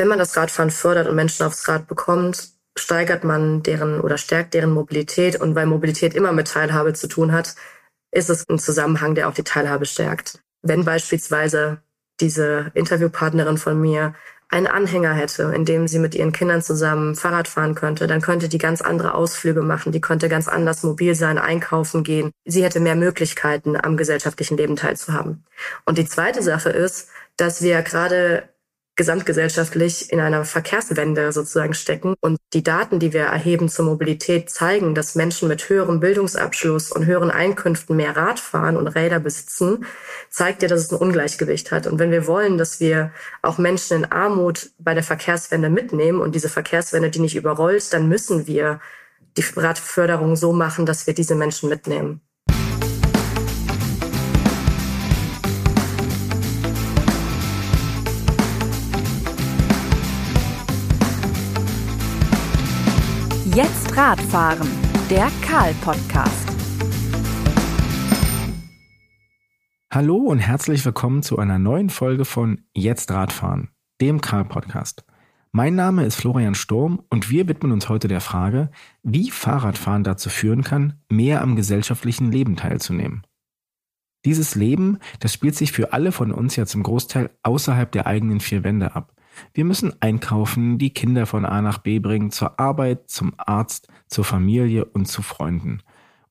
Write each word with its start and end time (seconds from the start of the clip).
wenn 0.00 0.08
man 0.08 0.18
das 0.18 0.34
Radfahren 0.34 0.70
fördert 0.70 1.06
und 1.08 1.14
Menschen 1.14 1.44
aufs 1.44 1.68
Rad 1.68 1.86
bekommt, 1.86 2.48
steigert 2.74 3.22
man 3.22 3.62
deren 3.62 4.00
oder 4.00 4.16
stärkt 4.16 4.54
deren 4.54 4.72
Mobilität. 4.72 5.38
Und 5.38 5.54
weil 5.54 5.66
Mobilität 5.66 6.14
immer 6.14 6.32
mit 6.32 6.48
Teilhabe 6.48 6.94
zu 6.94 7.06
tun 7.06 7.32
hat, 7.32 7.54
ist 8.10 8.30
es 8.30 8.48
ein 8.48 8.58
Zusammenhang, 8.58 9.14
der 9.14 9.28
auch 9.28 9.34
die 9.34 9.44
Teilhabe 9.44 9.84
stärkt. 9.84 10.38
Wenn 10.62 10.86
beispielsweise 10.86 11.82
diese 12.18 12.70
Interviewpartnerin 12.72 13.58
von 13.58 13.78
mir 13.78 14.14
einen 14.48 14.66
Anhänger 14.66 15.12
hätte, 15.12 15.52
in 15.54 15.66
dem 15.66 15.86
sie 15.86 15.98
mit 15.98 16.14
ihren 16.14 16.32
Kindern 16.32 16.62
zusammen 16.62 17.14
Fahrrad 17.14 17.46
fahren 17.46 17.74
könnte, 17.74 18.06
dann 18.06 18.22
könnte 18.22 18.48
die 18.48 18.56
ganz 18.56 18.80
andere 18.80 19.12
Ausflüge 19.12 19.60
machen, 19.60 19.92
die 19.92 20.00
könnte 20.00 20.30
ganz 20.30 20.48
anders 20.48 20.82
mobil 20.82 21.14
sein, 21.14 21.36
einkaufen 21.36 22.04
gehen. 22.04 22.30
Sie 22.46 22.64
hätte 22.64 22.80
mehr 22.80 22.96
Möglichkeiten, 22.96 23.76
am 23.76 23.98
gesellschaftlichen 23.98 24.56
Leben 24.56 24.76
teilzuhaben. 24.76 25.44
Und 25.84 25.98
die 25.98 26.06
zweite 26.06 26.42
Sache 26.42 26.70
ist, 26.70 27.10
dass 27.36 27.60
wir 27.60 27.82
gerade 27.82 28.48
gesamtgesellschaftlich 29.00 30.12
in 30.12 30.20
einer 30.20 30.44
Verkehrswende 30.44 31.32
sozusagen 31.32 31.72
stecken. 31.72 32.16
Und 32.20 32.36
die 32.52 32.62
Daten, 32.62 32.98
die 32.98 33.14
wir 33.14 33.22
erheben 33.22 33.70
zur 33.70 33.86
Mobilität, 33.86 34.50
zeigen, 34.50 34.94
dass 34.94 35.14
Menschen 35.14 35.48
mit 35.48 35.70
höherem 35.70 36.00
Bildungsabschluss 36.00 36.92
und 36.92 37.06
höheren 37.06 37.30
Einkünften 37.30 37.96
mehr 37.96 38.14
Rad 38.14 38.38
fahren 38.38 38.76
und 38.76 38.88
Räder 38.88 39.18
besitzen, 39.18 39.86
zeigt 40.28 40.60
ja, 40.60 40.68
dass 40.68 40.80
es 40.80 40.92
ein 40.92 40.98
Ungleichgewicht 40.98 41.72
hat. 41.72 41.86
Und 41.86 41.98
wenn 41.98 42.10
wir 42.10 42.26
wollen, 42.26 42.58
dass 42.58 42.78
wir 42.78 43.10
auch 43.40 43.56
Menschen 43.56 43.96
in 43.96 44.12
Armut 44.12 44.68
bei 44.78 44.92
der 44.92 45.02
Verkehrswende 45.02 45.70
mitnehmen 45.70 46.20
und 46.20 46.34
diese 46.34 46.50
Verkehrswende 46.50 47.08
die 47.08 47.20
nicht 47.20 47.36
überrollt, 47.36 47.94
dann 47.94 48.06
müssen 48.06 48.46
wir 48.46 48.80
die 49.38 49.44
Radförderung 49.56 50.36
so 50.36 50.52
machen, 50.52 50.84
dass 50.84 51.06
wir 51.06 51.14
diese 51.14 51.36
Menschen 51.36 51.70
mitnehmen. 51.70 52.20
Radfahren, 63.92 64.68
der 65.10 65.30
Karl-Podcast. 65.42 66.48
Hallo 69.92 70.16
und 70.16 70.38
herzlich 70.38 70.84
willkommen 70.84 71.24
zu 71.24 71.38
einer 71.38 71.58
neuen 71.58 71.90
Folge 71.90 72.24
von 72.24 72.62
Jetzt 72.72 73.10
Radfahren, 73.10 73.70
dem 74.00 74.20
Karl-Podcast. 74.20 75.04
Mein 75.50 75.74
Name 75.74 76.04
ist 76.04 76.14
Florian 76.14 76.54
Sturm 76.54 77.02
und 77.10 77.30
wir 77.30 77.48
widmen 77.48 77.72
uns 77.72 77.88
heute 77.88 78.06
der 78.06 78.20
Frage, 78.20 78.70
wie 79.02 79.32
Fahrradfahren 79.32 80.04
dazu 80.04 80.30
führen 80.30 80.62
kann, 80.62 81.00
mehr 81.08 81.42
am 81.42 81.56
gesellschaftlichen 81.56 82.30
Leben 82.30 82.54
teilzunehmen. 82.54 83.26
Dieses 84.24 84.54
Leben, 84.54 84.98
das 85.18 85.32
spielt 85.34 85.56
sich 85.56 85.72
für 85.72 85.92
alle 85.92 86.12
von 86.12 86.30
uns 86.30 86.54
ja 86.54 86.64
zum 86.64 86.84
Großteil 86.84 87.30
außerhalb 87.42 87.90
der 87.90 88.06
eigenen 88.06 88.38
vier 88.38 88.62
Wände 88.62 88.94
ab. 88.94 89.14
Wir 89.52 89.64
müssen 89.64 89.92
einkaufen, 90.00 90.78
die 90.78 90.90
Kinder 90.90 91.26
von 91.26 91.44
A 91.44 91.62
nach 91.62 91.78
B 91.78 91.98
bringen, 91.98 92.30
zur 92.30 92.58
Arbeit, 92.58 93.10
zum 93.10 93.34
Arzt, 93.36 93.88
zur 94.08 94.24
Familie 94.24 94.84
und 94.84 95.06
zu 95.06 95.22
Freunden. 95.22 95.82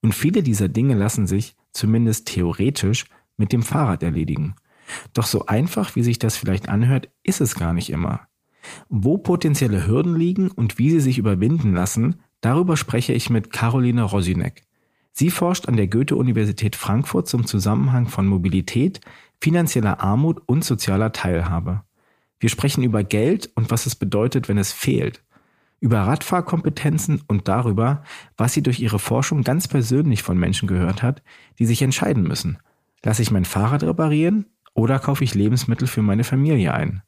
Und 0.02 0.14
viele 0.14 0.44
dieser 0.44 0.70
Dinge 0.70 0.96
lassen 0.96 1.28
sich, 1.28 1.56
zumindest 1.72 2.28
theoretisch, 2.28 3.06
mit 3.38 3.54
dem 3.54 3.64
Fahrrad 3.64 4.04
erledigen. 4.04 4.56
Doch 5.14 5.26
so 5.26 5.46
einfach, 5.46 5.96
wie 5.96 6.04
sich 6.04 6.20
das 6.20 6.38
vielleicht 6.38 6.70
anhört, 6.70 7.10
ist 7.24 7.42
es 7.42 7.56
gar 7.56 7.74
nicht 7.74 7.90
immer. 7.90 8.22
Wo 8.90 9.18
potenzielle 9.18 9.88
Hürden 9.88 10.16
liegen 10.16 10.50
und 10.50 10.78
wie 10.78 10.90
sie 10.90 11.00
sich 11.00 11.18
überwinden 11.18 11.74
lassen, 11.74 12.22
darüber 12.42 12.78
spreche 12.78 13.14
ich 13.14 13.30
mit 13.30 13.52
Caroline 13.52 14.04
Rosinek. 14.04 14.64
Sie 15.12 15.30
forscht 15.30 15.68
an 15.68 15.76
der 15.76 15.88
Goethe-Universität 15.88 16.76
Frankfurt 16.76 17.28
zum 17.28 17.46
Zusammenhang 17.46 18.08
von 18.08 18.28
Mobilität, 18.28 19.02
finanzieller 19.42 20.02
Armut 20.02 20.42
und 20.46 20.64
sozialer 20.64 21.12
Teilhabe. 21.12 21.84
Wir 22.40 22.50
sprechen 22.50 22.84
über 22.84 23.04
Geld 23.04 23.52
und 23.56 23.70
was 23.70 23.86
es 23.86 23.96
bedeutet, 23.96 24.48
wenn 24.48 24.58
es 24.58 24.72
fehlt. 24.72 25.24
Über 25.82 26.00
Radfahrkompetenzen 26.02 27.22
und 27.28 27.48
darüber, 27.48 28.04
was 28.38 28.54
sie 28.54 28.64
durch 28.64 28.80
ihre 28.80 29.00
Forschung 29.00 29.44
ganz 29.44 29.68
persönlich 29.68 30.24
von 30.24 30.38
Menschen 30.38 30.68
gehört 30.68 31.04
hat, 31.04 31.22
die 31.58 31.66
sich 31.66 31.82
entscheiden 31.82 32.24
müssen. 32.24 32.58
Lasse 33.04 33.22
ich 33.22 33.32
mein 33.32 33.46
Fahrrad 33.46 33.84
reparieren 33.84 34.46
oder 34.74 35.00
kaufe 35.00 35.24
ich 35.24 35.36
Lebensmittel 35.36 35.88
für 35.88 36.02
meine 36.02 36.24
Familie 36.24 36.74
ein? 36.74 37.02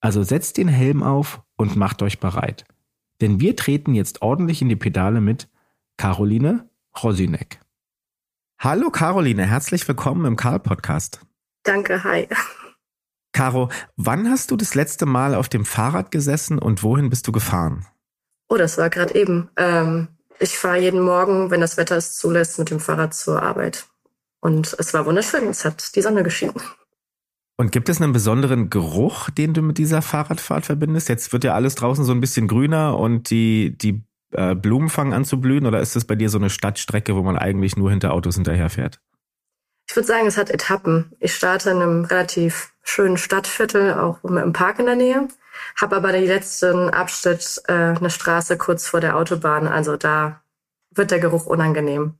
Also 0.00 0.22
setzt 0.22 0.56
den 0.56 0.68
Helm 0.68 1.02
auf 1.02 1.42
und 1.56 1.76
macht 1.76 2.02
euch 2.02 2.20
bereit. 2.20 2.64
Denn 3.20 3.40
wir 3.40 3.56
treten 3.56 3.94
jetzt 3.94 4.22
ordentlich 4.22 4.62
in 4.62 4.68
die 4.68 4.76
Pedale 4.76 5.20
mit 5.20 5.48
Caroline 5.96 6.68
Rosinek. 7.02 7.60
Hallo 8.58 8.90
Caroline, 8.90 9.46
herzlich 9.46 9.86
willkommen 9.86 10.24
im 10.24 10.36
Karl 10.36 10.60
Podcast. 10.60 11.20
Danke, 11.62 12.04
hi. 12.04 12.28
Caro, 13.36 13.68
wann 13.96 14.30
hast 14.30 14.50
du 14.50 14.56
das 14.56 14.74
letzte 14.74 15.04
Mal 15.04 15.34
auf 15.34 15.50
dem 15.50 15.66
Fahrrad 15.66 16.10
gesessen 16.10 16.58
und 16.58 16.82
wohin 16.82 17.10
bist 17.10 17.28
du 17.28 17.32
gefahren? 17.32 17.84
Oh, 18.48 18.56
das 18.56 18.78
war 18.78 18.88
gerade 18.88 19.14
eben. 19.14 19.50
Ähm, 19.58 20.08
ich 20.38 20.56
fahre 20.56 20.78
jeden 20.78 21.02
Morgen, 21.02 21.50
wenn 21.50 21.60
das 21.60 21.76
Wetter 21.76 21.98
es 21.98 22.16
zulässt, 22.16 22.58
mit 22.58 22.70
dem 22.70 22.80
Fahrrad 22.80 23.12
zur 23.12 23.42
Arbeit. 23.42 23.88
Und 24.40 24.74
es 24.78 24.94
war 24.94 25.04
wunderschön. 25.04 25.48
Es 25.48 25.66
hat 25.66 25.94
die 25.96 26.00
Sonne 26.00 26.22
geschienen. 26.22 26.54
Und 27.58 27.72
gibt 27.72 27.90
es 27.90 28.00
einen 28.00 28.14
besonderen 28.14 28.70
Geruch, 28.70 29.28
den 29.28 29.52
du 29.52 29.60
mit 29.60 29.76
dieser 29.76 30.00
Fahrradfahrt 30.00 30.64
verbindest? 30.64 31.10
Jetzt 31.10 31.30
wird 31.34 31.44
ja 31.44 31.52
alles 31.52 31.74
draußen 31.74 32.06
so 32.06 32.12
ein 32.12 32.22
bisschen 32.22 32.48
grüner 32.48 32.98
und 32.98 33.28
die, 33.28 33.76
die 33.76 34.02
äh, 34.32 34.54
Blumen 34.54 34.88
fangen 34.88 35.12
an 35.12 35.26
zu 35.26 35.42
blühen. 35.42 35.66
Oder 35.66 35.80
ist 35.80 35.94
das 35.94 36.06
bei 36.06 36.14
dir 36.14 36.30
so 36.30 36.38
eine 36.38 36.48
Stadtstrecke, 36.48 37.14
wo 37.14 37.22
man 37.22 37.36
eigentlich 37.36 37.76
nur 37.76 37.90
hinter 37.90 38.14
Autos 38.14 38.36
hinterherfährt? 38.36 38.98
Ich 39.90 39.94
würde 39.94 40.06
sagen, 40.06 40.26
es 40.26 40.38
hat 40.38 40.48
Etappen. 40.48 41.12
Ich 41.20 41.34
starte 41.34 41.70
in 41.70 41.82
einem 41.82 42.04
relativ 42.06 42.72
schönen 42.86 43.18
Stadtviertel, 43.18 43.94
auch 43.94 44.22
einem 44.24 44.52
Park 44.52 44.78
in 44.78 44.86
der 44.86 44.96
Nähe, 44.96 45.28
habe 45.80 45.96
aber 45.96 46.12
den 46.12 46.24
letzten 46.24 46.90
Abschnitt 46.90 47.62
äh, 47.68 47.72
eine 47.72 48.10
Straße 48.10 48.56
kurz 48.56 48.86
vor 48.86 49.00
der 49.00 49.16
Autobahn. 49.16 49.66
Also 49.66 49.96
da 49.96 50.40
wird 50.92 51.10
der 51.10 51.18
Geruch 51.18 51.46
unangenehm. 51.46 52.14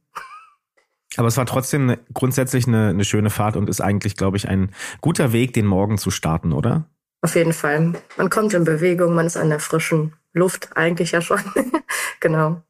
Aber 1.16 1.28
es 1.28 1.36
war 1.36 1.46
trotzdem 1.46 1.82
eine, 1.82 1.98
grundsätzlich 2.12 2.66
eine, 2.66 2.88
eine 2.88 3.04
schöne 3.04 3.30
Fahrt 3.30 3.56
und 3.56 3.70
ist 3.70 3.80
eigentlich, 3.80 4.16
glaube 4.16 4.36
ich, 4.36 4.48
ein 4.48 4.74
guter 5.00 5.32
Weg, 5.32 5.54
den 5.54 5.66
Morgen 5.66 5.98
zu 5.98 6.10
starten, 6.10 6.52
oder? 6.52 6.84
Auf 7.22 7.36
jeden 7.36 7.54
Fall. 7.54 7.94
Man 8.16 8.28
kommt 8.28 8.52
in 8.52 8.64
Bewegung, 8.64 9.14
man 9.14 9.26
ist 9.26 9.36
an 9.36 9.48
der 9.48 9.60
frischen 9.60 10.12
Luft 10.32 10.76
eigentlich 10.76 11.12
ja 11.12 11.22
schon. 11.22 11.40
genau. 12.20 12.60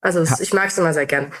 Also 0.00 0.22
ich 0.40 0.54
mag 0.54 0.68
es 0.68 0.78
immer 0.78 0.94
sehr 0.94 1.06
gern. 1.06 1.32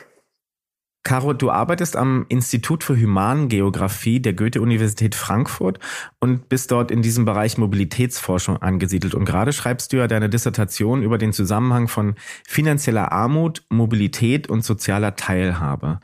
Caro, 1.04 1.32
du 1.32 1.50
arbeitest 1.50 1.96
am 1.96 2.26
Institut 2.28 2.84
für 2.84 2.96
Humangeographie 2.96 4.20
der 4.20 4.34
Goethe-Universität 4.34 5.16
Frankfurt 5.16 5.80
und 6.20 6.48
bist 6.48 6.70
dort 6.70 6.92
in 6.92 7.02
diesem 7.02 7.24
Bereich 7.24 7.58
Mobilitätsforschung 7.58 8.58
angesiedelt. 8.58 9.14
Und 9.14 9.24
gerade 9.24 9.52
schreibst 9.52 9.92
du 9.92 9.96
ja 9.96 10.06
deine 10.06 10.30
Dissertation 10.30 11.02
über 11.02 11.18
den 11.18 11.32
Zusammenhang 11.32 11.88
von 11.88 12.14
finanzieller 12.46 13.10
Armut, 13.10 13.64
Mobilität 13.68 14.48
und 14.48 14.64
sozialer 14.64 15.16
Teilhabe. 15.16 15.98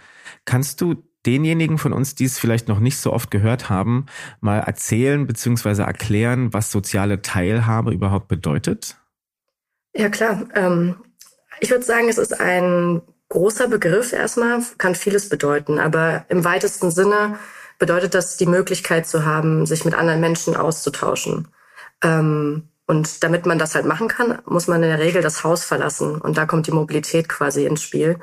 Kannst 0.45 0.81
du 0.81 0.97
denjenigen 1.27 1.79
von 1.79 1.93
uns, 1.93 2.17
die 2.17 2.25
es 2.25 2.39
vielleicht 2.39 2.67
noch 2.67 2.81
nicht 2.81 2.99
so 2.99 3.13
oft 3.13 3.31
gehört 3.31 3.71
haben, 3.71 4.07
mal 4.41 4.59
erzählen 4.59 5.27
bzw. 5.27 5.83
erklären, 5.83 6.53
was 6.53 6.73
soziale 6.73 7.23
Teilhabe 7.23 7.93
überhaupt 7.93 8.27
bedeutet? 8.27 8.97
Ja, 9.95 10.09
klar. 10.09 10.45
Ähm, 10.55 10.97
ich 11.61 11.71
würde 11.71 11.85
sagen, 11.85 12.09
es 12.09 12.19
ist 12.19 12.41
ein 12.41 13.03
großer 13.29 13.69
Begriff 13.69 14.13
erstmal, 14.13 14.63
kann 14.79 14.95
vieles 14.95 15.29
bedeuten, 15.29 15.79
aber 15.79 16.25
im 16.29 16.45
weitesten 16.45 16.91
Sinne 16.91 17.39
bedeutet 17.79 18.15
das 18.15 18.37
die 18.37 18.47
Möglichkeit 18.47 19.07
zu 19.07 19.25
haben, 19.25 19.67
sich 19.67 19.85
mit 19.85 19.95
anderen 19.95 20.21
Menschen 20.21 20.57
auszutauschen. 20.57 21.49
Ähm, 22.03 22.69
und 22.87 23.23
damit 23.23 23.45
man 23.45 23.59
das 23.59 23.75
halt 23.75 23.85
machen 23.85 24.09
kann, 24.09 24.39
muss 24.47 24.67
man 24.67 24.83
in 24.83 24.89
der 24.89 24.99
Regel 24.99 25.21
das 25.21 25.45
Haus 25.45 25.63
verlassen. 25.63 26.21
Und 26.21 26.39
da 26.39 26.47
kommt 26.47 26.67
die 26.67 26.73
Mobilität 26.73 27.29
quasi 27.29 27.67
ins 27.67 27.83
Spiel. 27.83 28.19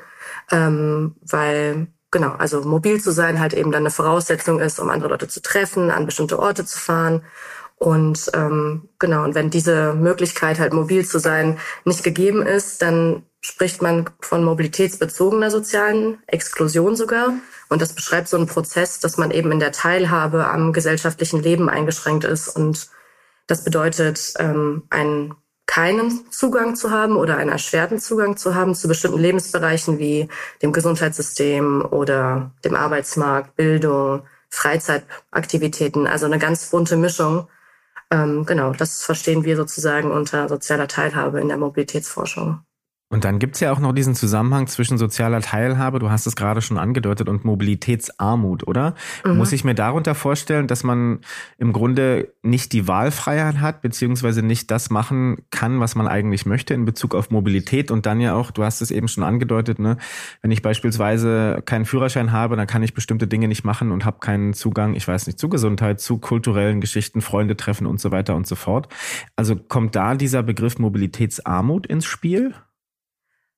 Ähm, 0.50 1.14
weil, 1.22 1.86
genau, 2.10 2.32
also 2.32 2.62
mobil 2.62 3.00
zu 3.00 3.12
sein 3.12 3.38
halt 3.38 3.54
eben 3.54 3.70
dann 3.70 3.82
eine 3.82 3.92
Voraussetzung 3.92 4.58
ist, 4.58 4.80
um 4.80 4.90
andere 4.90 5.10
Leute 5.10 5.28
zu 5.28 5.40
treffen, 5.40 5.92
an 5.92 6.04
bestimmte 6.04 6.40
Orte 6.40 6.64
zu 6.64 6.80
fahren. 6.80 7.22
Und 7.76 8.30
ähm, 8.34 8.88
genau, 8.98 9.24
und 9.24 9.34
wenn 9.34 9.50
diese 9.50 9.94
Möglichkeit 9.94 10.58
halt 10.58 10.72
mobil 10.72 11.04
zu 11.04 11.18
sein 11.18 11.58
nicht 11.84 12.02
gegeben 12.02 12.42
ist, 12.42 12.80
dann 12.80 13.22
spricht 13.40 13.82
man 13.82 14.10
von 14.20 14.42
mobilitätsbezogener 14.42 15.50
sozialen 15.50 16.18
Exklusion 16.26 16.96
sogar. 16.96 17.34
Und 17.68 17.82
das 17.82 17.92
beschreibt 17.92 18.28
so 18.28 18.36
einen 18.36 18.46
Prozess, 18.46 18.98
dass 18.98 19.18
man 19.18 19.30
eben 19.30 19.52
in 19.52 19.60
der 19.60 19.72
Teilhabe 19.72 20.48
am 20.48 20.72
gesellschaftlichen 20.72 21.42
Leben 21.42 21.68
eingeschränkt 21.68 22.24
ist. 22.24 22.48
Und 22.48 22.88
das 23.46 23.62
bedeutet, 23.62 24.34
ähm, 24.38 24.84
einen 24.90 25.34
keinen 25.66 26.30
Zugang 26.30 26.76
zu 26.76 26.90
haben 26.90 27.16
oder 27.16 27.36
einen 27.36 27.50
erschwerten 27.50 27.98
Zugang 27.98 28.36
zu 28.36 28.54
haben 28.54 28.74
zu 28.74 28.88
bestimmten 28.88 29.18
Lebensbereichen 29.18 29.98
wie 29.98 30.28
dem 30.62 30.72
Gesundheitssystem 30.72 31.84
oder 31.90 32.52
dem 32.64 32.74
Arbeitsmarkt, 32.76 33.56
Bildung, 33.56 34.22
Freizeitaktivitäten, 34.48 36.06
also 36.06 36.26
eine 36.26 36.38
ganz 36.38 36.70
bunte 36.70 36.96
Mischung. 36.96 37.48
Ähm, 38.10 38.44
genau, 38.46 38.72
das 38.72 39.02
verstehen 39.02 39.44
wir 39.44 39.56
sozusagen 39.56 40.10
unter 40.10 40.48
sozialer 40.48 40.88
Teilhabe 40.88 41.40
in 41.40 41.48
der 41.48 41.56
Mobilitätsforschung. 41.56 42.60
Und 43.08 43.24
dann 43.24 43.38
gibt's 43.38 43.60
ja 43.60 43.70
auch 43.72 43.78
noch 43.78 43.92
diesen 43.92 44.16
Zusammenhang 44.16 44.66
zwischen 44.66 44.98
sozialer 44.98 45.40
Teilhabe, 45.40 46.00
du 46.00 46.10
hast 46.10 46.26
es 46.26 46.34
gerade 46.34 46.60
schon 46.60 46.76
angedeutet, 46.76 47.28
und 47.28 47.44
Mobilitätsarmut, 47.44 48.66
oder? 48.66 48.96
Mhm. 49.24 49.36
Muss 49.36 49.52
ich 49.52 49.62
mir 49.62 49.76
darunter 49.76 50.16
vorstellen, 50.16 50.66
dass 50.66 50.82
man 50.82 51.20
im 51.56 51.72
Grunde 51.72 52.32
nicht 52.42 52.72
die 52.72 52.88
Wahlfreiheit 52.88 53.60
hat, 53.60 53.80
beziehungsweise 53.80 54.42
nicht 54.42 54.72
das 54.72 54.90
machen 54.90 55.36
kann, 55.52 55.78
was 55.78 55.94
man 55.94 56.08
eigentlich 56.08 56.46
möchte 56.46 56.74
in 56.74 56.84
Bezug 56.84 57.14
auf 57.14 57.30
Mobilität 57.30 57.92
und 57.92 58.06
dann 58.06 58.20
ja 58.20 58.34
auch, 58.34 58.50
du 58.50 58.64
hast 58.64 58.82
es 58.82 58.90
eben 58.90 59.06
schon 59.06 59.22
angedeutet, 59.22 59.78
ne, 59.78 59.98
wenn 60.42 60.50
ich 60.50 60.62
beispielsweise 60.62 61.62
keinen 61.64 61.84
Führerschein 61.84 62.32
habe, 62.32 62.56
dann 62.56 62.66
kann 62.66 62.82
ich 62.82 62.92
bestimmte 62.92 63.28
Dinge 63.28 63.46
nicht 63.46 63.64
machen 63.64 63.92
und 63.92 64.04
habe 64.04 64.18
keinen 64.18 64.52
Zugang, 64.52 64.94
ich 64.94 65.06
weiß 65.06 65.28
nicht, 65.28 65.38
zu 65.38 65.48
Gesundheit, 65.48 66.00
zu 66.00 66.18
kulturellen 66.18 66.80
Geschichten, 66.80 67.20
Freunde 67.20 67.56
treffen 67.56 67.86
und 67.86 68.00
so 68.00 68.10
weiter 68.10 68.34
und 68.34 68.48
so 68.48 68.56
fort. 68.56 68.88
Also 69.36 69.54
kommt 69.54 69.94
da 69.94 70.16
dieser 70.16 70.42
Begriff 70.42 70.80
Mobilitätsarmut 70.80 71.86
ins 71.86 72.04
Spiel? 72.04 72.52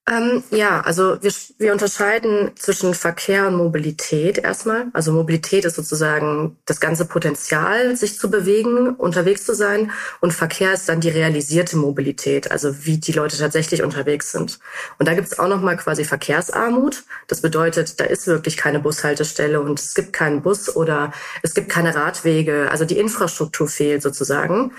Ähm, 0.09 0.43
ja, 0.49 0.81
also 0.81 1.21
wir, 1.21 1.31
wir 1.59 1.71
unterscheiden 1.71 2.51
zwischen 2.55 2.95
Verkehr 2.95 3.47
und 3.47 3.55
Mobilität 3.55 4.39
erstmal. 4.39 4.87
Also 4.93 5.11
Mobilität 5.11 5.65
ist 5.65 5.75
sozusagen 5.75 6.57
das 6.65 6.79
ganze 6.79 7.05
Potenzial, 7.05 7.95
sich 7.95 8.17
zu 8.17 8.31
bewegen, 8.31 8.95
unterwegs 8.95 9.45
zu 9.45 9.53
sein. 9.53 9.91
Und 10.19 10.33
Verkehr 10.33 10.73
ist 10.73 10.89
dann 10.89 10.99
die 10.99 11.09
realisierte 11.09 11.77
Mobilität, 11.77 12.49
also 12.49 12.85
wie 12.85 12.97
die 12.97 13.11
Leute 13.11 13.37
tatsächlich 13.37 13.83
unterwegs 13.83 14.31
sind. 14.31 14.59
Und 14.97 15.07
da 15.07 15.13
gibt's 15.13 15.37
auch 15.37 15.47
nochmal 15.47 15.77
quasi 15.77 16.05
Verkehrsarmut. 16.05 17.03
Das 17.27 17.41
bedeutet, 17.41 17.99
da 17.99 18.05
ist 18.05 18.25
wirklich 18.25 18.57
keine 18.57 18.79
Bushaltestelle 18.79 19.61
und 19.61 19.79
es 19.79 19.93
gibt 19.93 20.13
keinen 20.13 20.41
Bus 20.41 20.75
oder 20.75 21.13
es 21.43 21.53
gibt 21.53 21.69
keine 21.69 21.93
Radwege. 21.93 22.71
Also 22.71 22.83
die 22.85 22.97
Infrastruktur 22.97 23.67
fehlt 23.67 24.01
sozusagen. 24.01 24.71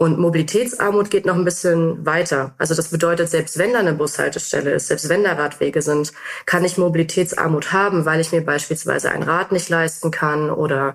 Und 0.00 0.16
Mobilitätsarmut 0.16 1.10
geht 1.10 1.26
noch 1.26 1.34
ein 1.34 1.44
bisschen 1.44 2.06
weiter. 2.06 2.54
Also 2.56 2.76
das 2.76 2.88
bedeutet, 2.88 3.28
selbst 3.30 3.58
wenn 3.58 3.72
da 3.72 3.80
eine 3.80 3.94
Bushaltestelle 3.94 4.70
ist, 4.70 4.86
selbst 4.86 5.08
wenn 5.08 5.24
da 5.24 5.32
Radwege 5.32 5.82
sind, 5.82 6.12
kann 6.46 6.64
ich 6.64 6.78
Mobilitätsarmut 6.78 7.72
haben, 7.72 8.04
weil 8.04 8.20
ich 8.20 8.30
mir 8.30 8.42
beispielsweise 8.42 9.10
ein 9.10 9.24
Rad 9.24 9.50
nicht 9.50 9.68
leisten 9.68 10.12
kann 10.12 10.50
oder 10.50 10.94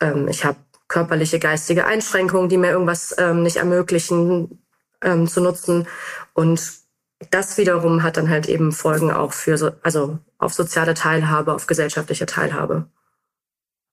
ähm, 0.00 0.28
ich 0.28 0.44
habe 0.44 0.56
körperliche, 0.86 1.40
geistige 1.40 1.84
Einschränkungen, 1.84 2.48
die 2.48 2.56
mir 2.56 2.70
irgendwas 2.70 3.12
ähm, 3.18 3.42
nicht 3.42 3.56
ermöglichen 3.56 4.62
ähm, 5.02 5.26
zu 5.26 5.40
nutzen. 5.40 5.88
Und 6.32 6.62
das 7.30 7.58
wiederum 7.58 8.04
hat 8.04 8.16
dann 8.16 8.30
halt 8.30 8.48
eben 8.48 8.70
Folgen 8.70 9.10
auch 9.10 9.32
für 9.32 9.58
so, 9.58 9.72
also 9.82 10.18
auf 10.38 10.54
soziale 10.54 10.94
Teilhabe, 10.94 11.52
auf 11.52 11.66
gesellschaftliche 11.66 12.26
Teilhabe. 12.26 12.86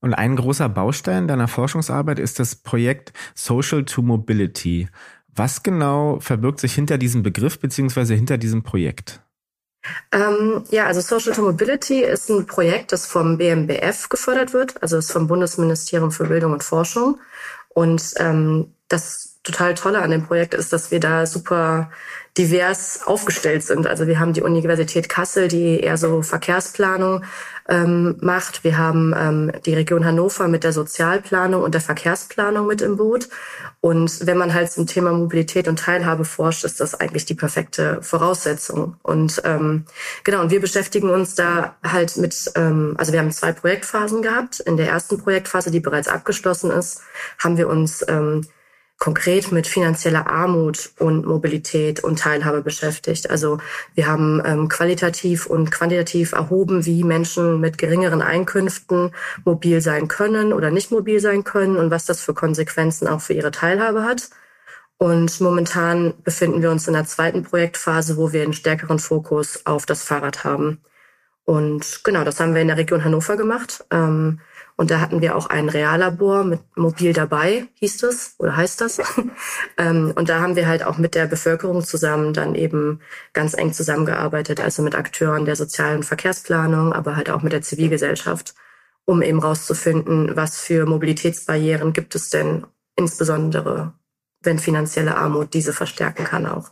Und 0.01 0.15
ein 0.15 0.35
großer 0.35 0.67
Baustein 0.67 1.27
deiner 1.27 1.47
Forschungsarbeit 1.47 2.19
ist 2.19 2.39
das 2.39 2.55
Projekt 2.55 3.13
Social 3.35 3.85
to 3.85 4.01
Mobility. 4.01 4.89
Was 5.33 5.63
genau 5.63 6.19
verbirgt 6.19 6.59
sich 6.59 6.73
hinter 6.73 6.97
diesem 6.97 7.23
Begriff 7.23 7.59
beziehungsweise 7.59 8.15
hinter 8.15 8.37
diesem 8.37 8.63
Projekt? 8.63 9.21
Ähm, 10.11 10.63
ja, 10.69 10.85
also 10.85 11.01
Social 11.01 11.33
to 11.33 11.41
Mobility 11.41 12.03
ist 12.03 12.29
ein 12.29 12.45
Projekt, 12.45 12.91
das 12.91 13.05
vom 13.05 13.37
BMBF 13.37 14.09
gefördert 14.09 14.53
wird, 14.53 14.81
also 14.81 14.97
ist 14.97 15.11
vom 15.11 15.27
Bundesministerium 15.27 16.11
für 16.11 16.25
Bildung 16.25 16.51
und 16.51 16.63
Forschung. 16.63 17.19
Und 17.69 18.13
ähm, 18.17 18.73
das 18.89 19.39
total 19.43 19.73
Tolle 19.73 20.01
an 20.01 20.11
dem 20.11 20.25
Projekt 20.25 20.53
ist, 20.53 20.73
dass 20.73 20.91
wir 20.91 20.99
da 20.99 21.25
super 21.25 21.89
divers 22.37 23.01
aufgestellt 23.05 23.63
sind. 23.63 23.87
Also 23.87 24.07
wir 24.07 24.19
haben 24.19 24.33
die 24.33 24.41
Universität 24.41 25.09
Kassel, 25.09 25.49
die 25.49 25.81
eher 25.81 25.97
so 25.97 26.21
Verkehrsplanung 26.21 27.25
ähm, 27.67 28.15
macht. 28.21 28.63
Wir 28.63 28.77
haben 28.77 29.13
ähm, 29.17 29.51
die 29.65 29.73
Region 29.73 30.05
Hannover 30.05 30.47
mit 30.47 30.63
der 30.63 30.71
Sozialplanung 30.71 31.61
und 31.61 31.73
der 31.73 31.81
Verkehrsplanung 31.81 32.67
mit 32.67 32.81
im 32.81 32.95
Boot. 32.95 33.27
Und 33.81 34.25
wenn 34.25 34.37
man 34.37 34.53
halt 34.53 34.71
zum 34.71 34.87
Thema 34.87 35.11
Mobilität 35.11 35.67
und 35.67 35.79
Teilhabe 35.79 36.23
forscht, 36.23 36.63
ist 36.63 36.79
das 36.79 36.95
eigentlich 36.95 37.25
die 37.25 37.33
perfekte 37.33 38.01
Voraussetzung. 38.01 38.95
Und 39.03 39.41
ähm, 39.43 39.85
genau, 40.23 40.41
und 40.41 40.51
wir 40.51 40.61
beschäftigen 40.61 41.09
uns 41.09 41.35
da 41.35 41.75
halt 41.83 42.15
mit, 42.15 42.51
ähm, 42.55 42.95
also 42.97 43.11
wir 43.11 43.19
haben 43.19 43.31
zwei 43.31 43.51
Projektphasen 43.51 44.21
gehabt. 44.21 44.61
In 44.61 44.77
der 44.77 44.87
ersten 44.87 45.17
Projektphase, 45.17 45.69
die 45.69 45.81
bereits 45.81 46.07
abgeschlossen 46.07 46.71
ist, 46.71 47.01
haben 47.39 47.57
wir 47.57 47.67
uns 47.67 48.05
ähm, 48.07 48.45
konkret 49.01 49.51
mit 49.51 49.65
finanzieller 49.65 50.27
Armut 50.27 50.91
und 50.99 51.25
Mobilität 51.25 52.03
und 52.03 52.19
Teilhabe 52.19 52.61
beschäftigt. 52.61 53.31
Also 53.31 53.57
wir 53.95 54.05
haben 54.05 54.39
ähm, 54.45 54.69
qualitativ 54.69 55.47
und 55.47 55.71
quantitativ 55.71 56.33
erhoben, 56.33 56.85
wie 56.85 57.03
Menschen 57.03 57.59
mit 57.59 57.79
geringeren 57.79 58.21
Einkünften 58.21 59.09
mobil 59.43 59.81
sein 59.81 60.07
können 60.07 60.53
oder 60.53 60.69
nicht 60.69 60.91
mobil 60.91 61.19
sein 61.19 61.43
können 61.43 61.77
und 61.77 61.89
was 61.89 62.05
das 62.05 62.21
für 62.21 62.35
Konsequenzen 62.35 63.07
auch 63.07 63.21
für 63.21 63.33
ihre 63.33 63.49
Teilhabe 63.49 64.03
hat. 64.03 64.29
Und 64.99 65.41
momentan 65.41 66.13
befinden 66.23 66.61
wir 66.61 66.69
uns 66.69 66.87
in 66.87 66.93
der 66.93 67.05
zweiten 67.05 67.41
Projektphase, 67.41 68.17
wo 68.17 68.33
wir 68.33 68.43
einen 68.43 68.53
stärkeren 68.53 68.99
Fokus 68.99 69.65
auf 69.65 69.87
das 69.87 70.03
Fahrrad 70.03 70.43
haben. 70.43 70.79
Und 71.43 72.01
genau, 72.03 72.23
das 72.23 72.39
haben 72.39 72.53
wir 72.53 72.61
in 72.61 72.67
der 72.67 72.77
Region 72.77 73.03
Hannover 73.03 73.35
gemacht. 73.35 73.83
Ähm, 73.89 74.41
und 74.77 74.91
da 74.91 74.99
hatten 74.99 75.21
wir 75.21 75.35
auch 75.35 75.47
ein 75.47 75.69
Reallabor 75.69 76.43
mit 76.43 76.59
Mobil 76.75 77.13
dabei, 77.13 77.67
hieß 77.75 77.97
das 77.97 78.35
oder 78.39 78.55
heißt 78.55 78.81
das. 78.81 79.01
Ähm, 79.77 80.13
und 80.15 80.29
da 80.29 80.41
haben 80.41 80.55
wir 80.55 80.67
halt 80.67 80.83
auch 80.83 80.97
mit 80.97 81.15
der 81.15 81.25
Bevölkerung 81.27 81.83
zusammen 81.83 82.33
dann 82.33 82.55
eben 82.55 82.99
ganz 83.33 83.53
eng 83.53 83.73
zusammengearbeitet, 83.73 84.59
also 84.59 84.83
mit 84.83 84.95
Akteuren 84.95 85.45
der 85.45 85.55
sozialen 85.55 86.03
Verkehrsplanung, 86.03 86.93
aber 86.93 87.15
halt 87.15 87.29
auch 87.29 87.41
mit 87.41 87.53
der 87.53 87.61
Zivilgesellschaft, 87.61 88.53
um 89.05 89.21
eben 89.21 89.39
rauszufinden, 89.39 90.35
was 90.35 90.59
für 90.59 90.85
Mobilitätsbarrieren 90.85 91.93
gibt 91.93 92.15
es 92.15 92.29
denn, 92.29 92.65
insbesondere 92.95 93.93
wenn 94.43 94.59
finanzielle 94.59 95.15
Armut 95.15 95.53
diese 95.53 95.73
verstärken 95.73 96.25
kann 96.25 96.45
auch. 96.45 96.71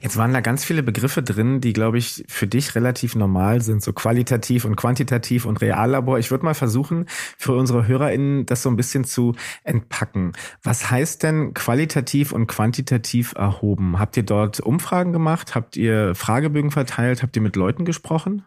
Jetzt 0.00 0.16
waren 0.16 0.32
da 0.32 0.40
ganz 0.40 0.64
viele 0.64 0.82
Begriffe 0.82 1.22
drin, 1.22 1.60
die, 1.60 1.72
glaube 1.72 1.98
ich, 1.98 2.24
für 2.28 2.46
dich 2.46 2.74
relativ 2.74 3.14
normal 3.14 3.60
sind, 3.60 3.82
so 3.82 3.92
qualitativ 3.92 4.64
und 4.64 4.76
quantitativ 4.76 5.44
und 5.44 5.60
Reallabor. 5.60 6.18
Ich 6.18 6.30
würde 6.30 6.44
mal 6.44 6.54
versuchen, 6.54 7.06
für 7.38 7.52
unsere 7.52 7.86
HörerInnen 7.86 8.46
das 8.46 8.62
so 8.62 8.68
ein 8.68 8.76
bisschen 8.76 9.04
zu 9.04 9.34
entpacken. 9.64 10.32
Was 10.62 10.90
heißt 10.90 11.22
denn 11.22 11.54
qualitativ 11.54 12.32
und 12.32 12.46
quantitativ 12.46 13.34
erhoben? 13.34 13.98
Habt 13.98 14.16
ihr 14.16 14.24
dort 14.24 14.60
Umfragen 14.60 15.12
gemacht? 15.12 15.54
Habt 15.54 15.76
ihr 15.76 16.14
Fragebögen 16.14 16.70
verteilt? 16.70 17.22
Habt 17.22 17.36
ihr 17.36 17.42
mit 17.42 17.56
Leuten 17.56 17.84
gesprochen? 17.84 18.44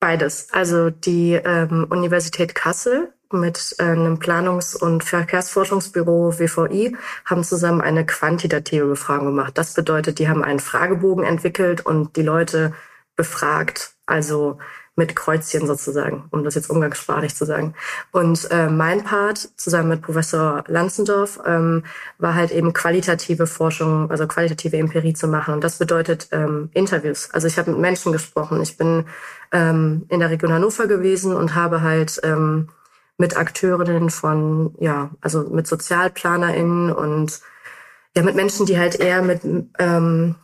Beides. 0.00 0.48
Also 0.52 0.90
die 0.90 1.32
ähm, 1.32 1.86
Universität 1.88 2.54
Kassel 2.54 3.14
mit 3.40 3.74
äh, 3.78 3.84
einem 3.84 4.18
Planungs- 4.18 4.76
und 4.76 5.04
Verkehrsforschungsbüro 5.04 6.38
WVI 6.38 6.96
haben 7.24 7.44
zusammen 7.44 7.80
eine 7.80 8.06
quantitative 8.06 8.86
Befragung 8.86 9.26
gemacht. 9.26 9.58
Das 9.58 9.74
bedeutet, 9.74 10.18
die 10.18 10.28
haben 10.28 10.42
einen 10.42 10.60
Fragebogen 10.60 11.24
entwickelt 11.24 11.84
und 11.84 12.16
die 12.16 12.22
Leute 12.22 12.72
befragt, 13.16 13.94
also 14.06 14.58
mit 14.96 15.16
Kreuzchen 15.16 15.66
sozusagen, 15.66 16.24
um 16.30 16.44
das 16.44 16.54
jetzt 16.54 16.70
umgangssprachlich 16.70 17.34
zu 17.34 17.44
sagen. 17.44 17.74
Und 18.12 18.48
äh, 18.50 18.68
mein 18.68 19.02
Part 19.02 19.50
zusammen 19.56 19.88
mit 19.88 20.02
Professor 20.02 20.62
Lanzendorf 20.68 21.40
ähm, 21.44 21.84
war 22.18 22.34
halt 22.34 22.52
eben 22.52 22.72
qualitative 22.72 23.46
Forschung, 23.46 24.10
also 24.10 24.28
qualitative 24.28 24.76
Empirie 24.76 25.14
zu 25.14 25.26
machen. 25.26 25.54
Und 25.54 25.64
das 25.64 25.78
bedeutet 25.78 26.28
ähm, 26.30 26.70
Interviews. 26.74 27.30
Also 27.32 27.48
ich 27.48 27.58
habe 27.58 27.72
mit 27.72 27.80
Menschen 27.80 28.12
gesprochen. 28.12 28.62
Ich 28.62 28.76
bin 28.76 29.06
ähm, 29.50 30.06
in 30.10 30.20
der 30.20 30.30
Region 30.30 30.52
Hannover 30.52 30.86
gewesen 30.86 31.34
und 31.34 31.56
habe 31.56 31.82
halt 31.82 32.20
ähm, 32.22 32.68
mit 33.16 33.36
Akteurinnen 33.36 34.10
von, 34.10 34.74
ja, 34.80 35.10
also 35.20 35.42
mit 35.44 35.66
SozialplanerInnen 35.66 36.92
und 36.92 37.40
ja, 38.16 38.22
mit 38.22 38.34
Menschen, 38.34 38.66
die 38.66 38.78
halt 38.78 38.96
eher 38.96 39.22
mit, 39.22 39.42
ähm, 39.78 40.34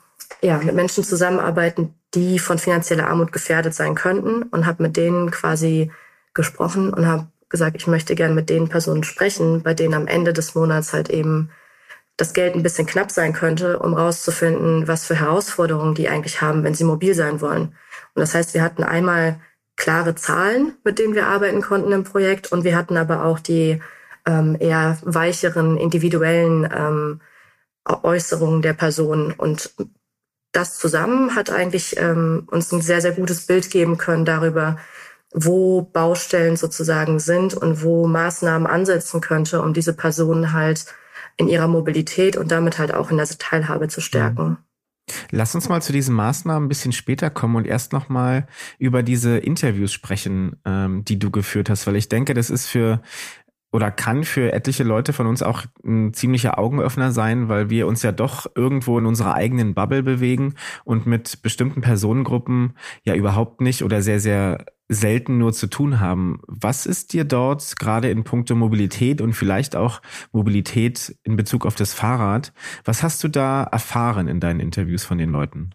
ja, 0.40 0.58
mit 0.58 0.74
Menschen 0.74 1.04
zusammenarbeiten, 1.04 1.94
die 2.14 2.38
von 2.38 2.58
finanzieller 2.58 3.08
Armut 3.08 3.32
gefährdet 3.32 3.74
sein 3.74 3.94
könnten 3.94 4.42
und 4.44 4.66
habe 4.66 4.82
mit 4.82 4.96
denen 4.96 5.30
quasi 5.30 5.90
gesprochen 6.34 6.92
und 6.92 7.06
habe 7.06 7.28
gesagt, 7.48 7.76
ich 7.76 7.86
möchte 7.86 8.14
gern 8.14 8.34
mit 8.34 8.48
den 8.48 8.68
Personen 8.68 9.04
sprechen, 9.04 9.62
bei 9.62 9.74
denen 9.74 9.94
am 9.94 10.06
Ende 10.06 10.32
des 10.32 10.54
Monats 10.54 10.92
halt 10.92 11.10
eben 11.10 11.50
das 12.16 12.32
Geld 12.34 12.54
ein 12.54 12.62
bisschen 12.62 12.86
knapp 12.86 13.10
sein 13.10 13.32
könnte, 13.32 13.78
um 13.78 13.94
rauszufinden, 13.94 14.86
was 14.86 15.06
für 15.06 15.18
Herausforderungen 15.18 15.94
die 15.94 16.08
eigentlich 16.08 16.40
haben, 16.40 16.64
wenn 16.64 16.74
sie 16.74 16.84
mobil 16.84 17.14
sein 17.14 17.40
wollen. 17.40 17.74
Und 18.14 18.20
das 18.20 18.34
heißt, 18.34 18.54
wir 18.54 18.62
hatten 18.62 18.84
einmal 18.84 19.40
klare 19.80 20.14
Zahlen, 20.14 20.74
mit 20.84 20.98
denen 20.98 21.14
wir 21.14 21.26
arbeiten 21.26 21.62
konnten 21.62 21.90
im 21.90 22.04
Projekt. 22.04 22.52
Und 22.52 22.64
wir 22.64 22.76
hatten 22.76 22.96
aber 22.96 23.24
auch 23.24 23.40
die 23.40 23.80
ähm, 24.26 24.56
eher 24.60 24.98
weicheren, 25.02 25.78
individuellen 25.78 26.68
ähm, 26.72 27.20
Äußerungen 27.86 28.60
der 28.62 28.74
Person. 28.74 29.32
Und 29.32 29.74
das 30.52 30.78
zusammen 30.78 31.34
hat 31.34 31.50
eigentlich 31.50 31.96
ähm, 31.96 32.46
uns 32.50 32.70
ein 32.72 32.82
sehr, 32.82 33.00
sehr 33.00 33.12
gutes 33.12 33.46
Bild 33.46 33.70
geben 33.70 33.96
können 33.96 34.26
darüber, 34.26 34.76
wo 35.32 35.82
Baustellen 35.82 36.56
sozusagen 36.56 37.18
sind 37.18 37.54
und 37.54 37.82
wo 37.82 38.06
Maßnahmen 38.06 38.66
ansetzen 38.66 39.22
könnte, 39.22 39.62
um 39.62 39.72
diese 39.72 39.94
Personen 39.94 40.52
halt 40.52 40.86
in 41.38 41.48
ihrer 41.48 41.68
Mobilität 41.68 42.36
und 42.36 42.50
damit 42.50 42.78
halt 42.78 42.92
auch 42.92 43.10
in 43.10 43.16
der 43.16 43.26
Teilhabe 43.26 43.88
zu 43.88 44.02
stärken. 44.02 44.48
Mhm. 44.48 44.69
Lass 45.30 45.54
uns 45.54 45.68
mal 45.68 45.82
zu 45.82 45.92
diesen 45.92 46.14
Maßnahmen 46.14 46.66
ein 46.66 46.68
bisschen 46.68 46.92
später 46.92 47.30
kommen 47.30 47.56
und 47.56 47.66
erst 47.66 47.92
nochmal 47.92 48.46
über 48.78 49.02
diese 49.02 49.38
Interviews 49.38 49.92
sprechen, 49.92 50.56
ähm, 50.64 51.04
die 51.04 51.18
du 51.18 51.30
geführt 51.30 51.70
hast, 51.70 51.86
weil 51.86 51.96
ich 51.96 52.08
denke, 52.08 52.34
das 52.34 52.50
ist 52.50 52.66
für 52.66 53.00
oder 53.72 53.90
kann 53.90 54.24
für 54.24 54.52
etliche 54.52 54.82
Leute 54.82 55.12
von 55.12 55.26
uns 55.26 55.42
auch 55.42 55.64
ein 55.84 56.12
ziemlicher 56.12 56.58
Augenöffner 56.58 57.12
sein, 57.12 57.48
weil 57.48 57.70
wir 57.70 57.86
uns 57.86 58.02
ja 58.02 58.10
doch 58.12 58.46
irgendwo 58.56 58.98
in 58.98 59.06
unserer 59.06 59.34
eigenen 59.34 59.74
Bubble 59.74 60.02
bewegen 60.02 60.54
und 60.84 61.06
mit 61.06 61.42
bestimmten 61.42 61.80
Personengruppen 61.80 62.74
ja 63.04 63.14
überhaupt 63.14 63.60
nicht 63.60 63.84
oder 63.84 64.02
sehr, 64.02 64.18
sehr 64.18 64.66
selten 64.90 65.38
nur 65.38 65.52
zu 65.52 65.68
tun 65.68 66.00
haben. 66.00 66.40
Was 66.48 66.84
ist 66.84 67.12
dir 67.12 67.24
dort 67.24 67.78
gerade 67.78 68.10
in 68.10 68.24
puncto 68.24 68.56
Mobilität 68.56 69.20
und 69.20 69.34
vielleicht 69.34 69.76
auch 69.76 70.02
Mobilität 70.32 71.16
in 71.22 71.36
Bezug 71.36 71.64
auf 71.64 71.76
das 71.76 71.94
Fahrrad, 71.94 72.52
was 72.84 73.04
hast 73.04 73.22
du 73.22 73.28
da 73.28 73.62
erfahren 73.62 74.26
in 74.26 74.40
deinen 74.40 74.58
Interviews 74.58 75.04
von 75.04 75.16
den 75.16 75.30
Leuten? 75.30 75.70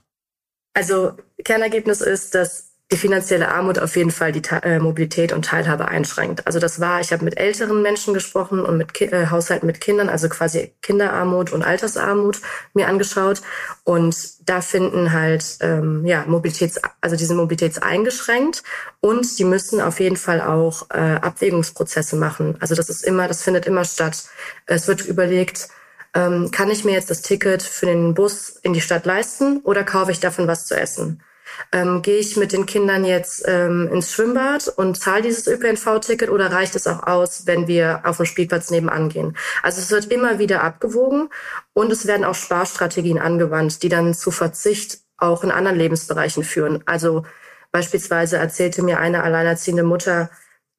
Also 0.73 1.13
Kernergebnis 1.45 2.01
ist, 2.01 2.35
dass 2.35 2.74
die 2.91 2.97
finanzielle 2.97 3.47
Armut 3.47 3.79
auf 3.79 3.95
jeden 3.95 4.11
Fall 4.11 4.31
die 4.31 4.43
äh, 4.61 4.77
Mobilität 4.77 5.33
und 5.33 5.45
Teilhabe 5.45 5.87
einschränkt. 5.87 6.45
Also 6.45 6.59
das 6.59 6.79
war, 6.79 7.01
ich 7.01 7.11
habe 7.11 7.25
mit 7.25 7.35
älteren 7.35 7.81
Menschen 7.81 8.13
gesprochen 8.13 8.63
und 8.63 8.77
mit 8.77 8.93
Ki 8.93 9.05
äh, 9.05 9.27
Haushalten 9.31 9.65
mit 9.65 9.81
Kindern, 9.81 10.07
also 10.07 10.29
quasi 10.29 10.71
Kinderarmut 10.83 11.51
und 11.51 11.63
Altersarmut 11.63 12.41
mir 12.75 12.87
angeschaut. 12.87 13.41
Und 13.83 14.15
da 14.47 14.61
finden 14.61 15.13
halt 15.13 15.57
ähm, 15.61 16.05
ja 16.05 16.25
Mobilitäts, 16.27 16.79
also 17.01 17.15
diese 17.15 17.33
Mobilitäts 17.33 17.79
eingeschränkt 17.79 18.61
und 18.99 19.39
die 19.39 19.45
müssen 19.45 19.81
auf 19.81 19.99
jeden 19.99 20.17
Fall 20.17 20.39
auch 20.41 20.87
äh, 20.91 20.99
Abwägungsprozesse 20.99 22.15
machen. 22.15 22.55
Also 22.59 22.75
das 22.75 22.89
ist 22.89 23.03
immer, 23.03 23.27
das 23.27 23.41
findet 23.41 23.65
immer 23.65 23.83
statt. 23.83 24.25
Es 24.67 24.87
wird 24.87 25.03
überlegt, 25.07 25.69
ähm, 26.13 26.51
kann 26.51 26.69
ich 26.69 26.85
mir 26.85 26.93
jetzt 26.93 27.09
das 27.09 27.23
Ticket 27.23 27.63
für 27.63 27.87
den 27.87 28.13
Bus 28.13 28.59
in 28.61 28.73
die 28.73 28.81
Stadt 28.81 29.07
leisten 29.07 29.61
oder 29.63 29.83
kaufe 29.83 30.11
ich 30.11 30.19
davon 30.19 30.47
was 30.47 30.67
zu 30.67 30.75
essen? 30.79 31.23
Ähm, 31.71 32.01
Gehe 32.01 32.17
ich 32.17 32.37
mit 32.37 32.51
den 32.51 32.65
Kindern 32.65 33.05
jetzt 33.05 33.43
ähm, 33.47 33.89
ins 33.91 34.11
Schwimmbad 34.11 34.67
und 34.67 34.97
zahle 34.97 35.23
dieses 35.23 35.47
ÖPNV-Ticket 35.47 36.29
oder 36.29 36.51
reicht 36.51 36.75
es 36.75 36.87
auch 36.87 37.03
aus, 37.03 37.45
wenn 37.45 37.67
wir 37.67 38.01
auf 38.03 38.17
dem 38.17 38.25
Spielplatz 38.25 38.71
nebenan 38.71 39.09
gehen? 39.09 39.37
Also 39.63 39.81
es 39.81 39.91
wird 39.91 40.11
immer 40.11 40.39
wieder 40.39 40.63
abgewogen 40.63 41.29
und 41.73 41.91
es 41.91 42.07
werden 42.07 42.25
auch 42.25 42.35
Sparstrategien 42.35 43.19
angewandt, 43.19 43.83
die 43.83 43.89
dann 43.89 44.13
zu 44.13 44.31
Verzicht 44.31 44.99
auch 45.17 45.43
in 45.43 45.51
anderen 45.51 45.77
Lebensbereichen 45.77 46.43
führen. 46.43 46.83
Also 46.85 47.23
beispielsweise 47.71 48.37
erzählte 48.37 48.83
mir 48.83 48.99
eine 48.99 49.23
alleinerziehende 49.23 49.83
Mutter, 49.83 50.29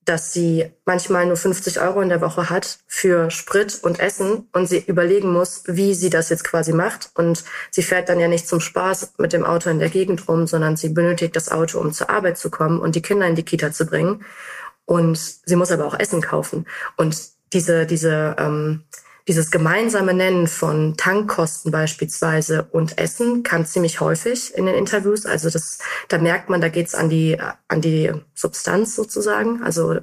dass 0.07 0.33
sie 0.33 0.73
manchmal 0.85 1.27
nur 1.27 1.37
50 1.37 1.81
Euro 1.81 2.01
in 2.01 2.09
der 2.09 2.21
Woche 2.21 2.49
hat 2.49 2.79
für 2.87 3.31
Sprit 3.31 3.81
und 3.83 4.01
Essen 4.01 4.49
und 4.53 4.69
sie 4.69 4.79
überlegen 4.79 5.33
muss, 5.33 5.65
wie 5.67 5.95
sie 5.95 6.11
das 6.11 6.29
jetzt 6.29 6.45
quasi 6.45 6.73
macht. 6.73 7.11
Und 7.15 7.45
sie 7.71 7.83
fährt 7.83 8.09
dann 8.09 8.21
ja 8.21 8.29
nicht 8.29 8.49
zum 8.49 8.61
Spaß 8.61 9.15
mit 9.19 9.33
dem 9.33 9.45
Auto 9.45 9.69
in 9.69 9.81
der 9.81 9.91
Gegend 9.91 10.27
rum, 10.29 10.47
sondern 10.47 10.77
sie 10.77 10.91
benötigt 10.91 11.35
das 11.35 11.51
Auto, 11.51 11.81
um 11.81 11.93
zur 11.93 12.09
Arbeit 12.09 12.39
zu 12.39 12.51
kommen 12.51 12.81
und 12.81 12.95
die 12.95 13.03
Kinder 13.03 13.27
in 13.27 13.35
die 13.35 13.45
Kita 13.45 13.73
zu 13.73 13.85
bringen. 13.85 14.25
Und 14.85 15.19
sie 15.19 15.57
muss 15.57 15.73
aber 15.73 15.85
auch 15.85 15.99
Essen 15.99 16.23
kaufen. 16.23 16.67
Und 16.97 17.19
diese, 17.53 17.85
diese, 17.85 18.37
ähm, 18.39 18.85
dieses 19.29 19.51
gemeinsame 19.51 20.15
Nennen 20.15 20.47
von 20.47 20.97
Tankkosten 20.97 21.73
beispielsweise 21.73 22.69
und 22.71 22.99
Essen 22.99 23.43
kam 23.43 23.67
ziemlich 23.67 24.01
häufig 24.01 24.55
in 24.55 24.67
den 24.67 24.77
Interviews. 24.77 25.27
Also 25.27 25.51
das, 25.51 25.79
da 26.09 26.19
merkt 26.19 26.49
man, 26.49 26.61
da 26.61 26.69
geht's 26.69 26.95
an 26.95 27.09
die 27.09 27.37
an 27.67 27.81
die 27.81 28.13
Substanz 28.35 28.95
sozusagen, 28.95 29.63
also 29.65 29.99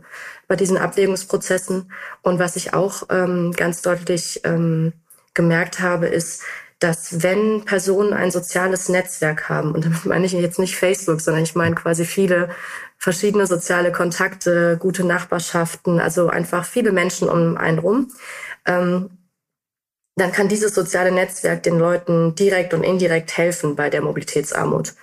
bei 0.48 0.58
diesen 0.58 0.78
Abwägungsprozessen. 0.78 1.92
Und 2.22 2.40
was 2.40 2.58
ich 2.58 2.74
auch 2.74 3.04
ähm, 3.10 3.54
ganz 3.56 3.82
deutlich 3.82 4.42
ähm, 4.44 4.92
gemerkt 5.34 5.80
habe, 5.80 6.08
ist, 6.08 6.44
dass 6.80 7.24
wenn 7.24 7.64
Personen 7.64 8.12
ein 8.12 8.30
soziales 8.30 8.90
Netzwerk 8.90 9.48
haben, 9.48 9.72
und 9.72 9.86
damit 9.86 10.06
meine 10.06 10.26
ich 10.26 10.34
jetzt 10.34 10.60
nicht 10.60 10.76
Facebook, 10.76 11.22
sondern 11.22 11.44
ich 11.44 11.56
meine 11.56 11.76
quasi 11.76 12.04
viele 12.04 12.50
verschiedene 12.98 13.48
soziale 13.48 13.94
Kontakte, 13.94 14.78
gute 14.78 15.06
Nachbarschaften, 15.06 16.02
also 16.02 16.28
einfach 16.28 16.66
viele 16.66 16.92
Menschen 16.92 17.30
um 17.30 17.58
einen 17.58 17.80
rum, 17.80 18.12
ähm, 18.66 19.10
dann 20.16 20.32
kann 20.32 20.48
dieses 20.48 20.76
soziale 20.76 21.12
Netzwerk 21.12 21.64
den 21.64 21.80
Leuten 21.80 22.36
direkt 22.36 22.74
und 22.74 22.84
indirekt 22.84 23.36
helfen 23.38 23.76
bei 23.76 23.90
der 23.90 24.02
Mobilitätsarmut. 24.02 24.94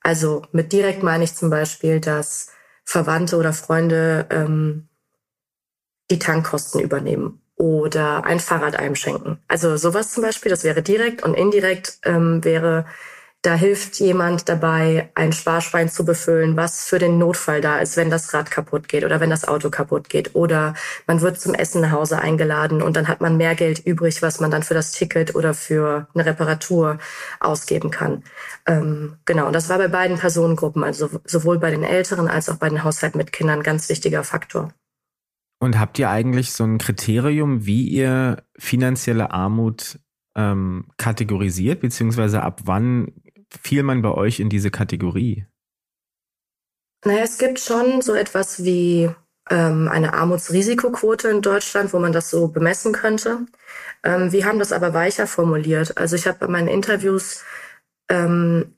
Also 0.00 0.42
mit 0.52 0.72
direkt 0.72 1.02
meine 1.02 1.24
ich 1.24 1.34
zum 1.34 1.50
Beispiel, 1.50 2.00
dass 2.00 2.50
Verwandte 2.84 3.36
oder 3.36 3.52
Freunde 3.52 4.26
ähm, 4.30 4.88
die 6.10 6.18
Tankkosten 6.18 6.80
übernehmen 6.80 7.42
oder 7.56 8.24
ein 8.24 8.40
Fahrrad 8.40 8.76
einschenken. 8.76 9.38
Also 9.48 9.76
sowas 9.76 10.12
zum 10.12 10.22
Beispiel, 10.22 10.50
das 10.50 10.64
wäre 10.64 10.82
direkt 10.82 11.22
und 11.22 11.34
indirekt 11.34 11.98
ähm, 12.04 12.44
wäre 12.44 12.86
da 13.46 13.54
hilft 13.54 14.00
jemand 14.00 14.48
dabei, 14.48 15.08
ein 15.14 15.32
Sparschwein 15.32 15.88
zu 15.88 16.04
befüllen, 16.04 16.56
was 16.56 16.84
für 16.84 16.98
den 16.98 17.16
Notfall 17.16 17.60
da 17.60 17.78
ist, 17.78 17.96
wenn 17.96 18.10
das 18.10 18.34
Rad 18.34 18.50
kaputt 18.50 18.88
geht 18.88 19.04
oder 19.04 19.20
wenn 19.20 19.30
das 19.30 19.46
Auto 19.46 19.70
kaputt 19.70 20.08
geht. 20.08 20.34
Oder 20.34 20.74
man 21.06 21.20
wird 21.20 21.40
zum 21.40 21.54
Essen 21.54 21.80
nach 21.80 21.92
Hause 21.92 22.18
eingeladen 22.18 22.82
und 22.82 22.96
dann 22.96 23.06
hat 23.06 23.20
man 23.20 23.36
mehr 23.36 23.54
Geld 23.54 23.78
übrig, 23.86 24.20
was 24.20 24.40
man 24.40 24.50
dann 24.50 24.64
für 24.64 24.74
das 24.74 24.90
Ticket 24.90 25.36
oder 25.36 25.54
für 25.54 26.08
eine 26.12 26.26
Reparatur 26.26 26.98
ausgeben 27.38 27.92
kann. 27.92 28.24
Ähm, 28.66 29.14
genau, 29.26 29.46
und 29.46 29.52
das 29.52 29.68
war 29.68 29.78
bei 29.78 29.88
beiden 29.88 30.18
Personengruppen, 30.18 30.82
also 30.82 31.08
sowohl 31.24 31.60
bei 31.60 31.70
den 31.70 31.84
Älteren 31.84 32.26
als 32.26 32.48
auch 32.48 32.56
bei 32.56 32.68
den 32.68 32.82
Haushalten 32.82 33.16
mit 33.16 33.30
Kindern, 33.30 33.62
ganz 33.62 33.88
wichtiger 33.88 34.24
Faktor. 34.24 34.72
Und 35.60 35.78
habt 35.78 36.00
ihr 36.00 36.10
eigentlich 36.10 36.50
so 36.50 36.64
ein 36.64 36.78
Kriterium, 36.78 37.64
wie 37.64 37.86
ihr 37.86 38.42
finanzielle 38.58 39.30
Armut 39.30 40.00
ähm, 40.34 40.86
kategorisiert, 40.96 41.80
beziehungsweise 41.80 42.42
ab 42.42 42.62
wann 42.64 43.12
fiel 43.50 43.82
man 43.82 44.02
bei 44.02 44.10
euch 44.10 44.40
in 44.40 44.48
diese 44.48 44.70
Kategorie? 44.70 45.46
Naja, 47.04 47.22
es 47.22 47.38
gibt 47.38 47.60
schon 47.60 48.02
so 48.02 48.14
etwas 48.14 48.64
wie 48.64 49.10
ähm, 49.50 49.88
eine 49.88 50.14
Armutsrisikoquote 50.14 51.28
in 51.28 51.42
Deutschland, 51.42 51.92
wo 51.92 51.98
man 51.98 52.12
das 52.12 52.30
so 52.30 52.48
bemessen 52.48 52.92
könnte. 52.92 53.46
Ähm, 54.02 54.32
wir 54.32 54.44
haben 54.44 54.58
das 54.58 54.72
aber 54.72 54.92
weicher 54.94 55.26
formuliert. 55.26 55.96
Also 55.98 56.16
ich 56.16 56.26
habe 56.26 56.38
bei 56.38 56.48
meinen 56.48 56.68
Interviews, 56.68 57.44
ähm, 58.08 58.74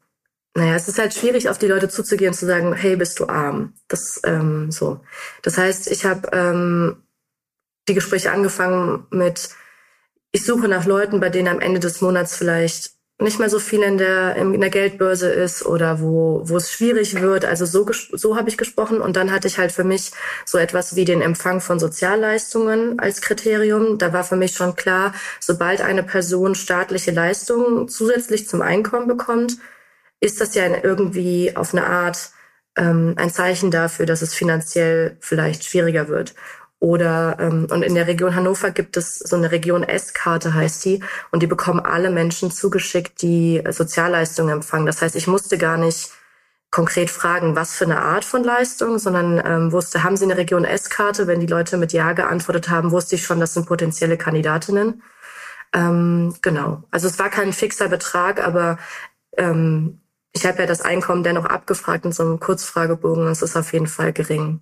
naja, 0.54 0.74
es 0.74 0.88
ist 0.88 0.98
halt 0.98 1.14
schwierig, 1.14 1.48
auf 1.48 1.58
die 1.58 1.68
Leute 1.68 1.88
zuzugehen 1.88 2.30
und 2.30 2.36
zu 2.36 2.46
sagen, 2.46 2.74
hey, 2.74 2.96
bist 2.96 3.18
du 3.20 3.28
arm? 3.28 3.74
Das 3.88 4.20
ähm, 4.24 4.70
so. 4.70 5.00
Das 5.42 5.56
heißt, 5.56 5.90
ich 5.90 6.04
habe 6.04 6.28
ähm, 6.32 7.02
die 7.88 7.94
Gespräche 7.94 8.32
angefangen 8.32 9.06
mit, 9.10 9.50
ich 10.32 10.44
suche 10.44 10.68
nach 10.68 10.84
Leuten, 10.84 11.20
bei 11.20 11.30
denen 11.30 11.48
am 11.48 11.60
Ende 11.60 11.80
des 11.80 12.00
Monats 12.00 12.36
vielleicht 12.36 12.97
nicht 13.20 13.40
mehr 13.40 13.50
so 13.50 13.58
viel 13.58 13.82
in 13.82 13.98
der, 13.98 14.36
in 14.36 14.60
der 14.60 14.70
Geldbörse 14.70 15.28
ist 15.28 15.66
oder 15.66 16.00
wo, 16.00 16.42
wo 16.44 16.56
es 16.56 16.70
schwierig 16.70 17.20
wird. 17.20 17.44
Also 17.44 17.66
so, 17.66 17.84
so 18.12 18.36
habe 18.36 18.48
ich 18.48 18.56
gesprochen. 18.56 19.00
Und 19.00 19.16
dann 19.16 19.32
hatte 19.32 19.48
ich 19.48 19.58
halt 19.58 19.72
für 19.72 19.82
mich 19.82 20.12
so 20.44 20.56
etwas 20.56 20.94
wie 20.94 21.04
den 21.04 21.20
Empfang 21.20 21.60
von 21.60 21.80
Sozialleistungen 21.80 23.00
als 23.00 23.20
Kriterium. 23.20 23.98
Da 23.98 24.12
war 24.12 24.22
für 24.22 24.36
mich 24.36 24.54
schon 24.54 24.76
klar, 24.76 25.14
sobald 25.40 25.80
eine 25.80 26.04
Person 26.04 26.54
staatliche 26.54 27.10
Leistungen 27.10 27.88
zusätzlich 27.88 28.48
zum 28.48 28.62
Einkommen 28.62 29.08
bekommt, 29.08 29.58
ist 30.20 30.40
das 30.40 30.54
ja 30.54 30.66
irgendwie 30.82 31.56
auf 31.56 31.74
eine 31.74 31.86
Art 31.86 32.30
ähm, 32.76 33.14
ein 33.16 33.30
Zeichen 33.30 33.70
dafür, 33.70 34.06
dass 34.06 34.22
es 34.22 34.34
finanziell 34.34 35.16
vielleicht 35.20 35.64
schwieriger 35.64 36.08
wird. 36.08 36.34
Oder 36.80 37.36
ähm, 37.40 37.66
und 37.70 37.82
in 37.82 37.94
der 37.94 38.06
Region 38.06 38.36
Hannover 38.36 38.70
gibt 38.70 38.96
es 38.96 39.18
so 39.18 39.34
eine 39.34 39.50
Region 39.50 39.82
S-Karte 39.82 40.54
heißt 40.54 40.84
die 40.84 41.02
und 41.32 41.42
die 41.42 41.48
bekommen 41.48 41.80
alle 41.80 42.10
Menschen 42.10 42.52
zugeschickt, 42.52 43.20
die 43.22 43.62
Sozialleistungen 43.68 44.50
empfangen. 44.50 44.86
Das 44.86 45.02
heißt, 45.02 45.16
ich 45.16 45.26
musste 45.26 45.58
gar 45.58 45.76
nicht 45.76 46.10
konkret 46.70 47.10
fragen, 47.10 47.56
was 47.56 47.74
für 47.74 47.84
eine 47.84 48.00
Art 48.02 48.24
von 48.24 48.44
Leistung, 48.44 48.98
sondern 48.98 49.42
ähm, 49.44 49.72
wusste, 49.72 50.04
haben 50.04 50.16
Sie 50.16 50.24
eine 50.24 50.36
Region 50.36 50.64
S-Karte? 50.64 51.26
Wenn 51.26 51.40
die 51.40 51.46
Leute 51.46 51.78
mit 51.78 51.92
Ja 51.92 52.12
geantwortet 52.12 52.68
haben, 52.68 52.90
wusste 52.92 53.16
ich 53.16 53.24
schon, 53.24 53.40
das 53.40 53.54
sind 53.54 53.66
potenzielle 53.66 54.18
Kandidatinnen. 54.18 55.02
Ähm, 55.72 56.34
genau. 56.42 56.84
Also 56.90 57.08
es 57.08 57.18
war 57.18 57.30
kein 57.30 57.52
fixer 57.52 57.88
Betrag, 57.88 58.46
aber 58.46 58.78
ähm, 59.36 60.00
ich 60.32 60.46
habe 60.46 60.60
ja 60.60 60.66
das 60.66 60.82
Einkommen 60.82 61.22
dennoch 61.22 61.46
abgefragt 61.46 62.04
in 62.04 62.12
so 62.12 62.22
einem 62.22 62.40
Kurzfragebogen 62.40 63.24
und 63.24 63.32
es 63.32 63.42
ist 63.42 63.56
auf 63.56 63.72
jeden 63.72 63.86
Fall 63.86 64.12
gering. 64.12 64.60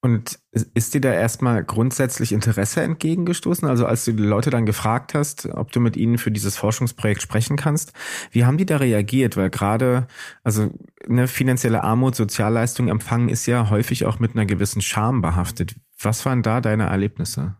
Und 0.00 0.38
ist 0.74 0.94
dir 0.94 1.00
da 1.00 1.12
erstmal 1.12 1.64
grundsätzlich 1.64 2.30
Interesse 2.32 2.82
entgegengestoßen? 2.82 3.66
Also 3.66 3.84
als 3.84 4.04
du 4.04 4.12
die 4.12 4.22
Leute 4.22 4.50
dann 4.50 4.64
gefragt 4.64 5.14
hast, 5.14 5.46
ob 5.46 5.72
du 5.72 5.80
mit 5.80 5.96
ihnen 5.96 6.18
für 6.18 6.30
dieses 6.30 6.56
Forschungsprojekt 6.56 7.20
sprechen 7.20 7.56
kannst, 7.56 7.92
wie 8.30 8.44
haben 8.44 8.58
die 8.58 8.66
da 8.66 8.76
reagiert? 8.76 9.36
Weil 9.36 9.50
gerade, 9.50 10.06
also 10.44 10.70
eine 11.08 11.26
finanzielle 11.26 11.82
Armut, 11.82 12.14
Sozialleistung 12.14 12.86
empfangen 12.86 13.28
ist 13.28 13.46
ja 13.46 13.70
häufig 13.70 14.06
auch 14.06 14.20
mit 14.20 14.34
einer 14.34 14.46
gewissen 14.46 14.82
Scham 14.82 15.20
behaftet. 15.20 15.74
Was 16.00 16.24
waren 16.24 16.44
da 16.44 16.60
deine 16.60 16.86
Erlebnisse? 16.86 17.56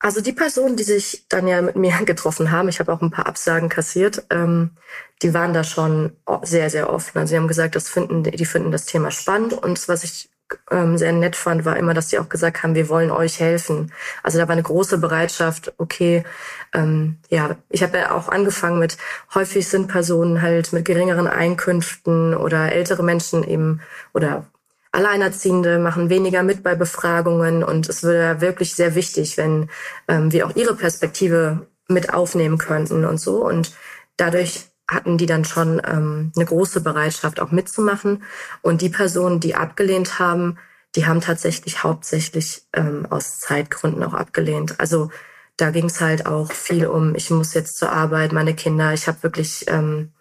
Also 0.00 0.20
die 0.20 0.32
Personen, 0.32 0.76
die 0.76 0.84
sich 0.84 1.26
dann 1.28 1.48
ja 1.48 1.60
mit 1.60 1.74
mir 1.74 1.92
getroffen 2.04 2.52
haben, 2.52 2.68
ich 2.68 2.78
habe 2.78 2.92
auch 2.92 3.02
ein 3.02 3.10
paar 3.10 3.26
Absagen 3.26 3.68
kassiert, 3.68 4.24
ähm, 4.30 4.76
die 5.22 5.34
waren 5.34 5.52
da 5.52 5.64
schon 5.64 6.12
sehr, 6.42 6.70
sehr 6.70 6.88
offen. 6.88 7.18
Also 7.18 7.30
sie 7.30 7.36
haben 7.36 7.48
gesagt, 7.48 7.74
das 7.74 7.88
finden, 7.88 8.22
die 8.22 8.44
finden 8.44 8.70
das 8.70 8.86
Thema 8.86 9.10
spannend 9.10 9.54
und 9.54 9.88
was 9.88 10.04
ich 10.04 10.30
ähm, 10.70 10.98
sehr 10.98 11.12
nett 11.12 11.36
fand, 11.36 11.64
war 11.64 11.76
immer, 11.76 11.94
dass 11.94 12.08
die 12.08 12.18
auch 12.18 12.28
gesagt 12.28 12.62
haben, 12.62 12.74
wir 12.74 12.88
wollen 12.88 13.10
euch 13.10 13.40
helfen. 13.40 13.92
Also 14.22 14.38
da 14.38 14.48
war 14.48 14.52
eine 14.52 14.62
große 14.62 14.98
Bereitschaft, 14.98 15.72
okay, 15.78 16.24
ähm, 16.72 17.18
ja, 17.28 17.56
ich 17.68 17.82
habe 17.82 17.98
ja 17.98 18.12
auch 18.12 18.28
angefangen 18.28 18.78
mit, 18.78 18.96
häufig 19.34 19.68
sind 19.68 19.88
Personen 19.88 20.42
halt 20.42 20.72
mit 20.72 20.84
geringeren 20.84 21.26
Einkünften 21.26 22.34
oder 22.34 22.72
ältere 22.72 23.02
Menschen 23.02 23.44
eben 23.44 23.80
oder 24.14 24.46
Alleinerziehende 24.90 25.78
machen 25.78 26.08
weniger 26.08 26.42
mit 26.42 26.62
bei 26.62 26.74
Befragungen 26.74 27.62
und 27.62 27.88
es 27.88 28.02
wäre 28.04 28.40
wirklich 28.40 28.74
sehr 28.74 28.94
wichtig, 28.94 29.36
wenn 29.36 29.68
ähm, 30.08 30.32
wir 30.32 30.46
auch 30.46 30.56
ihre 30.56 30.74
Perspektive 30.74 31.66
mit 31.88 32.12
aufnehmen 32.12 32.58
könnten 32.58 33.04
und 33.04 33.18
so. 33.18 33.44
Und 33.44 33.74
dadurch 34.16 34.70
hatten 34.88 35.18
die 35.18 35.26
dann 35.26 35.44
schon 35.44 35.80
ähm, 35.86 36.32
eine 36.34 36.46
große 36.46 36.80
Bereitschaft, 36.80 37.40
auch 37.40 37.50
mitzumachen. 37.50 38.22
Und 38.62 38.80
die 38.80 38.88
Personen, 38.88 39.38
die 39.38 39.54
abgelehnt 39.54 40.18
haben, 40.18 40.58
die 40.96 41.06
haben 41.06 41.20
tatsächlich 41.20 41.84
hauptsächlich 41.84 42.62
ähm, 42.72 43.06
aus 43.10 43.40
Zeitgründen 43.40 44.02
auch 44.02 44.14
abgelehnt. 44.14 44.80
Also 44.80 45.10
da 45.58 45.70
ging 45.70 45.86
es 45.86 46.00
halt 46.00 46.26
auch 46.26 46.50
viel 46.50 46.86
um, 46.86 47.14
ich 47.14 47.30
muss 47.30 47.52
jetzt 47.52 47.76
zur 47.76 47.92
Arbeit, 47.92 48.32
meine 48.32 48.54
Kinder, 48.54 48.94
ich 48.94 49.06
habe 49.08 49.22
wirklich, 49.22 49.64
ähm, 49.68 50.12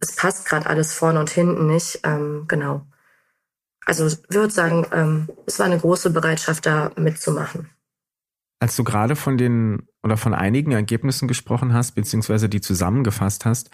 es 0.00 0.16
passt 0.16 0.46
gerade 0.46 0.66
alles 0.66 0.92
vorne 0.92 1.20
und 1.20 1.30
hinten 1.30 1.66
nicht. 1.66 2.00
Ähm, 2.02 2.44
genau. 2.48 2.84
Also 3.86 4.06
ich 4.06 4.18
würde 4.28 4.52
sagen, 4.52 4.86
ähm, 4.92 5.28
es 5.46 5.58
war 5.58 5.66
eine 5.66 5.78
große 5.78 6.10
Bereitschaft, 6.10 6.66
da 6.66 6.90
mitzumachen. 6.96 7.70
Als 8.60 8.76
du 8.76 8.84
gerade 8.84 9.16
von 9.16 9.38
den 9.38 9.88
oder 10.02 10.16
von 10.16 10.34
einigen 10.34 10.72
Ergebnissen 10.72 11.26
gesprochen 11.28 11.72
hast, 11.72 11.92
beziehungsweise 11.92 12.48
die 12.48 12.60
zusammengefasst 12.60 13.44
hast, 13.44 13.70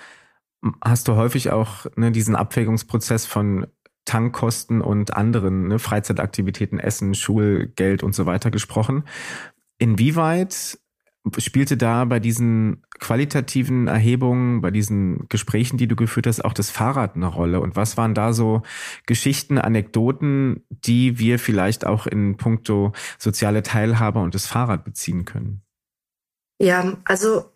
hast 0.85 1.09
du 1.09 1.15
häufig 1.15 1.51
auch 1.51 1.87
ne, 1.97 2.11
diesen 2.11 2.37
Abwägungsprozess 2.37 3.27
von 3.27 3.67
Tankkosten 4.05 4.81
und 4.81 5.15
anderen 5.15 5.69
ne, 5.69 5.79
Freizeitaktivitäten, 5.79 6.79
Essen, 6.79 7.15
Schulgeld 7.15 8.03
und 8.03 8.15
so 8.15 8.27
weiter 8.27 8.51
gesprochen. 8.51 9.05
Inwieweit 9.79 10.79
spielte 11.37 11.77
da 11.77 12.05
bei 12.05 12.21
diesen 12.21 12.83
qualitativen 12.99 13.87
Erhebungen, 13.87 14.61
bei 14.61 14.71
diesen 14.71 15.29
Gesprächen, 15.29 15.77
die 15.77 15.87
du 15.87 15.95
geführt 15.95 16.27
hast, 16.27 16.45
auch 16.45 16.53
das 16.53 16.71
Fahrrad 16.71 17.17
eine 17.17 17.27
Rolle? 17.27 17.61
Und 17.61 17.77
was 17.77 17.97
waren 17.97 18.15
da 18.15 18.33
so 18.33 18.63
Geschichten, 19.07 19.59
Anekdoten, 19.59 20.65
die 20.71 21.19
wir 21.19 21.39
vielleicht 21.39 21.87
auch 21.87 22.07
in 22.07 22.37
puncto 22.37 22.93
soziale 23.19 23.63
Teilhabe 23.63 24.21
und 24.21 24.35
das 24.35 24.47
Fahrrad 24.47 24.85
beziehen 24.85 25.25
können? 25.25 25.63
Ja, 26.61 26.97
also 27.05 27.53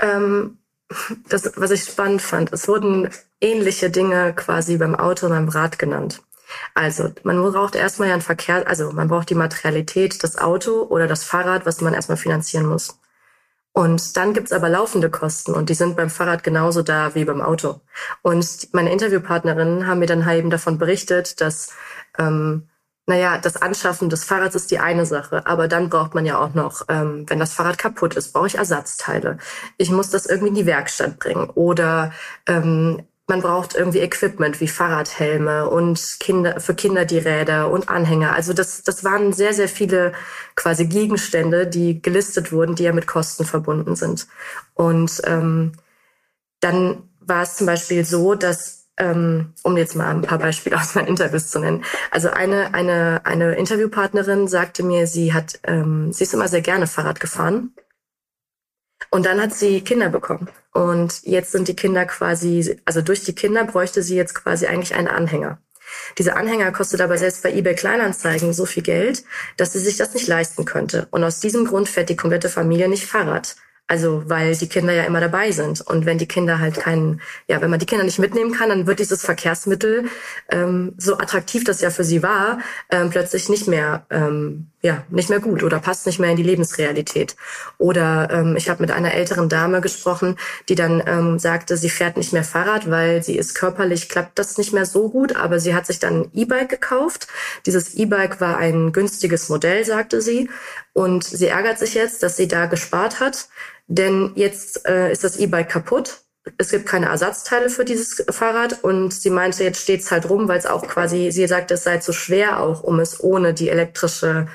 ähm, 0.00 0.58
das, 1.28 1.52
was 1.56 1.70
ich 1.70 1.84
spannend 1.84 2.22
fand, 2.22 2.52
es 2.52 2.68
wurden 2.68 3.10
ähnliche 3.40 3.90
Dinge 3.90 4.34
quasi 4.34 4.76
beim 4.76 4.94
Auto 4.94 5.26
und 5.26 5.32
beim 5.32 5.48
Rad 5.48 5.78
genannt. 5.78 6.22
Also, 6.74 7.12
man 7.24 7.42
braucht 7.42 7.74
erstmal 7.74 8.08
ja 8.08 8.14
ein 8.14 8.22
Verkehr, 8.22 8.66
also 8.68 8.92
man 8.92 9.08
braucht 9.08 9.30
die 9.30 9.34
Materialität, 9.34 10.22
das 10.22 10.38
Auto 10.38 10.82
oder 10.82 11.08
das 11.08 11.24
Fahrrad, 11.24 11.66
was 11.66 11.80
man 11.80 11.94
erstmal 11.94 12.16
finanzieren 12.16 12.66
muss. 12.66 12.98
Und 13.72 14.16
dann 14.16 14.32
gibt's 14.32 14.52
aber 14.52 14.70
laufende 14.70 15.10
Kosten 15.10 15.52
und 15.52 15.68
die 15.68 15.74
sind 15.74 15.96
beim 15.96 16.08
Fahrrad 16.08 16.42
genauso 16.42 16.82
da 16.82 17.14
wie 17.14 17.26
beim 17.26 17.42
Auto. 17.42 17.80
Und 18.22 18.72
meine 18.72 18.90
Interviewpartnerinnen 18.90 19.86
haben 19.86 19.98
mir 19.98 20.06
dann 20.06 20.24
halt 20.24 20.38
eben 20.38 20.50
davon 20.50 20.78
berichtet, 20.78 21.42
dass 21.42 21.74
ähm, 22.16 22.68
naja, 23.06 23.38
das 23.38 23.56
Anschaffen 23.56 24.10
des 24.10 24.24
Fahrrads 24.24 24.56
ist 24.56 24.70
die 24.70 24.78
eine 24.80 25.06
Sache, 25.06 25.46
aber 25.46 25.68
dann 25.68 25.88
braucht 25.90 26.14
man 26.14 26.26
ja 26.26 26.38
auch 26.38 26.54
noch, 26.54 26.82
ähm, 26.88 27.24
wenn 27.28 27.38
das 27.38 27.54
Fahrrad 27.54 27.78
kaputt 27.78 28.14
ist, 28.14 28.32
brauche 28.32 28.48
ich 28.48 28.56
Ersatzteile. 28.56 29.38
Ich 29.78 29.90
muss 29.90 30.10
das 30.10 30.26
irgendwie 30.26 30.48
in 30.48 30.54
die 30.54 30.66
Werkstatt 30.66 31.18
bringen 31.18 31.48
oder 31.50 32.12
ähm, 32.46 33.04
man 33.28 33.42
braucht 33.42 33.74
irgendwie 33.74 34.00
Equipment 34.00 34.60
wie 34.60 34.68
Fahrradhelme 34.68 35.68
und 35.68 36.16
Kinder, 36.20 36.60
für 36.60 36.74
Kinder 36.74 37.04
die 37.04 37.18
Räder 37.18 37.70
und 37.70 37.88
Anhänger. 37.88 38.34
Also 38.34 38.52
das, 38.52 38.82
das 38.82 39.02
waren 39.02 39.32
sehr, 39.32 39.52
sehr 39.52 39.68
viele 39.68 40.12
quasi 40.54 40.86
Gegenstände, 40.86 41.66
die 41.66 42.00
gelistet 42.00 42.52
wurden, 42.52 42.76
die 42.76 42.84
ja 42.84 42.92
mit 42.92 43.06
Kosten 43.08 43.44
verbunden 43.44 43.96
sind. 43.96 44.28
Und 44.74 45.20
ähm, 45.24 45.72
dann 46.60 47.02
war 47.20 47.42
es 47.42 47.56
zum 47.56 47.66
Beispiel 47.66 48.04
so, 48.04 48.34
dass, 48.36 48.75
um 48.98 49.76
jetzt 49.76 49.94
mal 49.94 50.10
ein 50.10 50.22
paar 50.22 50.38
Beispiele 50.38 50.76
aus 50.76 50.94
meinen 50.94 51.08
Interviews 51.08 51.48
zu 51.48 51.58
nennen. 51.58 51.84
Also 52.10 52.30
eine, 52.30 52.74
eine, 52.74 53.20
eine 53.24 53.54
Interviewpartnerin 53.54 54.48
sagte 54.48 54.82
mir, 54.82 55.06
sie 55.06 55.32
hat, 55.32 55.60
ähm, 55.64 56.12
sie 56.12 56.24
ist 56.24 56.34
immer 56.34 56.48
sehr 56.48 56.62
gerne 56.62 56.86
Fahrrad 56.86 57.20
gefahren 57.20 57.74
und 59.10 59.26
dann 59.26 59.40
hat 59.40 59.54
sie 59.54 59.82
Kinder 59.82 60.08
bekommen. 60.08 60.48
Und 60.72 61.22
jetzt 61.22 61.52
sind 61.52 61.68
die 61.68 61.76
Kinder 61.76 62.04
quasi, 62.06 62.78
also 62.84 63.00
durch 63.00 63.24
die 63.24 63.34
Kinder 63.34 63.64
bräuchte 63.64 64.02
sie 64.02 64.16
jetzt 64.16 64.34
quasi 64.34 64.66
eigentlich 64.66 64.94
einen 64.94 65.08
Anhänger. 65.08 65.58
Dieser 66.18 66.36
Anhänger 66.36 66.72
kostet 66.72 67.00
aber 67.00 67.16
selbst 67.16 67.42
bei 67.42 67.52
eBay 67.52 67.74
Kleinanzeigen 67.74 68.52
so 68.52 68.66
viel 68.66 68.82
Geld, 68.82 69.24
dass 69.56 69.72
sie 69.72 69.78
sich 69.78 69.96
das 69.96 70.14
nicht 70.14 70.26
leisten 70.26 70.64
könnte. 70.64 71.06
Und 71.10 71.22
aus 71.22 71.40
diesem 71.40 71.66
Grund 71.66 71.88
fährt 71.88 72.08
die 72.08 72.16
komplette 72.16 72.48
Familie 72.48 72.88
nicht 72.88 73.06
Fahrrad. 73.06 73.56
Also 73.88 74.22
weil 74.26 74.56
die 74.56 74.68
Kinder 74.68 74.92
ja 74.92 75.04
immer 75.04 75.20
dabei 75.20 75.52
sind. 75.52 75.80
Und 75.80 76.06
wenn 76.06 76.18
die 76.18 76.26
Kinder 76.26 76.58
halt 76.58 76.76
keinen, 76.76 77.20
ja, 77.46 77.60
wenn 77.60 77.70
man 77.70 77.78
die 77.78 77.86
Kinder 77.86 78.04
nicht 78.04 78.18
mitnehmen 78.18 78.52
kann, 78.52 78.68
dann 78.68 78.86
wird 78.86 78.98
dieses 78.98 79.24
Verkehrsmittel, 79.24 80.06
ähm, 80.50 80.94
so 80.96 81.18
attraktiv 81.18 81.64
das 81.64 81.80
ja 81.80 81.90
für 81.90 82.04
sie 82.04 82.22
war, 82.22 82.58
ähm, 82.90 83.10
plötzlich 83.10 83.48
nicht 83.48 83.68
mehr, 83.68 84.06
ähm, 84.10 84.68
ja, 84.82 85.04
nicht 85.08 85.30
mehr 85.30 85.40
gut 85.40 85.62
oder 85.62 85.80
passt 85.80 86.06
nicht 86.06 86.18
mehr 86.18 86.30
in 86.30 86.36
die 86.36 86.42
Lebensrealität. 86.42 87.36
Oder 87.78 88.28
ähm, 88.30 88.56
ich 88.56 88.68
habe 88.68 88.82
mit 88.82 88.90
einer 88.90 89.14
älteren 89.14 89.48
Dame 89.48 89.80
gesprochen, 89.80 90.36
die 90.68 90.74
dann 90.74 91.02
ähm, 91.06 91.38
sagte, 91.38 91.76
sie 91.76 91.90
fährt 91.90 92.16
nicht 92.16 92.32
mehr 92.32 92.44
Fahrrad, 92.44 92.90
weil 92.90 93.22
sie 93.22 93.36
ist 93.36 93.54
körperlich, 93.54 94.08
klappt 94.08 94.38
das 94.38 94.58
nicht 94.58 94.72
mehr 94.72 94.86
so 94.86 95.08
gut, 95.08 95.34
aber 95.34 95.58
sie 95.58 95.74
hat 95.74 95.86
sich 95.86 95.98
dann 95.98 96.22
ein 96.22 96.30
E-Bike 96.34 96.68
gekauft. 96.68 97.26
Dieses 97.66 97.94
E-Bike 97.94 98.40
war 98.40 98.58
ein 98.58 98.92
günstiges 98.92 99.48
Modell, 99.48 99.84
sagte 99.84 100.20
sie. 100.20 100.48
Und 100.92 101.24
sie 101.24 101.48
ärgert 101.48 101.78
sich 101.78 101.94
jetzt, 101.94 102.22
dass 102.22 102.36
sie 102.36 102.48
da 102.48 102.66
gespart 102.66 103.20
hat 103.20 103.48
denn 103.86 104.32
jetzt 104.34 104.86
äh, 104.86 105.12
ist 105.12 105.24
das 105.24 105.36
E-Bike 105.36 105.68
kaputt. 105.68 106.20
Es 106.58 106.70
gibt 106.70 106.86
keine 106.86 107.06
Ersatzteile 107.06 107.70
für 107.70 107.84
dieses 107.84 108.24
Fahrrad 108.30 108.84
und 108.84 109.12
sie 109.12 109.30
meinte, 109.30 109.64
jetzt 109.64 109.82
steht's 109.82 110.12
halt 110.12 110.28
rum, 110.30 110.46
weil 110.46 110.58
es 110.58 110.66
auch 110.66 110.86
quasi, 110.86 111.32
sie 111.32 111.46
sagt, 111.48 111.72
es 111.72 111.82
sei 111.82 111.98
zu 111.98 112.12
schwer 112.12 112.60
auch, 112.60 112.84
um 112.84 113.00
es 113.00 113.20
ohne 113.20 113.52
die 113.52 113.68
elektrische 113.68 114.46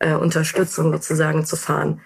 äh, 0.00 0.14
Unterstützung 0.14 0.92
sozusagen 0.92 1.46
zu 1.46 1.56
fahren. 1.56 2.00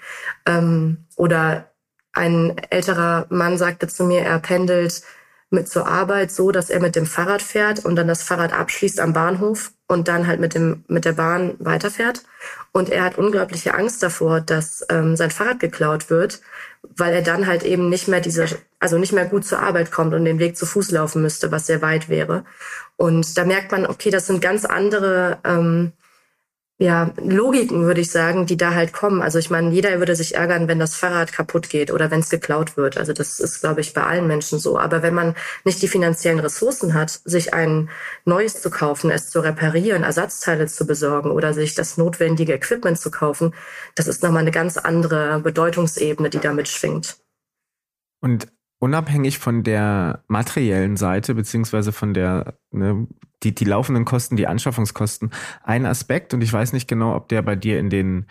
Ähm, 0.47 1.07
oder 1.17 1.71
ein 2.13 2.57
älterer 2.71 3.27
Mann 3.31 3.59
sagte 3.59 3.89
zu 3.89 4.05
mir, 4.05 4.21
er 4.21 4.39
pendelt 4.39 5.03
mit 5.51 5.69
zur 5.69 5.87
Arbeit 5.87 6.31
so, 6.31 6.51
dass 6.51 6.71
er 6.71 6.81
mit 6.81 6.97
dem 6.97 7.07
Fahrrad 7.07 7.43
fährt 7.43 7.85
und 7.85 7.97
dann 7.97 8.09
das 8.09 8.23
Fahrrad 8.23 8.53
abschließt 8.53 9.01
am 9.01 9.13
Bahnhof 9.13 9.73
und 9.87 10.09
dann 10.09 10.27
halt 10.27 10.41
mit 10.41 10.55
dem 10.55 10.85
mit 10.89 11.05
der 11.05 11.13
Bahn 11.13 11.55
weiterfährt. 11.59 12.23
Und 12.73 12.91
er 12.91 13.05
hat 13.05 13.19
unglaubliche 13.19 13.75
Angst 13.75 14.03
davor, 14.03 14.41
dass 14.41 14.85
ähm, 14.91 15.17
sein 15.17 15.31
Fahrrad 15.31 15.61
geklaut 15.61 16.11
wird, 16.11 16.41
weil 16.83 17.15
er 17.15 17.23
dann 17.23 17.47
halt 17.47 17.63
eben 17.63 17.89
nicht 17.89 18.09
mehr 18.09 18.21
diese, 18.21 18.47
also 18.81 18.99
nicht 18.99 19.13
mehr 19.13 19.27
gut 19.27 19.45
zur 19.45 19.61
Arbeit 19.61 19.93
kommt 19.93 20.15
und 20.15 20.25
den 20.25 20.39
Weg 20.39 20.57
zu 20.57 20.67
Fuß 20.67 20.91
laufen 20.91 21.23
müsste, 21.23 21.53
was 21.53 21.67
sehr 21.67 21.83
weit 21.83 22.09
wäre. 22.09 22.45
Und 22.97 23.37
da 23.39 23.45
merkt 23.45 23.73
man, 23.73 23.87
okay, 23.87 24.11
das 24.11 24.27
sind 24.27 24.41
ganz 24.41 24.65
andere 24.65 25.39
ähm, 25.45 25.93
ja, 26.79 27.13
Logiken, 27.23 27.83
würde 27.83 28.01
ich 28.01 28.11
sagen, 28.11 28.47
die 28.47 28.57
da 28.57 28.75
halt 28.75 28.93
kommen. 28.93 29.23
Also 29.23 29.39
ich 29.39 29.49
meine, 29.49 29.71
jeder 29.71 29.97
würde 30.01 30.17
sich 30.17 30.35
ärgern, 30.35 30.67
wenn 30.67 30.81
das 30.81 30.97
Fahrrad 30.97 31.33
kaputt 31.33 31.71
geht 31.71 31.93
oder 31.93 32.11
wenn 32.11 32.19
es 32.19 32.31
geklaut 32.31 32.77
wird. 32.77 32.99
Also 32.99 33.13
das 33.13 33.39
ist, 33.39 33.61
glaube 33.61 33.81
ich, 33.81 33.95
bei 33.95 34.03
allen 34.03 34.27
Menschen 34.27 34.59
so. 34.59 34.77
Aber 34.77 35.03
wenn 35.03 35.15
man 35.15 35.37
nicht 35.65 35.81
die 35.83 35.89
finanziellen 35.89 36.41
Ressourcen 36.41 36.93
hat, 36.95 37.21
sich 37.25 37.55
ein 37.55 37.91
neues 38.25 38.61
zu 38.61 38.71
kaufen, 38.71 39.13
es 39.13 39.31
zu 39.31 39.39
reparieren, 39.39 40.03
Ersatzteile 40.03 40.67
zu 40.67 40.85
besorgen 40.85 41.31
oder 41.31 41.55
sich 41.55 41.77
das 41.77 41.97
notwendige 41.97 42.55
Equipment 42.55 42.99
zu 42.99 43.13
kaufen, 43.13 43.55
das 43.95 44.09
ist 44.09 44.25
nochmal 44.25 44.43
eine 44.43 44.51
ganz 44.51 44.77
andere 44.77 45.39
Bedeutungsebene, 45.41 46.29
die 46.29 46.41
damit 46.41 46.67
schwingt. 46.67 47.19
Und 48.21 48.49
unabhängig 48.81 49.39
von 49.39 49.63
der 49.63 50.25
materiellen 50.27 50.97
Seite, 50.97 51.35
beziehungsweise 51.35 51.93
von 51.93 52.15
der, 52.15 52.59
ne, 52.73 53.07
die, 53.45 53.55
die 53.55 53.65
laufenden 53.65 54.05
Kosten, 54.05 54.37
die 54.37 54.47
Anschaffungskosten, 54.47 55.31
ein 55.63 55.87
Aspekt, 55.87 56.35
und 56.35 56.43
ich 56.43 56.53
weiß 56.53 56.73
nicht 56.73 56.89
genau, 56.89 57.15
ob 57.15 57.29
der 57.29 57.43
bei 57.43 57.57
dir 57.57 57.79
in 57.79 57.91
den 57.91 58.27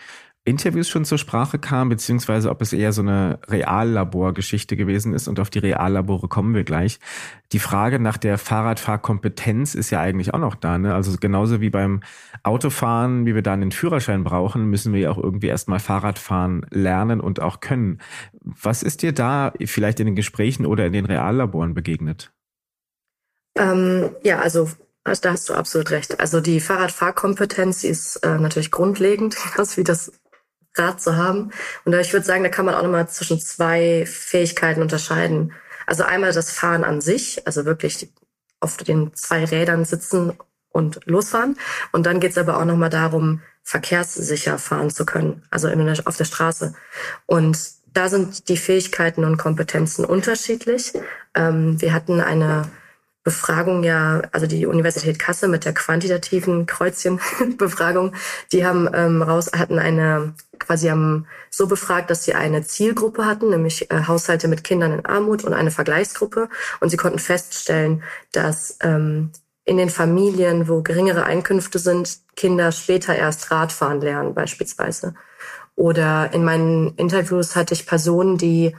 Interviews 0.45 0.89
schon 0.89 1.05
zur 1.05 1.17
Sprache 1.17 1.57
kam, 1.57 1.87
beziehungsweise 1.87 2.49
ob 2.49 2.61
es 2.61 2.73
eher 2.73 2.91
so 2.91 3.01
eine 3.01 3.39
Reallaborgeschichte 3.47 4.75
gewesen 4.75 5.13
ist 5.13 5.29
und 5.29 5.39
auf 5.39 5.49
die 5.49 5.59
Reallabore 5.59 6.27
kommen 6.27 6.53
wir 6.53 6.65
gleich. 6.65 6.99
Die 7.53 7.59
Frage 7.59 7.97
nach 7.97 8.17
der 8.17 8.37
Fahrradfahrkompetenz 8.37 9.73
ist 9.73 9.89
ja 9.89 10.01
eigentlich 10.01 10.33
auch 10.33 10.39
noch 10.39 10.55
da. 10.55 10.77
Ne? 10.77 10.93
Also 10.93 11.15
genauso 11.17 11.61
wie 11.61 11.69
beim 11.69 12.01
Autofahren, 12.43 13.25
wie 13.25 13.35
wir 13.35 13.41
da 13.41 13.53
einen 13.53 13.71
Führerschein 13.71 14.25
brauchen, 14.25 14.69
müssen 14.69 14.91
wir 14.91 14.99
ja 14.99 15.11
auch 15.11 15.17
irgendwie 15.17 15.47
erstmal 15.47 15.79
Fahrradfahren 15.79 16.65
lernen 16.71 17.21
und 17.21 17.41
auch 17.41 17.61
können. 17.61 17.99
Was 18.41 18.83
ist 18.83 19.01
dir 19.01 19.13
da 19.13 19.53
vielleicht 19.63 20.01
in 20.01 20.07
den 20.07 20.15
Gesprächen 20.15 20.65
oder 20.65 20.85
in 20.85 20.93
den 20.93 21.05
Reallaboren 21.05 21.73
begegnet? 21.73 22.33
Ähm, 23.55 24.09
ja, 24.23 24.39
also 24.39 24.67
also 25.03 25.21
da 25.21 25.31
hast 25.31 25.49
du 25.49 25.53
absolut 25.53 25.91
recht. 25.91 26.19
Also 26.19 26.39
die 26.39 26.59
Fahrradfahrkompetenz 26.59 27.83
ist 27.83 28.17
äh, 28.17 28.37
natürlich 28.37 28.71
grundlegend, 28.71 29.35
wie 29.75 29.83
das 29.83 30.11
Rad 30.75 31.01
zu 31.01 31.15
haben. 31.15 31.51
Und 31.85 31.93
ich 31.93 32.13
würde 32.13 32.25
sagen, 32.25 32.43
da 32.43 32.49
kann 32.49 32.65
man 32.65 32.75
auch 32.75 32.83
nochmal 32.83 33.07
zwischen 33.09 33.39
zwei 33.39 34.05
Fähigkeiten 34.07 34.81
unterscheiden. 34.81 35.53
Also 35.85 36.03
einmal 36.03 36.31
das 36.31 36.51
Fahren 36.51 36.83
an 36.83 37.01
sich, 37.01 37.45
also 37.45 37.65
wirklich 37.65 38.11
auf 38.59 38.77
den 38.77 39.13
zwei 39.13 39.43
Rädern 39.43 39.85
sitzen 39.85 40.33
und 40.71 41.01
losfahren. 41.05 41.57
Und 41.91 42.05
dann 42.05 42.19
geht's 42.19 42.37
aber 42.37 42.57
auch 42.59 42.65
nochmal 42.65 42.89
darum, 42.89 43.41
verkehrssicher 43.61 44.57
fahren 44.57 44.89
zu 44.89 45.05
können, 45.05 45.43
also 45.49 45.69
auf 46.05 46.17
der 46.17 46.25
Straße. 46.25 46.73
Und 47.25 47.57
da 47.93 48.09
sind 48.09 48.49
die 48.49 48.57
Fähigkeiten 48.57 49.23
und 49.23 49.37
Kompetenzen 49.37 50.03
unterschiedlich. 50.03 50.93
Ähm, 51.35 51.79
wir 51.79 51.93
hatten 51.93 52.19
eine 52.19 52.69
Befragung 53.23 53.83
ja, 53.83 54.21
also 54.33 54.47
die 54.47 54.65
Universität 54.65 55.17
Kassel 55.17 55.47
mit 55.47 55.63
der 55.63 55.73
quantitativen 55.73 56.65
Kreuzchenbefragung, 56.65 58.13
die 58.51 58.65
haben 58.65 58.89
ähm, 58.93 59.21
raus, 59.21 59.51
hatten 59.55 59.79
eine, 59.79 60.33
quasi 60.59 60.89
haben 60.89 61.25
so 61.49 61.67
befragt, 61.67 62.09
dass 62.09 62.25
sie 62.25 62.33
eine 62.33 62.63
Zielgruppe 62.63 63.25
hatten, 63.25 63.49
nämlich 63.49 63.89
äh, 63.91 64.07
Haushalte 64.07 64.49
mit 64.49 64.65
Kindern 64.65 64.91
in 64.91 65.05
Armut 65.05 65.45
und 65.45 65.53
eine 65.53 65.71
Vergleichsgruppe. 65.71 66.49
Und 66.81 66.89
sie 66.89 66.97
konnten 66.97 67.19
feststellen, 67.19 68.03
dass 68.33 68.77
ähm, 68.81 69.31
in 69.63 69.77
den 69.77 69.89
Familien, 69.89 70.67
wo 70.67 70.81
geringere 70.81 71.23
Einkünfte 71.23 71.79
sind, 71.79 72.19
Kinder 72.35 72.73
später 72.73 73.15
erst 73.15 73.51
Radfahren 73.51 74.01
lernen 74.01 74.33
beispielsweise. 74.33 75.15
Oder 75.75 76.33
in 76.33 76.43
meinen 76.43 76.95
Interviews 76.95 77.55
hatte 77.55 77.73
ich 77.73 77.85
Personen, 77.85 78.37
die 78.37 78.75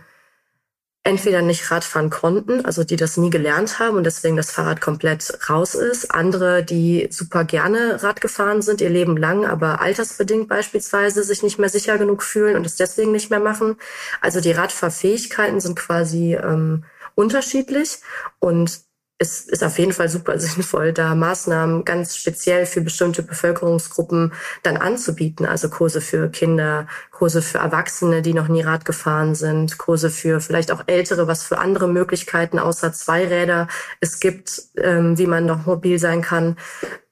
entweder 1.05 1.43
nicht 1.43 1.71
Radfahren 1.71 2.09
konnten, 2.09 2.64
also 2.64 2.83
die 2.83 2.97
das 2.97 3.19
nie 3.19 3.29
gelernt 3.29 3.79
haben 3.79 3.99
und 3.99 4.05
deswegen 4.05 4.37
das 4.37 4.51
Fahrrad 4.51 4.81
komplett 4.81 5.38
raus 5.51 5.75
ist. 5.75 6.11
Andere, 6.11 6.64
die 6.64 7.09
super 7.11 7.45
gerne 7.45 8.03
Rad 8.03 8.23
gefahren 8.23 8.62
sind, 8.62 8.81
ihr 8.81 8.88
Leben 8.88 9.19
lang, 9.19 9.45
aber 9.45 9.83
altersbedingt 9.83 10.49
beispielsweise 10.49 11.23
sich 11.23 11.43
nicht 11.43 11.59
mehr 11.59 11.69
sicher 11.69 11.99
genug 11.99 12.23
fühlen 12.23 12.57
und 12.57 12.64
es 12.64 12.77
deswegen 12.77 13.12
nicht 13.12 13.31
mehr 13.31 13.38
machen. 13.38 13.77
Also 14.23 14.40
die 14.40 14.53
Radfahrfähigkeiten 14.53 15.61
sind 15.61 15.77
quasi 15.77 16.37
ähm, 16.37 16.85
unterschiedlich 17.14 17.99
und 18.38 18.81
es 19.18 19.42
ist 19.42 19.62
auf 19.62 19.79
jeden 19.79 19.92
Fall 19.92 20.09
super 20.09 20.38
sinnvoll, 20.38 20.92
da 20.92 21.14
Maßnahmen 21.14 21.85
ganz 21.85 22.16
speziell 22.16 22.66
für 22.66 22.81
bestimmte 22.81 23.22
Bevölkerungsgruppen 23.22 24.33
dann 24.62 24.77
anzubieten. 24.77 25.46
Also 25.46 25.68
Kurse 25.68 26.00
für 26.00 26.29
Kinder, 26.29 26.87
Kurse 27.11 27.42
für 27.42 27.59
Erwachsene, 27.59 28.22
die 28.22 28.35
noch 28.35 28.48
nie 28.48 28.62
Rad 28.62 28.85
gefahren 28.85 29.35
sind, 29.35 29.79
Kurse 29.79 30.11
für 30.11 30.40
vielleicht 30.40 30.70
auch 30.72 30.85
Ältere, 30.87 31.27
was 31.27 31.44
für 31.44 31.59
andere 31.59 31.88
Möglichkeiten 31.88 32.59
außer 32.59 32.92
Zweiräder 32.92 33.68
es 34.00 34.20
gibt, 34.20 34.62
ähm, 34.77 35.16
wie 35.18 35.27
man 35.27 35.46
noch 35.46 35.66
mobil 35.66 35.98
sein 35.98 36.22
kann. 36.22 36.57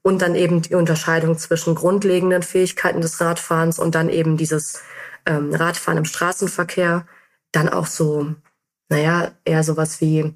Und 0.02 0.20
dann 0.20 0.34
eben 0.34 0.62
die 0.62 0.74
Unterscheidung 0.74 1.38
zwischen 1.38 1.76
grundlegenden 1.76 2.42
Fähigkeiten 2.42 3.00
des 3.00 3.20
Radfahrens 3.20 3.78
und 3.78 3.94
dann 3.94 4.08
eben 4.08 4.36
dieses 4.36 4.82
ähm, 5.26 5.54
Radfahren 5.54 5.98
im 5.98 6.04
Straßenverkehr. 6.04 7.06
Dann 7.52 7.68
auch 7.68 7.86
so, 7.86 8.34
naja, 8.88 9.30
eher 9.44 9.62
sowas 9.62 10.00
wie 10.00 10.34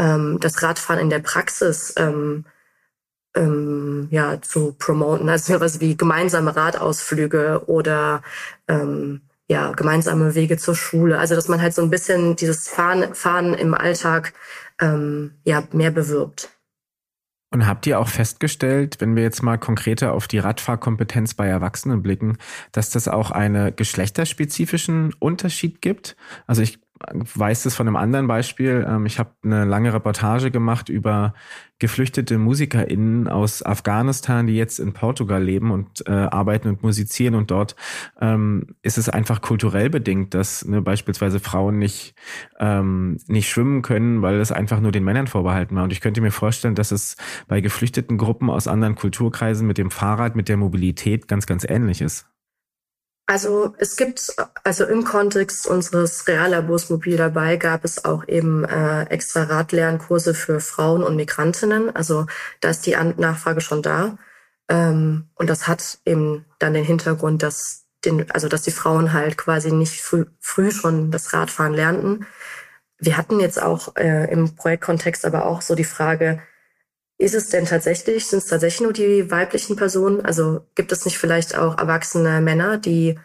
ähm, 0.00 0.38
das 0.40 0.62
Radfahren 0.62 1.00
in 1.00 1.10
der 1.10 1.20
Praxis 1.20 1.94
ähm, 1.96 2.46
ähm, 3.36 4.08
ja, 4.10 4.40
zu 4.40 4.72
promoten. 4.72 5.28
Also 5.28 5.54
sowas 5.54 5.78
wie 5.80 5.96
gemeinsame 5.96 6.56
Radausflüge 6.56 7.62
oder 7.66 8.22
ähm, 8.66 9.20
ja, 9.46 9.72
gemeinsame 9.72 10.34
Wege 10.34 10.56
zur 10.56 10.74
Schule. 10.74 11.18
Also 11.18 11.34
dass 11.34 11.48
man 11.48 11.60
halt 11.60 11.74
so 11.74 11.82
ein 11.82 11.90
bisschen 11.90 12.34
dieses 12.34 12.68
Fahren, 12.68 13.14
Fahren 13.14 13.54
im 13.54 13.74
Alltag 13.74 14.32
ähm, 14.80 15.34
ja, 15.44 15.62
mehr 15.72 15.90
bewirbt. 15.90 16.50
Und 17.52 17.66
habt 17.66 17.84
ihr 17.86 17.98
auch 17.98 18.08
festgestellt, 18.08 19.00
wenn 19.00 19.16
wir 19.16 19.24
jetzt 19.24 19.42
mal 19.42 19.58
konkreter 19.58 20.12
auf 20.12 20.28
die 20.28 20.38
Radfahrkompetenz 20.38 21.34
bei 21.34 21.48
Erwachsenen 21.48 22.00
blicken, 22.00 22.38
dass 22.70 22.90
das 22.90 23.08
auch 23.08 23.32
einen 23.32 23.74
geschlechterspezifischen 23.74 25.14
Unterschied 25.18 25.82
gibt? 25.82 26.16
Also 26.46 26.62
ich 26.62 26.78
weiß 27.08 27.62
das 27.62 27.74
von 27.74 27.86
einem 27.86 27.96
anderen 27.96 28.26
Beispiel. 28.26 28.86
Ähm, 28.88 29.06
ich 29.06 29.18
habe 29.18 29.30
eine 29.42 29.64
lange 29.64 29.92
Reportage 29.92 30.50
gemacht 30.50 30.88
über 30.88 31.34
geflüchtete 31.78 32.36
MusikerInnen 32.36 33.26
aus 33.26 33.64
Afghanistan, 33.64 34.46
die 34.46 34.54
jetzt 34.54 34.78
in 34.78 34.92
Portugal 34.92 35.42
leben 35.42 35.70
und 35.70 36.06
äh, 36.06 36.12
arbeiten 36.12 36.68
und 36.68 36.82
musizieren. 36.82 37.34
Und 37.34 37.50
dort 37.50 37.74
ähm, 38.20 38.76
ist 38.82 38.98
es 38.98 39.08
einfach 39.08 39.40
kulturell 39.40 39.88
bedingt, 39.88 40.34
dass 40.34 40.64
ne, 40.66 40.82
beispielsweise 40.82 41.40
Frauen 41.40 41.78
nicht, 41.78 42.14
ähm, 42.58 43.16
nicht 43.26 43.48
schwimmen 43.48 43.80
können, 43.80 44.20
weil 44.20 44.38
es 44.40 44.52
einfach 44.52 44.80
nur 44.80 44.92
den 44.92 45.04
Männern 45.04 45.26
vorbehalten 45.26 45.74
war. 45.74 45.84
Und 45.84 45.92
ich 45.92 46.02
könnte 46.02 46.20
mir 46.20 46.32
vorstellen, 46.32 46.74
dass 46.74 46.92
es 46.92 47.16
bei 47.48 47.62
geflüchteten 47.62 48.18
Gruppen 48.18 48.50
aus 48.50 48.68
anderen 48.68 48.94
Kulturkreisen 48.94 49.66
mit 49.66 49.78
dem 49.78 49.90
Fahrrad, 49.90 50.36
mit 50.36 50.50
der 50.50 50.58
Mobilität 50.58 51.28
ganz, 51.28 51.46
ganz 51.46 51.64
ähnlich 51.64 52.02
ist. 52.02 52.29
Also 53.30 53.76
es 53.78 53.94
gibt, 53.94 54.34
also 54.64 54.84
im 54.86 55.04
Kontext 55.04 55.68
unseres 55.68 56.26
Reallabors 56.26 56.90
Mobil 56.90 57.16
dabei 57.16 57.58
gab 57.58 57.84
es 57.84 58.04
auch 58.04 58.26
eben 58.26 58.64
äh, 58.64 59.04
extra 59.04 59.44
Radlernkurse 59.44 60.34
für 60.34 60.58
Frauen 60.58 61.04
und 61.04 61.14
Migrantinnen. 61.14 61.94
Also 61.94 62.26
da 62.60 62.70
ist 62.70 62.86
die 62.86 62.96
Nachfrage 62.96 63.60
schon 63.60 63.82
da. 63.82 64.18
Ähm, 64.68 65.28
und 65.36 65.48
das 65.48 65.68
hat 65.68 66.00
eben 66.04 66.44
dann 66.58 66.74
den 66.74 66.84
Hintergrund, 66.84 67.44
dass 67.44 67.84
den, 68.04 68.28
also 68.32 68.48
dass 68.48 68.62
die 68.62 68.72
Frauen 68.72 69.12
halt 69.12 69.36
quasi 69.36 69.70
nicht 69.70 70.00
früh, 70.00 70.24
früh 70.40 70.72
schon 70.72 71.12
das 71.12 71.32
Radfahren 71.32 71.74
lernten. 71.74 72.26
Wir 72.98 73.16
hatten 73.16 73.38
jetzt 73.38 73.62
auch 73.62 73.94
äh, 73.94 74.28
im 74.32 74.56
Projektkontext 74.56 75.24
aber 75.24 75.46
auch 75.46 75.62
so 75.62 75.76
die 75.76 75.84
Frage, 75.84 76.42
ist 77.20 77.34
es 77.34 77.50
denn 77.50 77.66
tatsächlich, 77.66 78.26
sind 78.26 78.38
es 78.38 78.46
tatsächlich 78.46 78.80
nur 78.80 78.92
die 78.94 79.30
weiblichen 79.30 79.76
Personen? 79.76 80.24
Also 80.24 80.66
gibt 80.74 80.90
es 80.90 81.04
nicht 81.04 81.18
vielleicht 81.18 81.56
auch 81.56 81.76
erwachsene 81.78 82.40
Männer, 82.40 82.78
die 82.78 83.18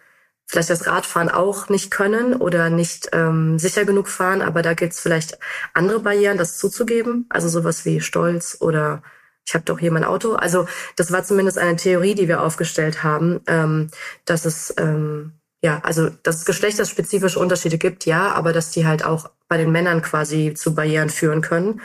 vielleicht 0.47 0.69
das 0.69 0.85
Radfahren 0.85 1.29
auch 1.29 1.69
nicht 1.69 1.91
können 1.91 2.35
oder 2.35 2.69
nicht 2.69 3.09
ähm, 3.13 3.57
sicher 3.57 3.85
genug 3.85 4.09
fahren, 4.09 4.41
aber 4.41 4.61
da 4.61 4.73
gibt 4.73 4.93
es 4.93 4.99
vielleicht 4.99 5.39
andere 5.73 6.01
Barrieren, 6.01 6.37
das 6.37 6.57
zuzugeben? 6.57 7.25
Also 7.29 7.47
sowas 7.47 7.85
wie 7.85 8.01
Stolz 8.01 8.57
oder 8.59 9.01
ich 9.47 9.53
habe 9.53 9.63
doch 9.63 9.79
hier 9.79 9.91
mein 9.91 10.03
Auto. 10.03 10.33
Also 10.33 10.67
das 10.97 11.11
war 11.13 11.23
zumindest 11.23 11.57
eine 11.57 11.77
Theorie, 11.77 12.15
die 12.15 12.27
wir 12.27 12.41
aufgestellt 12.41 13.01
haben, 13.01 13.41
ähm, 13.47 13.89
dass 14.25 14.43
es 14.43 14.73
ähm, 14.77 15.39
ja, 15.63 15.79
also 15.83 16.09
dass 16.09 16.37
es 16.39 16.45
geschlechterspezifische 16.45 17.39
Unterschiede 17.39 17.77
gibt, 17.77 18.05
ja, 18.05 18.33
aber 18.33 18.51
dass 18.51 18.71
die 18.71 18.85
halt 18.85 19.05
auch 19.05 19.31
bei 19.47 19.57
den 19.57 19.71
Männern 19.71 20.01
quasi 20.01 20.53
zu 20.53 20.75
Barrieren 20.75 21.09
führen 21.09 21.41
können. 21.41 21.81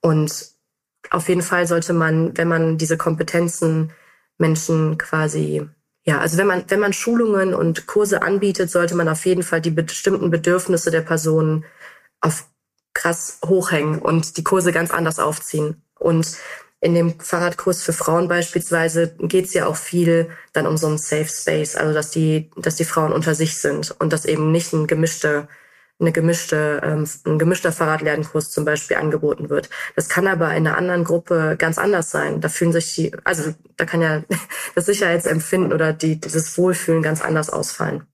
Und 0.00 0.53
auf 1.10 1.28
jeden 1.28 1.42
Fall 1.42 1.66
sollte 1.66 1.92
man, 1.92 2.36
wenn 2.36 2.48
man 2.48 2.78
diese 2.78 2.96
Kompetenzen 2.96 3.92
Menschen 4.38 4.98
quasi 4.98 5.68
ja, 6.06 6.18
also 6.18 6.36
wenn 6.36 6.46
man, 6.46 6.64
wenn 6.68 6.80
man 6.80 6.92
Schulungen 6.92 7.54
und 7.54 7.86
Kurse 7.86 8.22
anbietet, 8.22 8.70
sollte 8.70 8.94
man 8.94 9.08
auf 9.08 9.24
jeden 9.24 9.42
Fall 9.42 9.62
die 9.62 9.70
bestimmten 9.70 10.30
Bedürfnisse 10.30 10.90
der 10.90 11.00
Personen 11.00 11.64
auf 12.20 12.46
krass 12.92 13.38
hochhängen 13.44 14.00
und 14.00 14.36
die 14.36 14.44
Kurse 14.44 14.70
ganz 14.70 14.90
anders 14.90 15.18
aufziehen. 15.18 15.82
Und 15.98 16.36
in 16.80 16.94
dem 16.94 17.18
Fahrradkurs 17.18 17.82
für 17.82 17.94
Frauen 17.94 18.28
beispielsweise 18.28 19.16
geht 19.18 19.46
es 19.46 19.54
ja 19.54 19.66
auch 19.66 19.76
viel 19.76 20.28
dann 20.52 20.66
um 20.66 20.76
so 20.76 20.86
einen 20.86 20.98
Safe 20.98 21.28
Space, 21.28 21.74
also 21.74 21.94
dass 21.94 22.10
die, 22.10 22.50
dass 22.56 22.76
die 22.76 22.84
Frauen 22.84 23.12
unter 23.12 23.34
sich 23.34 23.56
sind 23.56 23.94
und 23.98 24.12
dass 24.12 24.26
eben 24.26 24.52
nicht 24.52 24.74
ein 24.74 24.86
gemischter 24.86 25.48
eine 26.00 26.12
gemischte, 26.12 26.80
ähm, 26.82 27.08
ein 27.26 27.38
gemischter 27.38 27.72
Fahrradlernkurs 27.72 28.50
zum 28.50 28.64
Beispiel 28.64 28.96
angeboten 28.96 29.48
wird. 29.48 29.70
Das 29.96 30.08
kann 30.08 30.26
aber 30.26 30.54
in 30.54 30.66
einer 30.66 30.76
anderen 30.76 31.04
Gruppe 31.04 31.56
ganz 31.58 31.78
anders 31.78 32.10
sein. 32.10 32.40
Da 32.40 32.48
fühlen 32.48 32.72
sich 32.72 32.94
die, 32.94 33.12
also 33.24 33.54
da 33.76 33.84
kann 33.84 34.02
ja 34.02 34.22
das 34.74 34.86
Sicherheitsempfinden 34.86 35.72
oder 35.72 35.92
die, 35.92 36.20
dieses 36.20 36.56
Wohlfühlen 36.58 37.02
ganz 37.02 37.20
anders 37.22 37.50
ausfallen. 37.50 38.06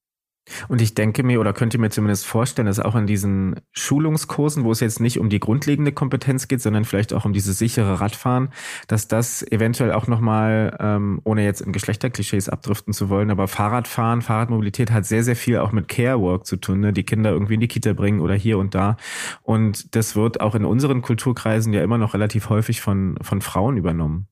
Und 0.69 0.81
ich 0.81 0.95
denke 0.95 1.23
mir 1.23 1.41
oder 1.41 1.53
könnte 1.53 1.79
mir 1.79 1.91
zumindest 1.91 2.27
vorstellen, 2.27 2.67
dass 2.67 2.81
auch 2.81 2.95
in 2.95 3.07
diesen 3.07 3.57
Schulungskursen, 3.73 4.65
wo 4.65 4.73
es 4.73 4.81
jetzt 4.81 5.01
nicht 5.01 5.19
um 5.19 5.29
die 5.29 5.41
grundlegende 5.41 5.93
Kompetenz 5.93 6.49
geht, 6.49 6.61
sondern 6.61 6.85
vielleicht 6.85 7.13
auch 7.13 7.25
um 7.25 7.33
dieses 7.33 7.59
sichere 7.59 8.01
Radfahren, 8.01 8.51
dass 8.89 9.09
das 9.09 9.43
eventuell 9.43 9.93
auch 9.93 10.07
nochmal, 10.07 10.77
ähm, 10.81 11.21
ohne 11.25 11.45
jetzt 11.45 11.61
in 11.61 11.73
Geschlechterklischees 11.73 12.49
abdriften 12.49 12.93
zu 12.93 13.09
wollen, 13.09 13.31
aber 13.31 13.49
Fahrradfahren, 13.49 14.23
Fahrradmobilität 14.23 14.91
hat 14.91 15.07
sehr, 15.07 15.25
sehr 15.25 15.37
viel 15.37 15.59
auch 15.59 15.73
mit 15.73 15.89
Care-Work 15.89 16.47
zu 16.47 16.57
tun, 16.57 16.81
ne? 16.81 16.93
die 16.93 17.05
Kinder 17.05 17.31
irgendwie 17.31 17.55
in 17.55 17.61
die 17.61 17.69
Kita 17.69 17.93
bringen 17.93 18.21
oder 18.21 18.35
hier 18.35 18.59
und 18.59 18.75
da. 18.75 18.97
Und 19.43 19.95
das 19.95 20.17
wird 20.17 20.41
auch 20.41 20.55
in 20.55 20.65
unseren 20.65 21.03
Kulturkreisen 21.03 21.73
ja 21.73 21.83
immer 21.83 21.99
noch 21.99 22.15
relativ 22.15 22.49
häufig 22.49 22.81
von, 22.81 23.17
von 23.23 23.41
Frauen 23.41 23.77
übernommen. 23.77 24.27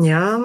Ja, 0.00 0.44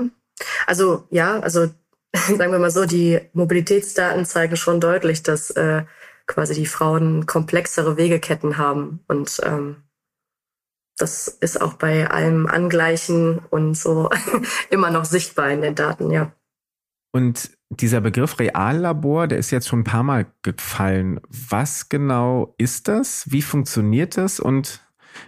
also 0.65 1.05
ja, 1.11 1.39
also 1.39 1.67
sagen 2.37 2.51
wir 2.51 2.59
mal 2.59 2.71
so, 2.71 2.85
die 2.85 3.19
Mobilitätsdaten 3.33 4.25
zeigen 4.25 4.55
schon 4.55 4.79
deutlich, 4.79 5.23
dass 5.23 5.49
äh, 5.51 5.83
quasi 6.27 6.53
die 6.53 6.65
Frauen 6.65 7.25
komplexere 7.25 7.97
Wegeketten 7.97 8.57
haben. 8.57 8.99
Und 9.07 9.41
ähm, 9.43 9.77
das 10.97 11.27
ist 11.27 11.59
auch 11.59 11.73
bei 11.73 12.09
allem 12.09 12.45
Angleichen 12.45 13.39
und 13.49 13.75
so 13.75 14.09
immer 14.69 14.91
noch 14.91 15.05
sichtbar 15.05 15.49
in 15.49 15.61
den 15.61 15.75
Daten, 15.75 16.11
ja. 16.11 16.31
Und 17.11 17.51
dieser 17.69 18.01
Begriff 18.01 18.39
Reallabor, 18.39 19.27
der 19.27 19.37
ist 19.39 19.51
jetzt 19.51 19.67
schon 19.67 19.79
ein 19.79 19.85
paar 19.85 20.03
Mal 20.03 20.27
gefallen. 20.43 21.19
Was 21.29 21.89
genau 21.89 22.53
ist 22.57 22.87
das? 22.87 23.31
Wie 23.31 23.41
funktioniert 23.41 24.17
das? 24.17 24.39
Und 24.39 24.85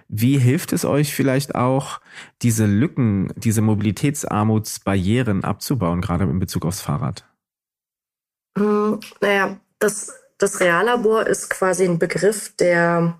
wie 0.07 0.37
hilft 0.37 0.73
es 0.73 0.85
euch 0.85 1.13
vielleicht 1.13 1.55
auch, 1.55 1.99
diese 2.41 2.65
Lücken, 2.65 3.33
diese 3.35 3.61
Mobilitätsarmutsbarrieren 3.61 5.43
abzubauen, 5.43 6.01
gerade 6.01 6.25
in 6.25 6.39
Bezug 6.39 6.65
aufs 6.65 6.81
Fahrrad? 6.81 7.25
Hm, 8.57 8.99
naja, 9.21 9.59
das, 9.79 10.13
das 10.37 10.59
Reallabor 10.59 11.27
ist 11.27 11.49
quasi 11.49 11.85
ein 11.85 11.99
Begriff, 11.99 12.55
der, 12.55 13.19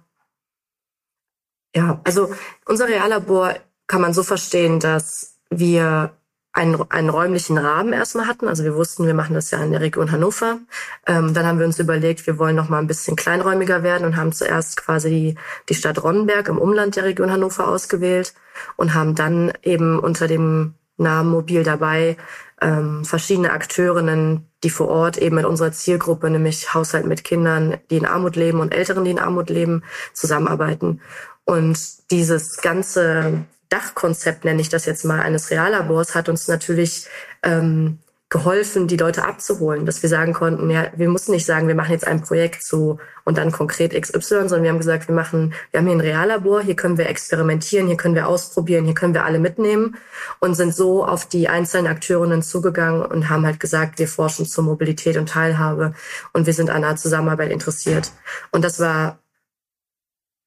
ja, 1.76 2.00
also 2.04 2.34
unser 2.66 2.88
Reallabor 2.88 3.56
kann 3.88 4.02
man 4.02 4.14
so 4.14 4.24
verstehen, 4.24 4.80
dass 4.80 5.38
wir 5.50 6.16
einen, 6.56 6.90
einen 6.90 7.10
räumlichen 7.10 7.58
Rahmen 7.58 7.92
erstmal 7.92 8.28
hatten. 8.28 8.48
Also 8.48 8.64
wir 8.64 8.76
wussten, 8.76 9.06
wir 9.06 9.14
machen 9.14 9.36
das 9.36 9.52
ja 9.52 9.62
in 9.62 9.72
der 9.72 9.82
Region 9.82 10.12
Hannover. 10.12 10.60
Ähm, 11.06 11.34
dann 11.34 11.46
haben 11.46 11.60
wir 11.60 11.66
uns 11.66 11.80
überlegt, 11.80 12.26
wir 12.26 12.40
wollen 12.40 12.56
noch 12.56 12.70
mal 12.70 12.80
ein 12.80 12.88
bisschen 12.88 13.18
kleinräumiger 13.18 13.84
werden 13.84 14.06
und 14.06 14.16
haben 14.16 14.32
zuerst 14.32 14.78
quasi 14.78 15.10
die, 15.10 15.36
die 15.68 15.76
Stadt 15.76 16.02
Ronnenberg 16.02 16.48
im 16.48 16.58
Umland 16.58 16.96
der 16.96 17.04
Region 17.04 17.30
Hannover 17.30 17.68
ausgewählt 17.68 18.34
und 18.78 18.94
haben 18.94 19.16
dann 19.16 19.52
eben 19.64 20.00
unter 20.00 20.28
dem 20.28 20.76
Namen 20.98 21.30
Mobil 21.30 21.64
dabei 21.64 22.16
ähm, 22.62 23.04
verschiedene 23.04 23.52
Akteurinnen, 23.52 24.48
die 24.64 24.70
vor 24.70 24.88
Ort 24.88 25.18
eben 25.18 25.36
mit 25.36 25.46
unserer 25.46 25.74
Zielgruppe, 25.74 26.30
nämlich 26.30 26.74
Haushalt 26.74 27.06
mit 27.06 27.26
Kindern, 27.26 27.78
die 27.90 27.98
in 27.98 28.06
Armut 28.06 28.38
leben 28.38 28.62
und 28.62 28.74
Älteren, 28.74 29.04
die 29.04 29.12
in 29.12 29.20
Armut 29.20 29.50
leben, 29.50 29.84
zusammenarbeiten. 30.14 31.02
Und 31.44 31.78
dieses 32.12 32.62
ganze 32.62 33.46
Dachkonzept, 33.76 34.46
nenne 34.46 34.62
ich 34.62 34.70
das 34.70 34.86
jetzt 34.86 35.04
mal, 35.04 35.20
eines 35.20 35.52
Reallabors 35.52 36.16
hat 36.16 36.30
uns 36.30 36.48
natürlich 36.48 37.08
ähm, 37.44 38.00
geholfen, 38.30 38.88
die 38.88 38.98
Leute 38.98 39.24
abzuholen, 39.24 39.86
dass 39.86 40.02
wir 40.02 40.10
sagen 40.10 40.34
konnten, 40.34 40.70
ja, 40.70 40.88
wir 40.96 41.10
mussten 41.10 41.34
nicht 41.34 41.46
sagen, 41.46 41.68
wir 41.68 41.76
machen 41.76 41.92
jetzt 41.92 42.08
ein 42.08 42.22
Projekt 42.22 42.64
zu 42.64 43.00
und 43.24 43.38
dann 43.38 43.52
konkret 43.52 43.94
XY, 43.94 44.50
sondern 44.50 44.64
wir 44.64 44.70
haben 44.72 44.80
gesagt, 44.80 45.08
wir 45.10 45.16
machen, 45.16 45.54
wir 45.72 45.80
haben 45.80 45.88
hier 45.88 45.96
ein 45.96 46.02
Reallabor, 46.02 46.62
hier 46.62 46.76
können 46.76 46.98
wir 46.98 47.08
experimentieren, 47.08 47.88
hier 47.88 47.98
können 47.98 48.16
wir 48.16 48.28
ausprobieren, 48.28 48.86
hier 48.86 48.96
können 48.96 49.14
wir 49.14 49.26
alle 49.26 49.40
mitnehmen 49.40 49.98
und 50.40 50.56
sind 50.56 50.74
so 50.74 51.06
auf 51.06 51.28
die 51.28 51.50
einzelnen 51.50 51.88
Akteurinnen 51.88 52.42
zugegangen 52.42 53.06
und 53.06 53.30
haben 53.30 53.46
halt 53.46 53.60
gesagt, 53.60 54.00
wir 54.00 54.08
forschen 54.08 54.46
zur 54.46 54.64
Mobilität 54.64 55.18
und 55.18 55.30
Teilhabe 55.30 55.94
und 56.34 56.46
wir 56.46 56.54
sind 56.54 56.70
an 56.70 56.84
einer 56.84 56.96
Zusammenarbeit 56.96 57.52
interessiert. 57.52 58.12
Und 58.52 58.64
das 58.64 58.80
war 58.80 59.20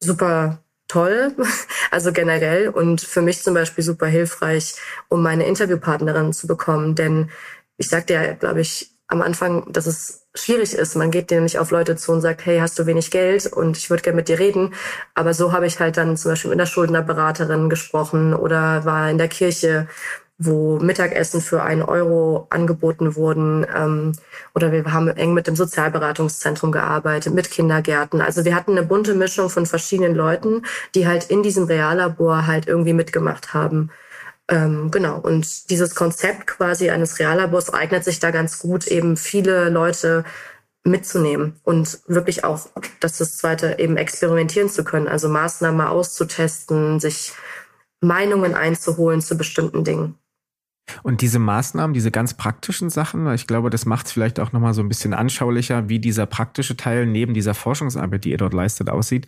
super 0.00 0.62
toll, 0.88 1.34
also 1.90 2.12
generell 2.12 2.68
und 2.68 3.00
für 3.00 3.22
mich 3.22 3.42
zum 3.42 3.54
Beispiel 3.54 3.84
super 3.84 4.06
hilfreich, 4.06 4.74
um 5.08 5.22
meine 5.22 5.46
Interviewpartnerin 5.46 6.32
zu 6.32 6.46
bekommen. 6.46 6.94
Denn 6.94 7.30
ich 7.76 7.88
sagte 7.88 8.14
ja, 8.14 8.32
glaube 8.34 8.60
ich, 8.60 8.90
am 9.08 9.22
Anfang, 9.22 9.72
dass 9.72 9.86
es 9.86 10.26
schwierig 10.34 10.74
ist. 10.74 10.94
Man 10.94 11.10
geht 11.10 11.30
nicht 11.30 11.58
auf 11.58 11.70
Leute 11.70 11.96
zu 11.96 12.12
und 12.12 12.20
sagt, 12.20 12.44
hey, 12.46 12.58
hast 12.58 12.78
du 12.78 12.86
wenig 12.86 13.10
Geld 13.10 13.46
und 13.46 13.76
ich 13.76 13.90
würde 13.90 14.02
gerne 14.02 14.16
mit 14.16 14.28
dir 14.28 14.38
reden. 14.38 14.74
Aber 15.14 15.34
so 15.34 15.52
habe 15.52 15.66
ich 15.66 15.80
halt 15.80 15.96
dann 15.96 16.16
zum 16.16 16.32
Beispiel 16.32 16.50
mit 16.50 16.60
einer 16.60 16.66
Schuldnerberaterin 16.66 17.70
gesprochen 17.70 18.34
oder 18.34 18.84
war 18.84 19.10
in 19.10 19.18
der 19.18 19.28
Kirche 19.28 19.88
wo 20.38 20.78
Mittagessen 20.78 21.40
für 21.40 21.62
einen 21.62 21.82
Euro 21.82 22.46
angeboten 22.50 23.16
wurden. 23.16 23.66
Ähm, 23.74 24.12
oder 24.54 24.70
wir 24.72 24.84
haben 24.92 25.08
eng 25.08 25.34
mit 25.34 25.48
dem 25.48 25.56
Sozialberatungszentrum 25.56 26.70
gearbeitet, 26.72 27.34
mit 27.34 27.50
Kindergärten. 27.50 28.20
Also 28.20 28.44
wir 28.44 28.54
hatten 28.54 28.72
eine 28.72 28.84
bunte 28.86 29.14
Mischung 29.14 29.50
von 29.50 29.66
verschiedenen 29.66 30.14
Leuten, 30.14 30.62
die 30.94 31.08
halt 31.08 31.24
in 31.30 31.42
diesem 31.42 31.64
Reallabor 31.64 32.46
halt 32.46 32.68
irgendwie 32.68 32.92
mitgemacht 32.92 33.52
haben. 33.52 33.90
Ähm, 34.48 34.90
genau. 34.90 35.18
Und 35.18 35.70
dieses 35.70 35.94
Konzept 35.94 36.46
quasi 36.46 36.90
eines 36.90 37.18
Reallabors 37.18 37.72
eignet 37.74 38.04
sich 38.04 38.20
da 38.20 38.30
ganz 38.30 38.60
gut, 38.60 38.86
eben 38.86 39.16
viele 39.16 39.68
Leute 39.68 40.24
mitzunehmen 40.84 41.60
und 41.64 42.00
wirklich 42.06 42.44
auch, 42.44 42.68
dass 43.00 43.18
das 43.18 43.36
zweite 43.36 43.78
eben 43.78 43.96
experimentieren 43.96 44.70
zu 44.70 44.84
können, 44.84 45.08
also 45.08 45.28
Maßnahmen 45.28 45.86
auszutesten, 45.86 47.00
sich 47.00 47.32
Meinungen 48.00 48.54
einzuholen 48.54 49.20
zu 49.20 49.36
bestimmten 49.36 49.84
Dingen. 49.84 50.17
Und 51.02 51.20
diese 51.20 51.38
Maßnahmen, 51.38 51.94
diese 51.94 52.10
ganz 52.10 52.34
praktischen 52.34 52.90
Sachen, 52.90 53.32
ich 53.32 53.46
glaube, 53.46 53.70
das 53.70 53.86
macht 53.86 54.06
es 54.06 54.12
vielleicht 54.12 54.40
auch 54.40 54.52
nochmal 54.52 54.74
so 54.74 54.82
ein 54.82 54.88
bisschen 54.88 55.14
anschaulicher, 55.14 55.88
wie 55.88 55.98
dieser 55.98 56.26
praktische 56.26 56.76
Teil 56.76 57.06
neben 57.06 57.34
dieser 57.34 57.54
Forschungsarbeit, 57.54 58.24
die 58.24 58.30
ihr 58.30 58.38
dort 58.38 58.54
leistet, 58.54 58.90
aussieht. 58.90 59.26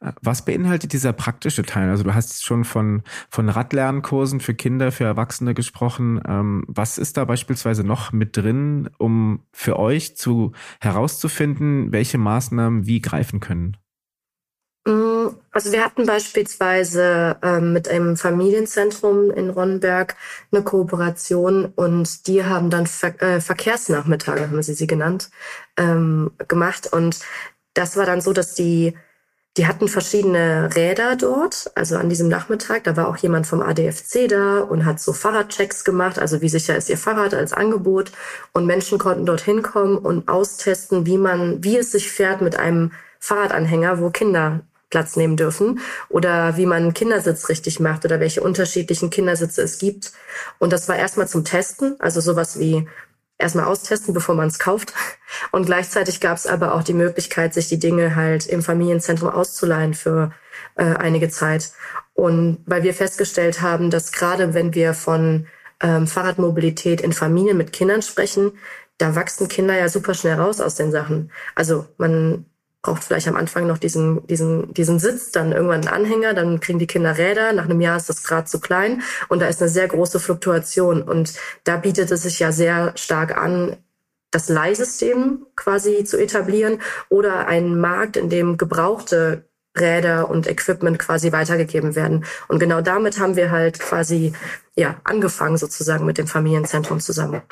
Äh, 0.00 0.12
was 0.20 0.44
beinhaltet 0.44 0.92
dieser 0.92 1.12
praktische 1.12 1.62
Teil? 1.62 1.90
Also 1.90 2.04
du 2.04 2.14
hast 2.14 2.44
schon 2.44 2.64
von, 2.64 3.02
von 3.28 3.48
Radlernkursen 3.48 4.40
für 4.40 4.54
Kinder, 4.54 4.92
für 4.92 5.04
Erwachsene 5.04 5.54
gesprochen. 5.54 6.20
Ähm, 6.26 6.64
was 6.68 6.98
ist 6.98 7.16
da 7.16 7.24
beispielsweise 7.24 7.84
noch 7.84 8.12
mit 8.12 8.36
drin, 8.36 8.88
um 8.98 9.40
für 9.52 9.78
euch 9.78 10.16
zu 10.16 10.52
herauszufinden, 10.80 11.92
welche 11.92 12.18
Maßnahmen 12.18 12.86
wie 12.86 13.00
greifen 13.00 13.40
können? 13.40 13.76
Mm, 14.84 15.28
also 15.52 15.70
wir 15.70 15.84
hatten 15.84 16.06
beispielsweise 16.06 17.36
ähm, 17.42 17.72
mit 17.72 17.88
einem 17.88 18.16
Familienzentrum 18.16 19.30
in 19.30 19.50
Ronnenberg 19.50 20.16
eine 20.50 20.62
Kooperation 20.64 21.66
und 21.76 22.26
die 22.26 22.44
haben 22.44 22.68
dann 22.68 22.86
Ver 22.88 23.20
äh, 23.22 23.40
Verkehrsnachmittage, 23.40 24.42
haben 24.50 24.62
sie 24.62 24.74
sie 24.74 24.88
genannt, 24.88 25.30
ähm, 25.76 26.32
gemacht. 26.48 26.92
Und 26.92 27.20
das 27.74 27.96
war 27.96 28.06
dann 28.06 28.20
so, 28.20 28.32
dass 28.32 28.54
die, 28.54 28.96
die 29.56 29.66
hatten 29.68 29.86
verschiedene 29.88 30.74
Räder 30.74 31.14
dort, 31.16 31.70
also 31.76 31.96
an 31.96 32.08
diesem 32.08 32.28
Nachmittag. 32.28 32.82
Da 32.84 32.96
war 32.96 33.08
auch 33.08 33.16
jemand 33.18 33.46
vom 33.46 33.62
ADFC 33.62 34.28
da 34.28 34.60
und 34.60 34.84
hat 34.84 35.00
so 35.00 35.12
Fahrradchecks 35.12 35.84
gemacht, 35.84 36.18
also 36.18 36.40
wie 36.42 36.48
sicher 36.48 36.76
ist 36.76 36.88
ihr 36.90 36.98
Fahrrad 36.98 37.34
als 37.34 37.52
Angebot. 37.52 38.10
Und 38.52 38.66
Menschen 38.66 38.98
konnten 38.98 39.26
dort 39.26 39.42
hinkommen 39.42 39.98
und 39.98 40.28
austesten, 40.28 41.06
wie 41.06 41.18
man, 41.18 41.62
wie 41.62 41.76
es 41.78 41.92
sich 41.92 42.10
fährt 42.10 42.40
mit 42.40 42.56
einem 42.58 42.92
Fahrradanhänger, 43.20 44.00
wo 44.00 44.10
Kinder 44.10 44.62
Platz 44.92 45.16
nehmen 45.16 45.36
dürfen 45.36 45.80
oder 46.08 46.56
wie 46.56 46.66
man 46.66 46.82
einen 46.82 46.94
Kindersitz 46.94 47.48
richtig 47.48 47.80
macht 47.80 48.04
oder 48.04 48.20
welche 48.20 48.42
unterschiedlichen 48.42 49.10
Kindersitze 49.10 49.62
es 49.62 49.78
gibt. 49.78 50.12
Und 50.60 50.72
das 50.72 50.88
war 50.88 50.96
erstmal 50.96 51.26
zum 51.26 51.44
Testen, 51.44 51.96
also 51.98 52.20
sowas 52.20 52.60
wie 52.60 52.86
erstmal 53.38 53.64
austesten, 53.64 54.14
bevor 54.14 54.36
man 54.36 54.48
es 54.48 54.60
kauft. 54.60 54.92
Und 55.50 55.66
gleichzeitig 55.66 56.20
gab 56.20 56.36
es 56.36 56.46
aber 56.46 56.74
auch 56.74 56.84
die 56.84 56.92
Möglichkeit, 56.92 57.54
sich 57.54 57.68
die 57.68 57.78
Dinge 57.78 58.14
halt 58.14 58.46
im 58.46 58.62
Familienzentrum 58.62 59.30
auszuleihen 59.30 59.94
für 59.94 60.32
äh, 60.76 60.84
einige 60.84 61.30
Zeit. 61.30 61.72
Und 62.14 62.58
weil 62.66 62.82
wir 62.82 62.94
festgestellt 62.94 63.62
haben, 63.62 63.90
dass 63.90 64.12
gerade 64.12 64.52
wenn 64.54 64.74
wir 64.74 64.92
von 64.92 65.46
ähm, 65.80 66.06
Fahrradmobilität 66.06 67.00
in 67.00 67.14
Familien 67.14 67.56
mit 67.56 67.72
Kindern 67.72 68.02
sprechen, 68.02 68.52
da 68.98 69.16
wachsen 69.16 69.48
Kinder 69.48 69.74
ja 69.74 69.88
super 69.88 70.14
schnell 70.14 70.38
raus 70.38 70.60
aus 70.60 70.74
den 70.74 70.92
Sachen. 70.92 71.32
Also 71.54 71.86
man 71.96 72.44
braucht 72.82 73.04
vielleicht 73.04 73.28
am 73.28 73.36
Anfang 73.36 73.66
noch 73.66 73.78
diesen, 73.78 74.26
diesen, 74.26 74.74
diesen 74.74 74.98
Sitz, 74.98 75.30
dann 75.30 75.52
irgendwann 75.52 75.86
einen 75.86 76.04
Anhänger, 76.04 76.34
dann 76.34 76.60
kriegen 76.60 76.80
die 76.80 76.88
Kinder 76.88 77.16
Räder, 77.16 77.52
nach 77.52 77.64
einem 77.64 77.80
Jahr 77.80 77.96
ist 77.96 78.08
das 78.08 78.24
Grad 78.24 78.48
zu 78.48 78.60
klein 78.60 79.02
und 79.28 79.40
da 79.40 79.46
ist 79.46 79.62
eine 79.62 79.70
sehr 79.70 79.86
große 79.86 80.18
Fluktuation 80.18 81.02
und 81.02 81.34
da 81.64 81.76
bietet 81.76 82.10
es 82.10 82.22
sich 82.22 82.40
ja 82.40 82.50
sehr 82.50 82.92
stark 82.96 83.36
an, 83.36 83.76
das 84.32 84.48
Leihsystem 84.48 85.46
quasi 85.54 86.04
zu 86.04 86.16
etablieren 86.16 86.80
oder 87.08 87.46
einen 87.46 87.78
Markt, 87.78 88.16
in 88.16 88.30
dem 88.30 88.56
gebrauchte 88.56 89.44
Räder 89.78 90.28
und 90.28 90.46
Equipment 90.46 90.98
quasi 90.98 91.32
weitergegeben 91.32 91.94
werden. 91.94 92.24
Und 92.48 92.58
genau 92.58 92.80
damit 92.80 93.18
haben 93.18 93.36
wir 93.36 93.50
halt 93.50 93.78
quasi 93.78 94.32
ja 94.74 94.96
angefangen 95.04 95.56
sozusagen 95.56 96.04
mit 96.04 96.18
dem 96.18 96.26
Familienzentrum 96.26 97.00
zusammen. 97.00 97.42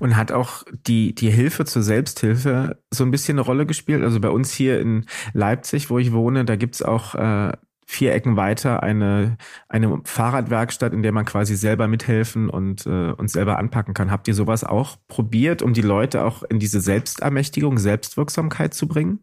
Und 0.00 0.16
hat 0.16 0.32
auch 0.32 0.64
die, 0.86 1.14
die 1.14 1.30
Hilfe 1.30 1.64
zur 1.64 1.82
Selbsthilfe 1.82 2.82
so 2.90 3.04
ein 3.04 3.10
bisschen 3.10 3.38
eine 3.38 3.46
Rolle 3.46 3.66
gespielt? 3.66 4.02
Also 4.02 4.20
bei 4.20 4.30
uns 4.30 4.52
hier 4.52 4.80
in 4.80 5.06
Leipzig, 5.32 5.88
wo 5.90 5.98
ich 5.98 6.12
wohne, 6.12 6.44
da 6.44 6.56
gibt's 6.56 6.82
auch 6.82 7.14
äh, 7.14 7.52
vier 7.86 8.12
Ecken 8.12 8.36
weiter 8.36 8.82
eine, 8.82 9.38
eine 9.68 10.00
Fahrradwerkstatt, 10.04 10.92
in 10.92 11.02
der 11.02 11.12
man 11.12 11.24
quasi 11.24 11.56
selber 11.56 11.88
mithelfen 11.88 12.50
und, 12.50 12.86
äh, 12.86 13.12
und 13.12 13.30
selber 13.30 13.58
anpacken 13.58 13.94
kann. 13.94 14.10
Habt 14.10 14.28
ihr 14.28 14.34
sowas 14.34 14.62
auch 14.62 14.98
probiert, 15.08 15.62
um 15.62 15.72
die 15.72 15.80
Leute 15.80 16.22
auch 16.22 16.42
in 16.42 16.58
diese 16.58 16.82
Selbstermächtigung, 16.82 17.78
Selbstwirksamkeit 17.78 18.74
zu 18.74 18.88
bringen? 18.88 19.20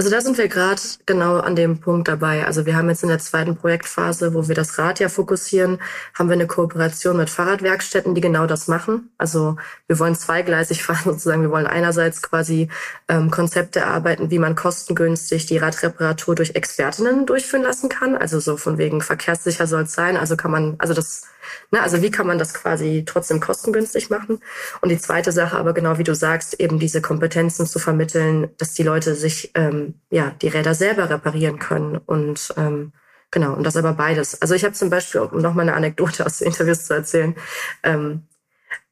Also 0.00 0.08
da 0.08 0.22
sind 0.22 0.38
wir 0.38 0.48
gerade 0.48 0.80
genau 1.04 1.40
an 1.40 1.54
dem 1.54 1.78
Punkt 1.78 2.08
dabei. 2.08 2.46
Also 2.46 2.64
wir 2.64 2.74
haben 2.74 2.88
jetzt 2.88 3.02
in 3.02 3.10
der 3.10 3.18
zweiten 3.18 3.54
Projektphase, 3.54 4.32
wo 4.32 4.48
wir 4.48 4.54
das 4.54 4.78
Rad 4.78 4.98
ja 4.98 5.10
fokussieren, 5.10 5.78
haben 6.14 6.30
wir 6.30 6.36
eine 6.36 6.46
Kooperation 6.46 7.18
mit 7.18 7.28
Fahrradwerkstätten, 7.28 8.14
die 8.14 8.22
genau 8.22 8.46
das 8.46 8.66
machen. 8.66 9.10
Also 9.18 9.56
wir 9.88 9.98
wollen 9.98 10.14
zweigleisig 10.14 10.82
fahren 10.86 11.02
sozusagen. 11.04 11.42
Wir 11.42 11.50
wollen 11.50 11.66
einerseits 11.66 12.22
quasi 12.22 12.70
ähm, 13.08 13.30
Konzepte 13.30 13.80
erarbeiten, 13.80 14.30
wie 14.30 14.38
man 14.38 14.54
kostengünstig 14.54 15.44
die 15.44 15.58
Radreparatur 15.58 16.34
durch 16.34 16.54
Expertinnen 16.54 17.26
durchführen 17.26 17.64
lassen 17.64 17.90
kann. 17.90 18.16
Also 18.16 18.40
so 18.40 18.56
von 18.56 18.78
wegen 18.78 19.02
verkehrssicher 19.02 19.66
soll 19.66 19.82
es 19.82 19.92
sein. 19.92 20.16
Also 20.16 20.34
kann 20.34 20.50
man, 20.50 20.76
also 20.78 20.94
das 20.94 21.24
Ne? 21.70 21.82
Also 21.82 22.02
wie 22.02 22.10
kann 22.10 22.26
man 22.26 22.38
das 22.38 22.54
quasi 22.54 23.04
trotzdem 23.06 23.40
kostengünstig 23.40 24.10
machen? 24.10 24.40
Und 24.80 24.88
die 24.90 24.98
zweite 24.98 25.32
Sache, 25.32 25.56
aber 25.56 25.74
genau 25.74 25.98
wie 25.98 26.04
du 26.04 26.14
sagst, 26.14 26.60
eben 26.60 26.78
diese 26.78 27.00
Kompetenzen 27.00 27.66
zu 27.66 27.78
vermitteln, 27.78 28.50
dass 28.58 28.74
die 28.74 28.82
Leute 28.82 29.14
sich 29.14 29.52
ähm, 29.54 29.94
ja 30.10 30.32
die 30.42 30.48
Räder 30.48 30.74
selber 30.74 31.10
reparieren 31.10 31.58
können 31.58 31.96
und 31.98 32.54
ähm, 32.56 32.92
genau 33.30 33.54
und 33.54 33.64
das 33.64 33.76
aber 33.76 33.92
beides. 33.94 34.40
Also 34.42 34.54
ich 34.54 34.64
habe 34.64 34.74
zum 34.74 34.90
Beispiel, 34.90 35.20
um 35.22 35.40
noch 35.40 35.54
mal 35.54 35.62
eine 35.62 35.74
Anekdote 35.74 36.26
aus 36.26 36.38
den 36.38 36.48
Interviews 36.48 36.84
zu 36.86 36.94
erzählen. 36.94 37.34
Ähm, 37.82 38.26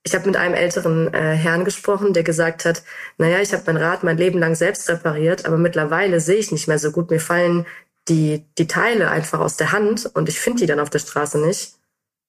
ich 0.04 0.14
habe 0.14 0.26
mit 0.26 0.36
einem 0.36 0.54
älteren 0.54 1.12
äh, 1.12 1.34
Herrn 1.34 1.64
gesprochen, 1.64 2.14
der 2.14 2.22
gesagt 2.22 2.64
hat, 2.64 2.82
naja, 3.18 3.40
ich 3.40 3.52
habe 3.52 3.64
mein 3.66 3.76
Rad 3.76 4.04
mein 4.04 4.16
Leben 4.16 4.38
lang 4.38 4.54
selbst 4.54 4.88
repariert, 4.88 5.44
aber 5.44 5.58
mittlerweile 5.58 6.20
sehe 6.20 6.36
ich 6.36 6.52
nicht 6.52 6.68
mehr 6.68 6.78
so 6.78 6.92
gut. 6.92 7.10
Mir 7.10 7.20
fallen 7.20 7.66
die, 8.08 8.46
die 8.56 8.66
Teile 8.66 9.10
einfach 9.10 9.40
aus 9.40 9.56
der 9.56 9.72
Hand 9.72 10.10
und 10.14 10.28
ich 10.28 10.40
finde 10.40 10.60
die 10.60 10.66
dann 10.66 10.80
auf 10.80 10.90
der 10.90 11.00
Straße 11.00 11.38
nicht 11.38 11.77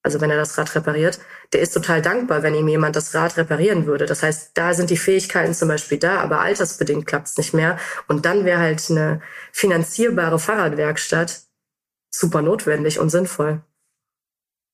also 0.10 0.22
wenn 0.22 0.32
er 0.32 0.38
das 0.38 0.58
Rad 0.58 0.74
repariert, 0.74 1.20
der 1.54 1.62
ist 1.62 1.72
total 1.72 2.02
dankbar, 2.02 2.42
wenn 2.42 2.56
ihm 2.56 2.68
jemand 2.68 2.96
das 2.96 3.14
Rad 3.14 3.38
reparieren 3.38 3.86
würde. 3.86 4.08
Das 4.08 4.24
heißt, 4.24 4.52
da 4.56 4.74
sind 4.74 4.90
die 4.90 4.98
Fähigkeiten 4.98 5.54
zum 5.54 5.68
Beispiel 5.68 6.00
da, 6.00 6.20
aber 6.20 6.42
altersbedingt 6.42 7.06
klappt 7.06 7.28
es 7.28 7.38
nicht 7.38 7.54
mehr. 7.54 7.78
Und 8.08 8.26
dann 8.26 8.44
wäre 8.44 8.60
halt 8.60 8.84
eine 8.90 9.22
finanzierbare 9.52 10.40
Fahrradwerkstatt 10.40 11.44
super 12.12 12.42
notwendig 12.42 13.00
und 13.00 13.12
sinnvoll. 13.12 13.62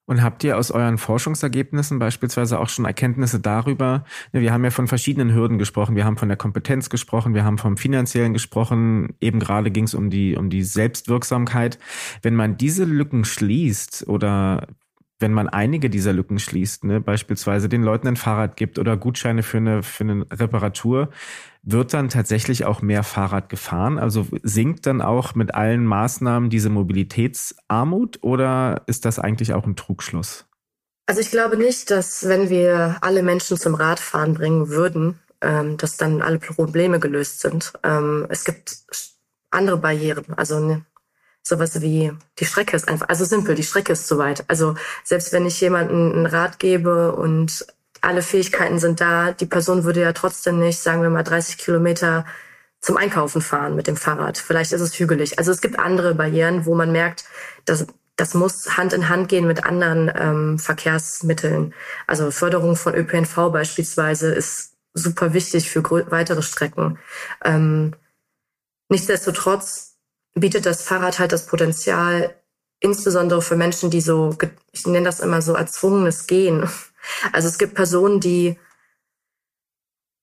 Und 0.08 0.22
habt 0.22 0.44
ihr 0.44 0.58
aus 0.58 0.70
euren 0.70 1.00
Forschungsergebnissen 1.00 1.98
beispielsweise 1.98 2.60
auch 2.60 2.70
schon 2.70 2.86
Erkenntnisse 2.86 3.40
darüber? 3.40 4.06
Wir 4.32 4.54
haben 4.54 4.64
ja 4.64 4.70
von 4.70 4.88
verschiedenen 4.88 5.34
Hürden 5.34 5.58
gesprochen. 5.58 5.96
Wir 5.96 6.06
haben 6.06 6.18
von 6.18 6.28
der 6.28 6.38
Kompetenz 6.38 6.90
gesprochen. 6.90 7.34
Wir 7.34 7.44
haben 7.44 7.58
vom 7.58 7.76
finanziellen 7.76 8.34
gesprochen. 8.34 9.16
Eben 9.20 9.40
gerade 9.40 9.72
ging 9.72 9.86
es 9.86 9.96
um 9.96 10.12
die, 10.12 10.36
um 10.36 10.52
die 10.52 10.64
Selbstwirksamkeit. 10.64 11.80
Wenn 12.22 12.36
man 12.36 12.56
diese 12.56 12.86
Lücken 12.86 13.26
schließt 13.26 14.08
oder 14.08 14.68
wenn 15.20 15.32
man 15.32 15.48
einige 15.48 15.90
dieser 15.90 16.14
Lücken 16.14 16.40
schließt, 16.40 16.84
ne, 16.84 17.00
beispielsweise 17.00 17.70
den 17.70 17.84
Leuten 17.84 18.08
ein 18.08 18.18
Fahrrad 18.18 18.58
gibt 18.58 18.80
oder 18.80 18.98
Gutscheine 18.98 19.44
für 19.44 19.58
eine, 19.58 19.82
für 19.82 20.04
eine 20.04 20.26
Reparatur, 20.32 21.10
wird 21.64 21.94
dann 21.94 22.10
tatsächlich 22.10 22.66
auch 22.66 22.82
mehr 22.82 23.04
Fahrrad 23.04 23.50
gefahren? 23.50 23.98
Also 23.98 24.28
sinkt 24.44 24.86
dann 24.86 25.02
auch 25.02 25.34
mit 25.34 25.56
allen 25.56 25.86
Maßnahmen 25.86 26.50
diese 26.50 26.70
Mobilitätsarmut 26.70 28.20
oder 28.24 28.84
ist 28.88 29.06
das 29.06 29.20
eigentlich 29.20 29.54
auch 29.54 29.66
ein 29.66 29.76
Trugschluss? 29.76 30.46
Also 31.08 31.22
ich 31.22 31.32
glaube 31.32 31.58
nicht, 31.58 31.92
dass 31.92 32.28
wenn 32.28 32.50
wir 32.50 32.98
alle 33.02 33.24
Menschen 33.24 33.58
zum 33.58 33.76
Radfahren 33.76 34.34
bringen 34.34 34.70
würden, 34.70 35.20
ähm, 35.42 35.78
dass 35.78 35.98
dann 35.98 36.22
alle 36.22 36.40
Probleme 36.40 37.00
gelöst 37.00 37.42
sind. 37.42 37.74
Ähm, 37.84 38.26
es 38.30 38.44
gibt 38.44 38.78
andere 39.52 39.78
Barrieren. 39.78 40.26
Also 40.36 40.60
ne, 40.60 40.86
sowas 41.48 41.80
wie 41.82 42.12
die 42.40 42.46
Strecke 42.46 42.76
ist 42.76 42.88
einfach, 42.88 43.08
also 43.08 43.24
simpel, 43.24 43.56
die 43.56 43.64
Strecke 43.64 43.94
ist 43.94 44.08
zu 44.08 44.18
weit. 44.18 44.44
Also 44.48 44.76
selbst 45.04 45.32
wenn 45.32 45.46
ich 45.46 45.62
jemanden 45.62 46.12
einen 46.12 46.26
Rat 46.26 46.60
gebe 46.60 47.14
und 47.14 47.66
alle 48.02 48.22
Fähigkeiten 48.22 48.80
sind 48.80 49.00
da, 49.00 49.32
die 49.32 49.46
Person 49.46 49.84
würde 49.84 50.02
ja 50.02 50.14
trotzdem 50.14 50.60
nicht, 50.60 50.80
sagen 50.80 51.02
wir 51.02 51.10
mal, 51.10 51.24
30 51.24 51.58
Kilometer 51.58 52.26
zum 52.82 52.98
Einkaufen 52.98 53.42
fahren 53.42 53.76
mit 53.76 53.88
dem 53.88 53.96
Fahrrad. 53.96 54.38
Vielleicht 54.38 54.72
ist 54.72 54.82
es 54.82 55.00
hügelig. 55.00 55.40
Also 55.40 55.52
es 55.52 55.62
gibt 55.62 55.80
andere 55.80 56.16
Barrieren, 56.16 56.66
wo 56.66 56.76
man 56.76 56.92
merkt, 56.92 57.26
dass 57.66 57.88
das 58.16 58.34
muss 58.34 58.78
Hand 58.78 58.94
in 58.94 59.10
Hand 59.10 59.28
gehen 59.28 59.46
mit 59.46 59.66
anderen 59.66 60.12
ähm, 60.16 60.60
Verkehrsmitteln. 60.60 61.74
Also 62.08 62.32
Förderung 62.32 62.76
von 62.76 62.96
ÖPNV 62.96 63.52
beispielsweise 63.52 64.34
ist 64.34 64.74
super 64.94 65.34
wichtig 65.34 65.70
für 65.70 65.84
weitere 65.84 66.42
Strecken. 66.42 66.98
Ähm, 67.44 67.94
nichtsdestotrotz 68.90 69.95
bietet 70.36 70.66
das 70.66 70.84
Fahrrad 70.84 71.18
halt 71.18 71.32
das 71.32 71.48
Potenzial, 71.48 72.36
insbesondere 72.80 73.42
für 73.42 73.56
Menschen, 73.56 73.90
die 73.90 74.02
so, 74.02 74.38
ich 74.72 74.86
nenne 74.86 75.06
das 75.06 75.20
immer 75.22 75.42
so 75.42 75.54
erzwungenes 75.56 76.28
Gehen. 76.28 76.70
Also 77.32 77.48
es 77.48 77.58
gibt 77.58 77.76
Personen, 77.76 78.20
die, 78.20 78.58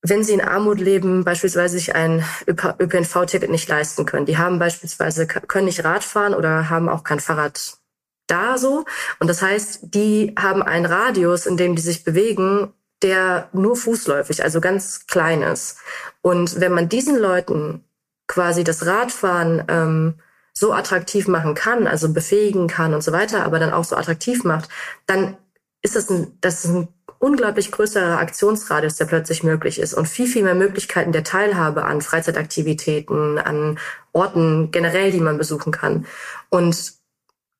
wenn 0.02 0.24
sie 0.24 0.34
in 0.34 0.40
Armut 0.40 0.80
leben, 0.80 1.24
beispielsweise 1.24 1.78
sich 1.78 1.94
ein 1.94 2.24
ÖPNV-Ticket 2.46 3.50
nicht 3.50 3.68
leisten 3.68 4.04
können. 4.04 4.26
Die 4.26 4.36
haben 4.36 4.58
beispielsweise, 4.58 5.26
können 5.26 5.66
nicht 5.66 5.84
Rad 5.84 6.04
fahren 6.04 6.34
oder 6.34 6.68
haben 6.68 6.88
auch 6.88 7.04
kein 7.04 7.20
Fahrrad 7.20 7.78
da 8.26 8.58
so. 8.58 8.84
Und 9.20 9.28
das 9.28 9.42
heißt, 9.42 9.94
die 9.94 10.34
haben 10.38 10.62
einen 10.62 10.86
Radius, 10.86 11.46
in 11.46 11.56
dem 11.56 11.76
die 11.76 11.82
sich 11.82 12.04
bewegen, 12.04 12.72
der 13.02 13.48
nur 13.52 13.76
fußläufig, 13.76 14.42
also 14.42 14.60
ganz 14.60 15.06
klein 15.06 15.42
ist. 15.42 15.78
Und 16.20 16.60
wenn 16.60 16.72
man 16.72 16.88
diesen 16.88 17.16
Leuten 17.16 17.84
quasi 18.32 18.64
das 18.64 18.86
Radfahren 18.86 19.62
ähm, 19.68 20.14
so 20.54 20.72
attraktiv 20.72 21.28
machen 21.28 21.54
kann, 21.54 21.86
also 21.86 22.10
befähigen 22.14 22.66
kann 22.66 22.94
und 22.94 23.02
so 23.02 23.12
weiter, 23.12 23.44
aber 23.44 23.58
dann 23.58 23.74
auch 23.74 23.84
so 23.84 23.94
attraktiv 23.94 24.42
macht, 24.44 24.70
dann 25.06 25.36
ist 25.82 25.96
das 25.96 26.08
ein, 26.08 26.38
das 26.40 26.64
ist 26.64 26.70
ein 26.70 26.88
unglaublich 27.18 27.70
größerer 27.70 28.18
Aktionsradius, 28.18 28.96
der 28.96 29.04
plötzlich 29.04 29.42
möglich 29.42 29.78
ist 29.78 29.92
und 29.92 30.08
viel, 30.08 30.26
viel 30.26 30.44
mehr 30.44 30.54
Möglichkeiten 30.54 31.12
der 31.12 31.24
Teilhabe 31.24 31.84
an 31.84 32.00
Freizeitaktivitäten, 32.00 33.38
an 33.38 33.78
Orten 34.12 34.70
generell, 34.70 35.10
die 35.12 35.20
man 35.20 35.36
besuchen 35.36 35.70
kann. 35.70 36.06
Und 36.48 36.94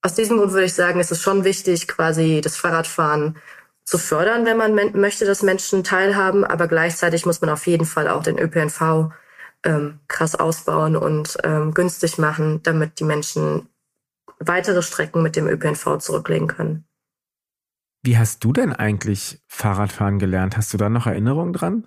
aus 0.00 0.14
diesem 0.14 0.38
Grund 0.38 0.52
würde 0.52 0.66
ich 0.66 0.74
sagen, 0.74 1.00
ist 1.00 1.12
es 1.12 1.20
schon 1.20 1.44
wichtig, 1.44 1.87
quasi 1.87 2.40
das 2.42 2.56
Fahrradfahren 2.56 3.37
zu 3.85 3.98
fördern, 3.98 4.46
wenn 4.46 4.56
man 4.56 4.74
möchte, 4.98 5.26
dass 5.26 5.42
Menschen 5.42 5.85
teilhaben, 5.85 6.44
aber 6.46 6.66
gleichzeitig 6.66 7.26
muss 7.26 7.42
man 7.42 7.50
auf 7.50 7.66
jeden 7.66 7.85
Fall 7.85 8.08
auch 8.08 8.22
den 8.22 8.38
ÖPNV 8.38 9.12
ähm, 9.64 10.01
krass 10.09 10.35
ausbauen 10.35 10.96
und 10.96 11.38
ähm, 11.44 11.75
günstig 11.75 12.18
machen, 12.18 12.62
damit 12.62 12.98
die 13.01 13.05
Menschen 13.05 13.68
weitere 14.38 14.83
Strecken 14.83 15.22
mit 15.22 15.37
dem 15.37 15.46
ÖPNV 15.46 15.98
zurücklegen 15.98 16.48
können. 16.48 16.85
Wie 18.05 18.18
hast 18.18 18.42
du 18.42 18.53
denn 18.53 18.72
eigentlich 18.72 19.40
Fahrradfahren 19.46 20.18
gelernt? 20.18 20.57
Hast 20.57 20.72
du 20.72 20.79
da 20.79 20.88
noch 20.88 21.07
Erinnerungen 21.07 21.53
dran? 21.53 21.87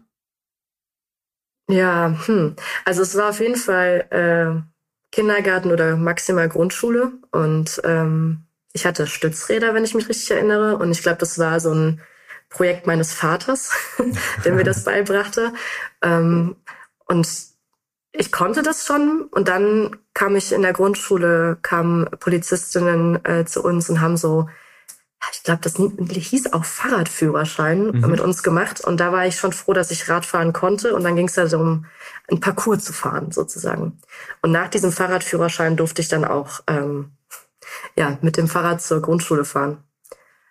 Ja, 1.70 2.18
hm. 2.26 2.56
also 2.86 3.02
es 3.02 3.16
war 3.18 3.30
auf 3.30 3.40
jeden 3.40 3.58
Fall 3.58 4.06
äh, 4.12 4.62
Kindergarten 5.12 5.72
oder 5.72 5.98
maximal 5.98 6.48
Grundschule 6.48 7.14
und 7.32 7.82
ähm, 7.84 8.46
ich 8.76 8.86
hatte 8.86 9.08
Stützräder, 9.08 9.74
wenn 9.74 9.86
ich 9.86 9.96
mich 9.96 10.10
richtig 10.10 10.30
erinnere. 10.32 10.78
Und 10.78 10.92
ich 10.92 11.02
glaube, 11.02 11.18
das 11.18 11.40
war 11.40 11.62
so 11.62 11.74
ein 11.74 12.02
Projekt 12.50 12.86
meines 12.86 13.14
Vaters, 13.14 13.72
der 14.44 14.52
mir 14.52 14.66
das 14.66 14.84
beibrachte. 14.86 15.54
Ähm, 16.02 16.58
und 17.06 17.26
ich 18.18 18.32
konnte 18.32 18.64
das 18.64 18.86
schon 18.86 19.24
und 19.32 19.48
dann 19.48 19.98
kam 20.14 20.36
ich 20.36 20.52
in 20.52 20.62
der 20.62 20.74
Grundschule, 20.74 21.58
kamen 21.62 22.06
Polizistinnen 22.20 23.24
äh, 23.26 23.46
zu 23.46 23.64
uns 23.64 23.90
und 23.90 24.02
haben 24.02 24.18
so, 24.18 24.50
ich 25.34 25.44
glaube, 25.44 25.62
das 25.62 25.76
hieß 25.76 26.54
auch 26.54 26.66
Fahrradführerschein 26.66 27.92
mhm. 27.92 28.10
mit 28.10 28.22
uns 28.22 28.44
gemacht 28.44 28.82
und 28.82 29.00
da 29.00 29.12
war 29.12 29.26
ich 29.26 29.38
schon 29.38 29.54
froh, 29.54 29.74
dass 29.74 29.92
ich 29.92 30.10
Radfahren 30.10 30.54
konnte 30.54 30.96
und 30.96 31.04
dann 31.04 31.16
ging 31.16 31.28
es 31.28 31.34
darum, 31.34 31.86
ein 32.30 32.40
Parcours 32.40 32.84
zu 32.84 32.94
fahren 32.94 33.32
sozusagen. 33.32 34.00
Und 34.42 34.52
nach 34.52 34.70
diesem 34.70 34.92
Fahrradführerschein 34.92 35.78
durfte 35.78 36.02
ich 36.02 36.08
dann 36.08 36.26
auch 36.26 36.62
ähm, 36.68 37.12
ja 37.96 38.18
mit 38.22 38.38
dem 38.38 38.48
Fahrrad 38.48 38.82
zur 38.82 39.02
Grundschule 39.02 39.46
fahren. 39.46 39.84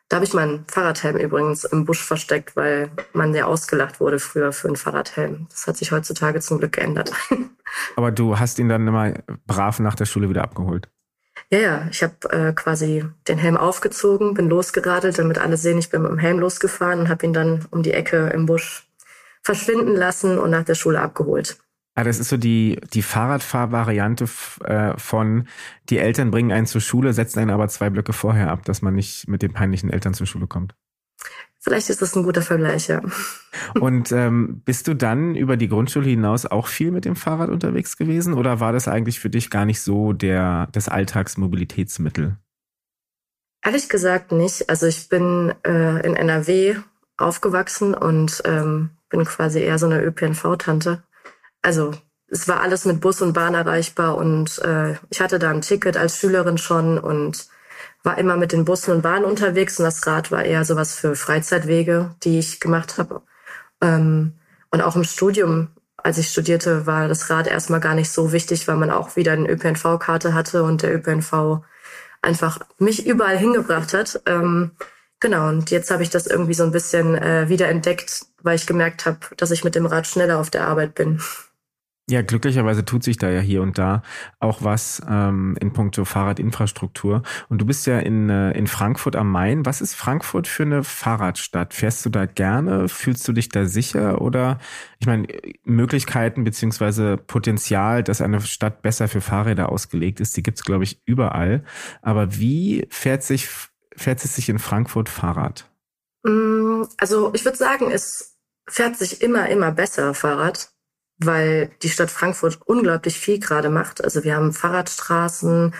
Da 0.08 0.16
habe 0.16 0.26
ich 0.26 0.34
meinen 0.34 0.64
Fahrradhelm 0.68 1.16
übrigens 1.16 1.64
im 1.64 1.86
Busch 1.86 2.02
versteckt, 2.02 2.56
weil 2.56 2.90
man 3.14 3.34
ja 3.34 3.46
ausgelacht 3.46 4.00
wurde 4.00 4.18
früher 4.18 4.52
für 4.52 4.68
einen 4.68 4.76
Fahrradhelm. 4.76 5.46
Das 5.50 5.66
hat 5.66 5.76
sich 5.76 5.92
heutzutage 5.92 6.40
zum 6.40 6.58
Glück 6.58 6.72
geändert. 6.72 7.12
Aber 7.96 8.12
du 8.12 8.38
hast 8.38 8.58
ihn 8.58 8.68
dann 8.68 8.86
immer 8.86 9.14
brav 9.46 9.80
nach 9.80 9.94
der 9.94 10.04
Schule 10.04 10.28
wieder 10.28 10.42
abgeholt. 10.42 10.88
Ja, 11.50 11.58
ja, 11.58 11.88
ich 11.90 12.02
habe 12.02 12.30
äh, 12.30 12.52
quasi 12.52 13.04
den 13.28 13.38
Helm 13.38 13.56
aufgezogen, 13.56 14.34
bin 14.34 14.48
losgeradelt, 14.48 15.18
damit 15.18 15.38
alle 15.38 15.56
sehen, 15.56 15.78
ich 15.78 15.90
bin 15.90 16.02
mit 16.02 16.10
dem 16.10 16.18
Helm 16.18 16.38
losgefahren 16.38 17.00
und 17.00 17.08
habe 17.08 17.26
ihn 17.26 17.32
dann 17.32 17.66
um 17.70 17.82
die 17.82 17.92
Ecke 17.92 18.28
im 18.28 18.46
Busch 18.46 18.88
verschwinden 19.42 19.94
lassen 19.94 20.38
und 20.38 20.50
nach 20.50 20.64
der 20.64 20.74
Schule 20.74 21.00
abgeholt. 21.00 21.58
Ah, 21.96 22.02
das 22.02 22.18
ist 22.18 22.28
so 22.28 22.36
die, 22.36 22.80
die 22.92 23.02
Fahrradfahrvariante 23.02 24.28
äh, 24.64 24.98
von 24.98 25.46
die 25.90 25.98
Eltern 25.98 26.32
bringen 26.32 26.50
einen 26.50 26.66
zur 26.66 26.80
Schule, 26.80 27.12
setzen 27.12 27.38
einen 27.38 27.50
aber 27.50 27.68
zwei 27.68 27.88
Blöcke 27.88 28.12
vorher 28.12 28.50
ab, 28.50 28.64
dass 28.64 28.82
man 28.82 28.94
nicht 28.94 29.28
mit 29.28 29.42
den 29.42 29.52
peinlichen 29.52 29.90
Eltern 29.90 30.12
zur 30.12 30.26
Schule 30.26 30.48
kommt. 30.48 30.74
Vielleicht 31.60 31.88
ist 31.88 32.02
das 32.02 32.16
ein 32.16 32.24
guter 32.24 32.42
Vergleich, 32.42 32.88
ja. 32.88 33.00
Und 33.80 34.10
ähm, 34.10 34.60
bist 34.64 34.88
du 34.88 34.94
dann 34.94 35.36
über 35.36 35.56
die 35.56 35.68
Grundschule 35.68 36.08
hinaus 36.08 36.46
auch 36.46 36.66
viel 36.66 36.90
mit 36.90 37.04
dem 37.04 37.16
Fahrrad 37.16 37.48
unterwegs 37.48 37.96
gewesen 37.96 38.34
oder 38.34 38.58
war 38.58 38.72
das 38.72 38.88
eigentlich 38.88 39.20
für 39.20 39.30
dich 39.30 39.48
gar 39.48 39.64
nicht 39.64 39.80
so 39.80 40.12
der 40.12 40.68
das 40.72 40.88
Alltagsmobilitätsmittel? 40.88 42.36
Ehrlich 43.64 43.88
gesagt 43.88 44.32
nicht. 44.32 44.68
Also 44.68 44.86
ich 44.86 45.08
bin 45.08 45.54
äh, 45.64 46.04
in 46.06 46.16
NRW 46.16 46.76
aufgewachsen 47.16 47.94
und 47.94 48.42
ähm, 48.44 48.90
bin 49.08 49.24
quasi 49.24 49.60
eher 49.60 49.78
so 49.78 49.86
eine 49.86 50.02
ÖPNV-Tante 50.02 51.04
also 51.64 51.92
es 52.28 52.48
war 52.48 52.60
alles 52.60 52.84
mit 52.84 53.00
Bus 53.00 53.22
und 53.22 53.32
Bahn 53.32 53.54
erreichbar 53.54 54.16
und 54.16 54.58
äh, 54.58 54.94
ich 55.10 55.20
hatte 55.20 55.38
da 55.38 55.50
ein 55.50 55.60
Ticket 55.60 55.96
als 55.96 56.18
Schülerin 56.18 56.58
schon 56.58 56.98
und 56.98 57.48
war 58.02 58.18
immer 58.18 58.36
mit 58.36 58.52
den 58.52 58.64
Bussen 58.64 58.92
und 58.92 59.02
Bahnen 59.02 59.24
unterwegs 59.24 59.78
und 59.78 59.84
das 59.84 60.06
Rad 60.06 60.30
war 60.30 60.44
eher 60.44 60.64
sowas 60.64 60.94
für 60.94 61.16
Freizeitwege, 61.16 62.14
die 62.22 62.38
ich 62.38 62.60
gemacht 62.60 62.98
habe. 62.98 63.22
Ähm, 63.80 64.34
und 64.70 64.82
auch 64.82 64.96
im 64.96 65.04
Studium, 65.04 65.68
als 65.96 66.18
ich 66.18 66.28
studierte, 66.28 66.86
war 66.86 67.08
das 67.08 67.30
Rad 67.30 67.46
erstmal 67.46 67.80
gar 67.80 67.94
nicht 67.94 68.10
so 68.10 68.32
wichtig, 68.32 68.68
weil 68.68 68.76
man 68.76 68.90
auch 68.90 69.16
wieder 69.16 69.32
eine 69.32 69.48
ÖPNV-Karte 69.48 70.34
hatte 70.34 70.64
und 70.64 70.82
der 70.82 70.94
ÖPNV 70.94 71.62
einfach 72.20 72.58
mich 72.78 73.06
überall 73.06 73.38
hingebracht 73.38 73.94
hat. 73.94 74.20
Ähm, 74.26 74.72
genau, 75.20 75.48
und 75.48 75.70
jetzt 75.70 75.90
habe 75.90 76.02
ich 76.02 76.10
das 76.10 76.26
irgendwie 76.26 76.54
so 76.54 76.64
ein 76.64 76.72
bisschen 76.72 77.16
äh, 77.16 77.48
wieder 77.48 77.68
entdeckt, 77.68 78.26
weil 78.42 78.56
ich 78.56 78.66
gemerkt 78.66 79.06
habe, 79.06 79.18
dass 79.36 79.50
ich 79.50 79.64
mit 79.64 79.74
dem 79.74 79.86
Rad 79.86 80.06
schneller 80.06 80.38
auf 80.38 80.50
der 80.50 80.66
Arbeit 80.66 80.94
bin. 80.94 81.20
Ja, 82.10 82.20
glücklicherweise 82.20 82.84
tut 82.84 83.02
sich 83.02 83.16
da 83.16 83.30
ja 83.30 83.40
hier 83.40 83.62
und 83.62 83.78
da 83.78 84.02
auch 84.38 84.62
was 84.62 85.00
ähm, 85.08 85.56
in 85.58 85.72
puncto 85.72 86.04
Fahrradinfrastruktur. 86.04 87.22
Und 87.48 87.62
du 87.62 87.64
bist 87.64 87.86
ja 87.86 87.98
in, 87.98 88.28
äh, 88.28 88.50
in 88.52 88.66
Frankfurt 88.66 89.16
am 89.16 89.30
Main. 89.32 89.64
Was 89.64 89.80
ist 89.80 89.94
Frankfurt 89.94 90.46
für 90.46 90.64
eine 90.64 90.84
Fahrradstadt? 90.84 91.72
Fährst 91.72 92.04
du 92.04 92.10
da 92.10 92.26
gerne? 92.26 92.90
Fühlst 92.90 93.26
du 93.26 93.32
dich 93.32 93.48
da 93.48 93.64
sicher? 93.64 94.20
Oder 94.20 94.58
ich 94.98 95.06
meine, 95.06 95.26
Möglichkeiten 95.64 96.44
beziehungsweise 96.44 97.16
Potenzial, 97.16 98.02
dass 98.02 98.20
eine 98.20 98.42
Stadt 98.42 98.82
besser 98.82 99.08
für 99.08 99.22
Fahrräder 99.22 99.72
ausgelegt 99.72 100.20
ist, 100.20 100.36
die 100.36 100.42
gibt's 100.42 100.64
glaube 100.64 100.84
ich, 100.84 101.00
überall. 101.06 101.64
Aber 102.02 102.36
wie 102.36 102.86
fährt 102.90 103.22
sich, 103.22 103.48
fährt 103.96 104.22
es 104.22 104.34
sich 104.34 104.50
in 104.50 104.58
Frankfurt 104.58 105.08
Fahrrad? 105.08 105.70
Mm, 106.22 106.82
also 106.98 107.32
ich 107.32 107.46
würde 107.46 107.56
sagen, 107.56 107.90
es 107.90 108.36
fährt 108.68 108.96
sich 108.96 109.22
immer, 109.22 109.48
immer 109.48 109.72
besser 109.72 110.12
Fahrrad 110.12 110.73
weil 111.18 111.70
die 111.82 111.88
Stadt 111.88 112.10
Frankfurt 112.10 112.60
unglaublich 112.66 113.18
viel 113.18 113.38
gerade 113.38 113.70
macht. 113.70 114.02
Also 114.02 114.24
wir 114.24 114.36
haben 114.36 114.52
Fahrradstraßen, 114.52 115.74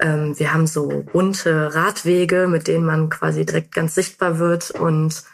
ähm, 0.00 0.38
wir 0.38 0.52
haben 0.52 0.66
so 0.66 1.04
bunte 1.12 1.74
Radwege, 1.74 2.46
mit 2.48 2.68
denen 2.68 2.84
man 2.84 3.08
quasi 3.08 3.44
direkt 3.44 3.74
ganz 3.74 3.94
sichtbar 3.94 4.38
wird 4.38 4.70
und 4.70 5.24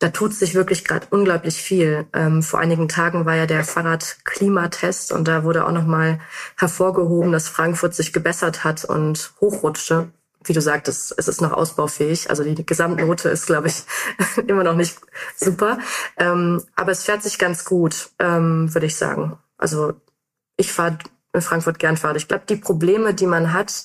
da 0.00 0.08
tut 0.08 0.32
sich 0.32 0.54
wirklich 0.54 0.84
gerade 0.84 1.06
unglaublich 1.10 1.56
viel. 1.60 2.06
Ähm, 2.14 2.42
vor 2.42 2.58
einigen 2.58 2.88
Tagen 2.88 3.26
war 3.26 3.36
ja 3.36 3.46
der 3.46 3.64
Fahrradklimatest 3.64 5.12
und 5.12 5.28
da 5.28 5.44
wurde 5.44 5.66
auch 5.66 5.72
nochmal 5.72 6.20
hervorgehoben, 6.56 7.32
dass 7.32 7.48
Frankfurt 7.48 7.94
sich 7.94 8.12
gebessert 8.12 8.64
hat 8.64 8.84
und 8.86 9.34
hochrutschte. 9.40 10.10
Wie 10.44 10.52
du 10.54 10.62
sagtest, 10.62 11.14
es 11.18 11.28
ist 11.28 11.40
noch 11.42 11.52
ausbaufähig. 11.52 12.30
Also 12.30 12.42
die 12.44 12.64
Gesamtnote 12.64 13.28
ist, 13.28 13.46
glaube 13.46 13.68
ich, 13.68 13.82
immer 14.46 14.64
noch 14.64 14.74
nicht 14.74 14.98
super. 15.36 15.78
Ähm, 16.16 16.62
aber 16.76 16.92
es 16.92 17.02
fährt 17.02 17.22
sich 17.22 17.38
ganz 17.38 17.64
gut, 17.64 18.10
ähm, 18.18 18.72
würde 18.72 18.86
ich 18.86 18.96
sagen. 18.96 19.38
Also 19.58 19.94
ich 20.56 20.72
fahre 20.72 20.98
in 21.32 21.42
Frankfurt 21.42 21.78
gern 21.78 21.96
Fahrrad. 21.96 22.16
Ich 22.16 22.28
glaube, 22.28 22.44
die 22.48 22.56
Probleme, 22.56 23.14
die 23.14 23.26
man 23.26 23.52
hat 23.52 23.84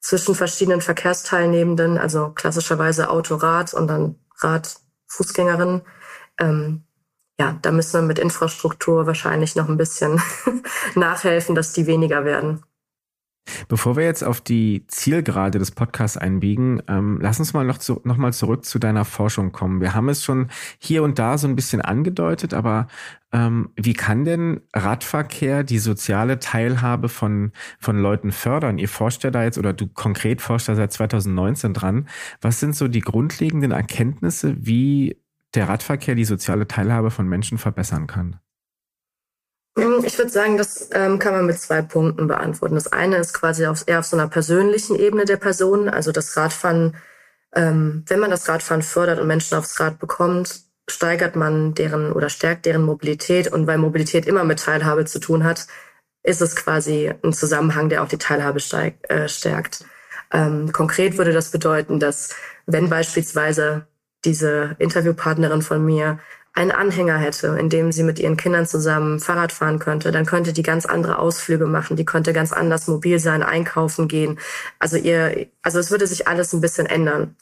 zwischen 0.00 0.34
verschiedenen 0.34 0.80
Verkehrsteilnehmenden, 0.80 1.98
also 1.98 2.30
klassischerweise 2.30 3.10
Auto, 3.10 3.34
Rad 3.36 3.74
und 3.74 3.88
dann 3.88 4.16
Rad. 4.38 4.76
Ähm, 6.38 6.84
ja, 7.38 7.58
da 7.62 7.70
müssen 7.70 8.00
wir 8.00 8.06
mit 8.06 8.18
Infrastruktur 8.18 9.06
wahrscheinlich 9.06 9.56
noch 9.56 9.68
ein 9.68 9.76
bisschen 9.76 10.20
nachhelfen, 10.94 11.54
dass 11.54 11.72
die 11.72 11.86
weniger 11.86 12.24
werden. 12.24 12.64
Bevor 13.68 13.96
wir 13.96 14.04
jetzt 14.04 14.24
auf 14.24 14.40
die 14.40 14.84
Zielgerade 14.88 15.58
des 15.58 15.70
Podcasts 15.70 16.16
einbiegen, 16.16 16.82
ähm, 16.88 17.18
lass 17.20 17.38
uns 17.38 17.52
mal 17.52 17.64
noch, 17.64 17.78
zu, 17.78 18.00
noch 18.04 18.16
mal 18.16 18.32
zurück 18.32 18.64
zu 18.64 18.78
deiner 18.78 19.04
Forschung 19.04 19.52
kommen. 19.52 19.80
Wir 19.80 19.94
haben 19.94 20.08
es 20.08 20.24
schon 20.24 20.48
hier 20.78 21.02
und 21.02 21.18
da 21.18 21.38
so 21.38 21.48
ein 21.48 21.56
bisschen 21.56 21.80
angedeutet, 21.80 22.54
aber 22.54 22.86
ähm, 23.32 23.70
wie 23.76 23.92
kann 23.92 24.24
denn 24.24 24.60
Radverkehr 24.74 25.64
die 25.64 25.78
soziale 25.78 26.38
Teilhabe 26.38 27.08
von, 27.08 27.52
von 27.78 27.98
Leuten 27.98 28.32
fördern? 28.32 28.78
Ihr 28.78 28.88
forscht 28.88 29.24
ja 29.24 29.30
da 29.30 29.44
jetzt 29.44 29.58
oder 29.58 29.72
du 29.72 29.88
konkret 29.88 30.40
forscht 30.40 30.68
da 30.68 30.74
seit 30.74 30.92
2019 30.92 31.74
dran. 31.74 32.08
Was 32.40 32.60
sind 32.60 32.74
so 32.74 32.88
die 32.88 33.00
grundlegenden 33.00 33.72
Erkenntnisse, 33.72 34.56
wie 34.58 35.20
der 35.54 35.68
Radverkehr 35.68 36.14
die 36.14 36.24
soziale 36.24 36.66
Teilhabe 36.66 37.10
von 37.10 37.28
Menschen 37.28 37.58
verbessern 37.58 38.06
kann? 38.06 38.40
Hm, 39.78 40.04
ich 40.04 40.16
würde 40.18 40.30
sagen, 40.30 40.56
das 40.56 40.88
ähm, 40.92 41.18
kann 41.18 41.34
man 41.34 41.46
mit 41.46 41.58
zwei 41.60 41.82
Punkten 41.82 42.26
beantworten. 42.26 42.74
Das 42.74 42.92
eine 42.92 43.16
ist 43.18 43.34
quasi 43.34 43.66
auf, 43.66 43.84
eher 43.86 43.98
auf 43.98 44.06
so 44.06 44.16
einer 44.16 44.28
persönlichen 44.28 44.96
Ebene 44.96 45.24
der 45.26 45.36
Person. 45.36 45.88
Also 45.88 46.12
das 46.12 46.36
Radfahren, 46.36 46.96
ähm, 47.54 48.04
wenn 48.08 48.20
man 48.20 48.30
das 48.30 48.48
Radfahren 48.48 48.82
fördert 48.82 49.20
und 49.20 49.26
Menschen 49.26 49.56
aufs 49.58 49.78
Rad 49.78 49.98
bekommt, 49.98 50.62
steigert 50.88 51.36
man 51.36 51.74
deren 51.74 52.12
oder 52.12 52.30
stärkt 52.30 52.64
deren 52.64 52.82
Mobilität. 52.82 53.52
Und 53.52 53.66
weil 53.66 53.78
Mobilität 53.78 54.26
immer 54.26 54.44
mit 54.44 54.60
Teilhabe 54.60 55.04
zu 55.04 55.18
tun 55.20 55.44
hat, 55.44 55.66
ist 56.22 56.40
es 56.42 56.56
quasi 56.56 57.12
ein 57.22 57.32
Zusammenhang, 57.32 57.88
der 57.90 58.02
auch 58.02 58.08
die 58.08 58.18
Teilhabe 58.18 58.60
steigt, 58.60 59.08
äh, 59.10 59.28
stärkt. 59.28 59.84
Ähm, 60.32 60.72
konkret 60.72 61.18
würde 61.18 61.32
das 61.32 61.50
bedeuten, 61.50 62.00
dass 62.00 62.34
wenn 62.66 62.88
beispielsweise 62.88 63.86
diese 64.24 64.74
Interviewpartnerin 64.78 65.62
von 65.62 65.84
mir 65.84 66.18
einen 66.56 66.70
Anhänger 66.70 67.18
hätte, 67.18 67.48
in 67.58 67.68
dem 67.68 67.92
sie 67.92 68.02
mit 68.02 68.18
ihren 68.18 68.38
Kindern 68.38 68.66
zusammen 68.66 69.20
Fahrrad 69.20 69.52
fahren 69.52 69.78
könnte, 69.78 70.10
dann 70.10 70.24
könnte 70.24 70.54
die 70.54 70.62
ganz 70.62 70.86
andere 70.86 71.18
Ausflüge 71.18 71.66
machen, 71.66 71.96
die 71.96 72.06
könnte 72.06 72.32
ganz 72.32 72.52
anders 72.52 72.86
mobil 72.86 73.18
sein, 73.18 73.42
einkaufen 73.42 74.08
gehen. 74.08 74.38
Also 74.78 74.96
ihr, 74.96 75.48
also 75.60 75.78
es 75.78 75.90
würde 75.90 76.06
sich 76.06 76.26
alles 76.28 76.54
ein 76.54 76.62
bisschen 76.62 76.86
ändern. 76.86 77.36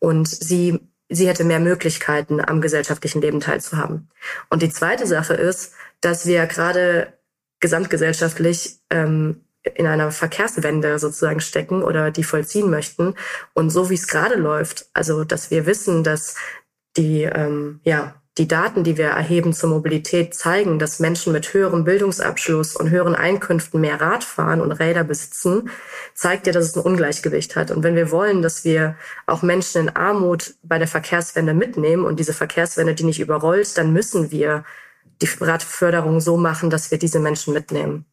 Und 0.00 0.26
sie, 0.26 0.80
sie 1.08 1.28
hätte 1.28 1.44
mehr 1.44 1.60
Möglichkeiten, 1.60 2.40
am 2.40 2.60
gesellschaftlichen 2.60 3.22
Leben 3.22 3.38
teilzuhaben. 3.38 4.10
Und 4.50 4.62
die 4.62 4.70
zweite 4.70 5.06
Sache 5.06 5.34
ist, 5.34 5.72
dass 6.00 6.26
wir 6.26 6.44
gerade 6.46 7.12
gesamtgesellschaftlich 7.60 8.80
ähm, 8.90 9.42
in 9.62 9.86
einer 9.86 10.10
Verkehrswende 10.10 10.98
sozusagen 10.98 11.40
stecken 11.40 11.84
oder 11.84 12.10
die 12.10 12.24
vollziehen 12.24 12.68
möchten. 12.68 13.14
Und 13.54 13.70
so 13.70 13.90
wie 13.90 13.94
es 13.94 14.08
gerade 14.08 14.34
läuft, 14.34 14.90
also 14.92 15.22
dass 15.22 15.52
wir 15.52 15.66
wissen, 15.66 16.02
dass 16.02 16.34
die 16.96 17.22
ähm, 17.22 17.80
ja 17.84 18.20
die 18.38 18.48
Daten, 18.48 18.84
die 18.84 18.98
wir 18.98 19.06
erheben 19.06 19.54
zur 19.54 19.70
Mobilität, 19.70 20.34
zeigen, 20.34 20.78
dass 20.78 21.00
Menschen 21.00 21.32
mit 21.32 21.54
höherem 21.54 21.84
Bildungsabschluss 21.84 22.76
und 22.76 22.90
höheren 22.90 23.14
Einkünften 23.14 23.80
mehr 23.80 24.00
Rad 24.00 24.24
fahren 24.24 24.60
und 24.60 24.72
Räder 24.72 25.04
besitzen, 25.04 25.70
zeigt 26.14 26.46
ja, 26.46 26.52
dass 26.52 26.66
es 26.66 26.76
ein 26.76 26.82
Ungleichgewicht 26.82 27.56
hat. 27.56 27.70
Und 27.70 27.82
wenn 27.82 27.96
wir 27.96 28.10
wollen, 28.10 28.42
dass 28.42 28.64
wir 28.64 28.96
auch 29.26 29.42
Menschen 29.42 29.82
in 29.82 29.96
Armut 29.96 30.54
bei 30.62 30.78
der 30.78 30.88
Verkehrswende 30.88 31.54
mitnehmen 31.54 32.04
und 32.04 32.20
diese 32.20 32.34
Verkehrswende 32.34 32.94
die 32.94 33.04
nicht 33.04 33.20
überrollt, 33.20 33.78
dann 33.78 33.92
müssen 33.92 34.30
wir 34.30 34.64
die 35.22 35.28
Radförderung 35.40 36.20
so 36.20 36.36
machen, 36.36 36.68
dass 36.68 36.90
wir 36.90 36.98
diese 36.98 37.20
Menschen 37.20 37.54
mitnehmen. 37.54 38.04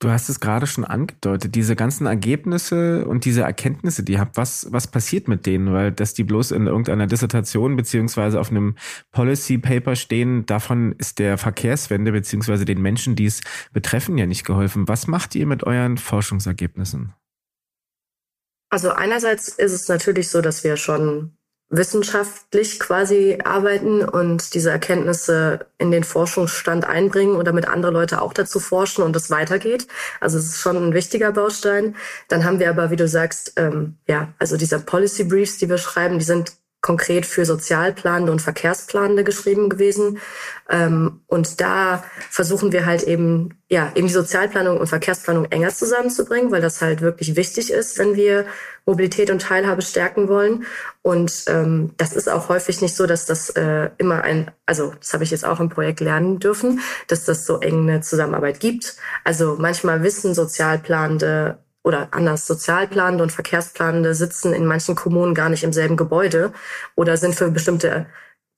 Du 0.00 0.10
hast 0.10 0.28
es 0.28 0.40
gerade 0.40 0.66
schon 0.66 0.84
angedeutet, 0.84 1.54
diese 1.54 1.76
ganzen 1.76 2.06
Ergebnisse 2.06 3.06
und 3.06 3.24
diese 3.24 3.42
Erkenntnisse, 3.42 4.02
die 4.02 4.12
ihr 4.12 4.20
habt, 4.20 4.36
was, 4.36 4.66
was 4.70 4.86
passiert 4.86 5.28
mit 5.28 5.46
denen? 5.46 5.72
Weil, 5.72 5.92
dass 5.92 6.14
die 6.14 6.24
bloß 6.24 6.50
in 6.50 6.66
irgendeiner 6.66 7.06
Dissertation 7.06 7.76
beziehungsweise 7.76 8.40
auf 8.40 8.50
einem 8.50 8.76
Policy 9.12 9.58
Paper 9.58 9.96
stehen, 9.96 10.46
davon 10.46 10.92
ist 10.98 11.20
der 11.20 11.38
Verkehrswende 11.38 12.12
beziehungsweise 12.12 12.64
den 12.64 12.82
Menschen, 12.82 13.16
die 13.16 13.26
es 13.26 13.40
betreffen, 13.72 14.18
ja 14.18 14.26
nicht 14.26 14.44
geholfen. 14.44 14.88
Was 14.88 15.06
macht 15.06 15.34
ihr 15.36 15.46
mit 15.46 15.64
euren 15.64 15.96
Forschungsergebnissen? 15.96 17.14
Also 18.70 18.90
einerseits 18.90 19.48
ist 19.48 19.72
es 19.72 19.88
natürlich 19.88 20.28
so, 20.28 20.40
dass 20.40 20.64
wir 20.64 20.76
schon 20.76 21.36
wissenschaftlich 21.70 22.78
quasi 22.78 23.38
arbeiten 23.42 24.02
und 24.02 24.54
diese 24.54 24.70
Erkenntnisse 24.70 25.66
in 25.78 25.90
den 25.90 26.04
Forschungsstand 26.04 26.84
einbringen 26.84 27.36
oder 27.36 27.52
mit 27.52 27.66
andere 27.66 27.92
Leute 27.92 28.22
auch 28.22 28.32
dazu 28.32 28.60
forschen 28.60 29.02
und 29.02 29.16
das 29.16 29.30
weitergeht. 29.30 29.88
Also 30.20 30.38
es 30.38 30.46
ist 30.46 30.58
schon 30.58 30.76
ein 30.76 30.94
wichtiger 30.94 31.32
Baustein. 31.32 31.96
Dann 32.28 32.44
haben 32.44 32.60
wir 32.60 32.70
aber, 32.70 32.90
wie 32.90 32.96
du 32.96 33.08
sagst, 33.08 33.54
ähm, 33.56 33.96
ja, 34.06 34.32
also 34.38 34.56
diese 34.56 34.78
Policy 34.78 35.24
Briefs, 35.24 35.58
die 35.58 35.68
wir 35.68 35.78
schreiben, 35.78 36.18
die 36.18 36.24
sind 36.24 36.52
konkret 36.84 37.24
für 37.24 37.46
Sozialplanende 37.46 38.30
und 38.30 38.42
Verkehrsplanende 38.42 39.24
geschrieben 39.24 39.70
gewesen. 39.70 40.18
Ähm, 40.68 41.22
und 41.26 41.62
da 41.62 42.04
versuchen 42.30 42.72
wir 42.72 42.84
halt 42.84 43.04
eben, 43.04 43.58
ja, 43.70 43.90
eben 43.94 44.06
die 44.06 44.12
Sozialplanung 44.12 44.78
und 44.78 44.86
Verkehrsplanung 44.86 45.46
enger 45.46 45.70
zusammenzubringen, 45.70 46.52
weil 46.52 46.60
das 46.60 46.82
halt 46.82 47.00
wirklich 47.00 47.36
wichtig 47.36 47.72
ist, 47.72 47.98
wenn 47.98 48.16
wir 48.16 48.44
Mobilität 48.84 49.30
und 49.30 49.40
Teilhabe 49.40 49.80
stärken 49.80 50.28
wollen. 50.28 50.66
Und 51.00 51.44
ähm, 51.46 51.92
das 51.96 52.12
ist 52.12 52.28
auch 52.28 52.50
häufig 52.50 52.82
nicht 52.82 52.94
so, 52.94 53.06
dass 53.06 53.24
das 53.24 53.48
äh, 53.50 53.88
immer 53.96 54.22
ein, 54.22 54.50
also 54.66 54.92
das 55.00 55.14
habe 55.14 55.24
ich 55.24 55.30
jetzt 55.30 55.46
auch 55.46 55.60
im 55.60 55.70
Projekt 55.70 56.00
lernen 56.00 56.38
dürfen, 56.38 56.80
dass 57.08 57.24
das 57.24 57.46
so 57.46 57.60
eng 57.60 57.88
eine 57.88 58.02
Zusammenarbeit 58.02 58.60
gibt. 58.60 58.96
Also 59.24 59.56
manchmal 59.58 60.02
wissen 60.02 60.34
Sozialplanende 60.34 61.63
oder 61.84 62.08
anders 62.10 62.46
Sozialplanende 62.46 63.22
und 63.22 63.30
Verkehrsplanende 63.30 64.14
sitzen 64.14 64.52
in 64.52 64.66
manchen 64.66 64.96
Kommunen 64.96 65.34
gar 65.34 65.50
nicht 65.50 65.62
im 65.62 65.72
selben 65.72 65.96
Gebäude 65.96 66.52
oder 66.96 67.16
sind 67.16 67.34
für 67.34 67.50
bestimmte 67.50 68.06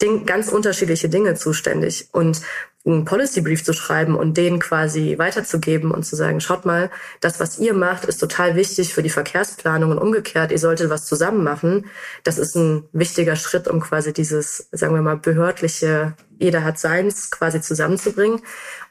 Ding, 0.01 0.27
ganz 0.27 0.49
unterschiedliche 0.49 1.09
Dinge 1.09 1.35
zuständig. 1.35 2.09
Und 2.13 2.41
einen 2.87 3.05
Policy 3.05 3.41
Brief 3.41 3.65
zu 3.65 3.73
schreiben 3.73 4.15
und 4.15 4.37
den 4.37 4.61
quasi 4.61 5.19
weiterzugeben 5.19 5.91
und 5.91 6.05
zu 6.05 6.15
sagen, 6.15 6.41
schaut 6.41 6.65
mal, 6.65 6.91
das, 7.21 7.41
was 7.41 7.59
ihr 7.59 7.75
macht, 7.75 8.05
ist 8.05 8.19
total 8.19 8.55
wichtig 8.55 8.95
für 8.95 9.03
die 9.03 9.11
Verkehrsplanung 9.11 9.91
und 9.91 9.99
umgekehrt, 9.99 10.53
ihr 10.53 10.59
solltet 10.59 10.89
was 10.89 11.07
zusammen 11.07 11.43
machen. 11.43 11.87
Das 12.23 12.39
ist 12.39 12.55
ein 12.55 12.85
wichtiger 12.93 13.35
Schritt, 13.35 13.67
um 13.67 13.81
quasi 13.81 14.13
dieses, 14.13 14.69
sagen 14.71 14.95
wir 14.95 15.03
mal, 15.03 15.17
behördliche, 15.17 16.15
jeder 16.39 16.63
hat 16.63 16.79
seins 16.79 17.31
quasi 17.31 17.61
zusammenzubringen. 17.61 18.41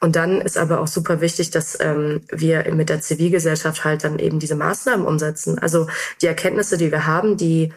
Und 0.02 0.18
dann 0.18 0.42
ist 0.42 0.58
aber 0.58 0.82
auch 0.82 0.88
super 0.88 1.22
wichtig, 1.22 1.52
dass 1.52 1.78
ähm, 1.80 2.22
wir 2.32 2.70
mit 2.74 2.90
der 2.90 3.02
Zivilgesellschaft 3.02 3.86
halt 3.86 4.04
dann 4.04 4.20
eben 4.20 4.40
diese 4.40 4.56
Maßnahmen 4.56 5.06
umsetzen. 5.06 5.58
Also 5.58 5.88
die 6.22 6.28
Erkenntnisse, 6.28 6.78
die 6.78 6.92
wir 6.92 7.06
haben, 7.06 7.38
die 7.38 7.72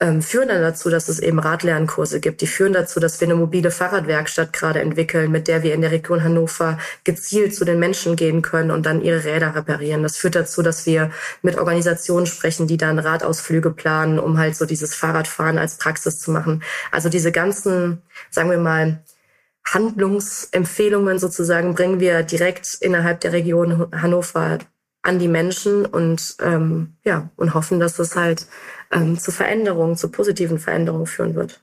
ähm, 0.00 0.22
führen 0.22 0.48
dann 0.48 0.62
dazu, 0.62 0.88
dass 0.88 1.08
es 1.08 1.18
eben 1.18 1.38
Radlernkurse 1.38 2.20
gibt. 2.20 2.40
Die 2.40 2.46
führen 2.46 2.72
dazu, 2.72 3.00
dass 3.00 3.20
wir 3.20 3.28
eine 3.28 3.34
mobile 3.34 3.70
Fahrradwerkstatt 3.70 4.52
gerade 4.52 4.80
entwickeln, 4.80 5.30
mit 5.30 5.46
der 5.46 5.62
wir 5.62 5.74
in 5.74 5.82
der 5.82 5.90
Region 5.90 6.24
Hannover 6.24 6.78
gezielt 7.04 7.54
zu 7.54 7.66
den 7.66 7.78
Menschen 7.78 8.16
gehen 8.16 8.40
können 8.40 8.70
und 8.70 8.86
dann 8.86 9.02
ihre 9.02 9.24
Räder 9.24 9.54
reparieren. 9.54 10.02
Das 10.02 10.16
führt 10.16 10.36
dazu, 10.36 10.62
dass 10.62 10.86
wir 10.86 11.10
mit 11.42 11.58
Organisationen 11.58 12.26
sprechen, 12.26 12.66
die 12.66 12.78
dann 12.78 12.98
Radausflüge 12.98 13.70
planen, 13.70 14.18
um 14.18 14.38
halt 14.38 14.56
so 14.56 14.64
dieses 14.64 14.94
Fahrradfahren 14.94 15.58
als 15.58 15.76
Praxis 15.76 16.18
zu 16.18 16.30
machen. 16.30 16.62
Also 16.90 17.10
diese 17.10 17.30
ganzen, 17.30 18.00
sagen 18.30 18.50
wir 18.50 18.58
mal, 18.58 19.04
Handlungsempfehlungen 19.66 21.18
sozusagen 21.18 21.74
bringen 21.74 22.00
wir 22.00 22.22
direkt 22.22 22.78
innerhalb 22.80 23.20
der 23.20 23.34
Region 23.34 23.88
Hannover 23.92 24.58
an 25.02 25.18
die 25.18 25.28
Menschen 25.28 25.86
und 25.86 26.36
ähm, 26.40 26.96
ja 27.04 27.30
und 27.36 27.54
hoffen, 27.54 27.80
dass 27.80 27.96
das 27.96 28.16
halt 28.16 28.46
ähm, 28.92 29.18
zu 29.18 29.30
Veränderungen, 29.30 29.96
zu 29.96 30.10
positiven 30.10 30.58
Veränderungen 30.58 31.06
führen 31.06 31.34
wird. 31.34 31.62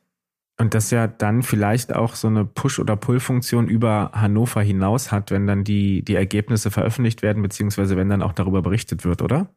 Und 0.59 0.73
das 0.73 0.89
ja 0.89 1.05
dann 1.05 1.43
vielleicht 1.43 1.93
auch 1.93 2.15
so 2.15 2.27
eine 2.27 2.43
Push- 2.43 2.79
oder 2.79 2.95
Pull-Funktion 2.95 3.67
über 3.67 4.11
Hannover 4.13 4.61
hinaus 4.61 5.11
hat, 5.11 5.29
wenn 5.29 5.45
dann 5.45 5.63
die, 5.63 6.03
die 6.03 6.15
Ergebnisse 6.15 6.71
veröffentlicht 6.71 7.21
werden, 7.21 7.43
beziehungsweise 7.43 7.95
wenn 7.95 8.09
dann 8.09 8.23
auch 8.23 8.33
darüber 8.33 8.63
berichtet 8.63 9.05
wird, 9.05 9.21
oder? 9.21 9.49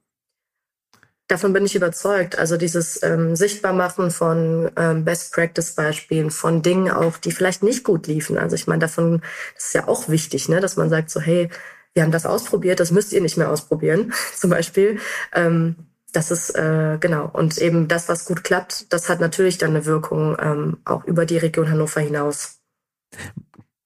Davon 1.27 1.53
bin 1.53 1.65
ich 1.65 1.75
überzeugt. 1.75 2.39
Also 2.39 2.59
dieses 2.59 3.03
ähm, 3.03 3.35
Sichtbarmachen 3.35 4.11
von 4.11 4.71
ähm, 4.77 5.05
Best-Practice-Beispielen, 5.05 6.31
von 6.31 6.61
Dingen 6.61 6.91
auch, 6.91 7.17
die 7.17 7.31
vielleicht 7.31 7.63
nicht 7.63 7.85
gut 7.85 8.07
liefen. 8.07 8.37
Also 8.37 8.57
ich 8.57 8.67
meine, 8.67 8.81
davon, 8.81 9.23
das 9.55 9.67
ist 9.69 9.75
ja 9.75 9.89
auch 9.89 10.09
wichtig, 10.09 10.49
ne, 10.49 10.61
dass 10.61 10.77
man 10.77 10.91
sagt 10.91 11.09
so, 11.09 11.21
hey, 11.21 11.49
wir 11.95 12.03
haben 12.03 12.13
das 12.13 12.27
ausprobiert, 12.27 12.79
das 12.79 12.91
müsst 12.91 13.13
ihr 13.13 13.21
nicht 13.21 13.37
mehr 13.37 13.51
ausprobieren, 13.51 14.13
zum 14.35 14.51
Beispiel. 14.51 14.99
Ähm, 15.33 15.77
das 16.13 16.31
ist 16.31 16.51
äh, 16.51 16.99
genau. 17.01 17.29
Und 17.33 17.59
eben 17.59 17.89
das, 17.89 18.09
was 18.09 18.25
gut 18.25 18.45
klappt, 18.45 18.93
das 18.93 19.09
hat 19.09 19.21
natürlich 19.21 19.59
dann 19.59 19.71
eine 19.71 19.87
Wirkung 19.87 20.37
ähm, 20.41 20.79
auch 20.85 21.05
über 21.05 21.27
die 21.27 21.39
Region 21.39 21.71
Hannover 21.71 22.01
hinaus. 22.01 22.61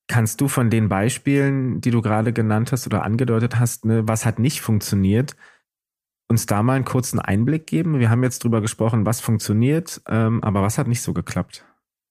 Kannst 0.07 0.41
du 0.41 0.49
von 0.49 0.70
den 0.70 0.89
Beispielen, 0.89 1.81
die 1.81 1.91
du 1.91 2.03
gerade 2.03 2.33
genannt 2.33 2.72
hast 2.72 2.87
oder 2.87 3.03
angedeutet 3.03 3.59
hast, 3.59 3.85
ne, 3.85 4.07
was 4.07 4.27
hat 4.27 4.39
nicht 4.39 4.61
funktioniert, 4.61 5.35
uns 6.29 6.47
da 6.47 6.62
mal 6.62 6.75
einen 6.75 6.85
kurzen 6.85 7.20
Einblick 7.20 7.66
geben? 7.66 7.99
Wir 7.99 8.11
haben 8.11 8.22
jetzt 8.22 8.45
drüber 8.45 8.61
gesprochen, 8.61 9.07
was 9.07 9.20
funktioniert, 9.20 10.03
ähm, 10.09 10.43
aber 10.45 10.62
was 10.62 10.77
hat 10.79 10.89
nicht 10.89 11.03
so 11.03 11.14
geklappt? 11.14 11.64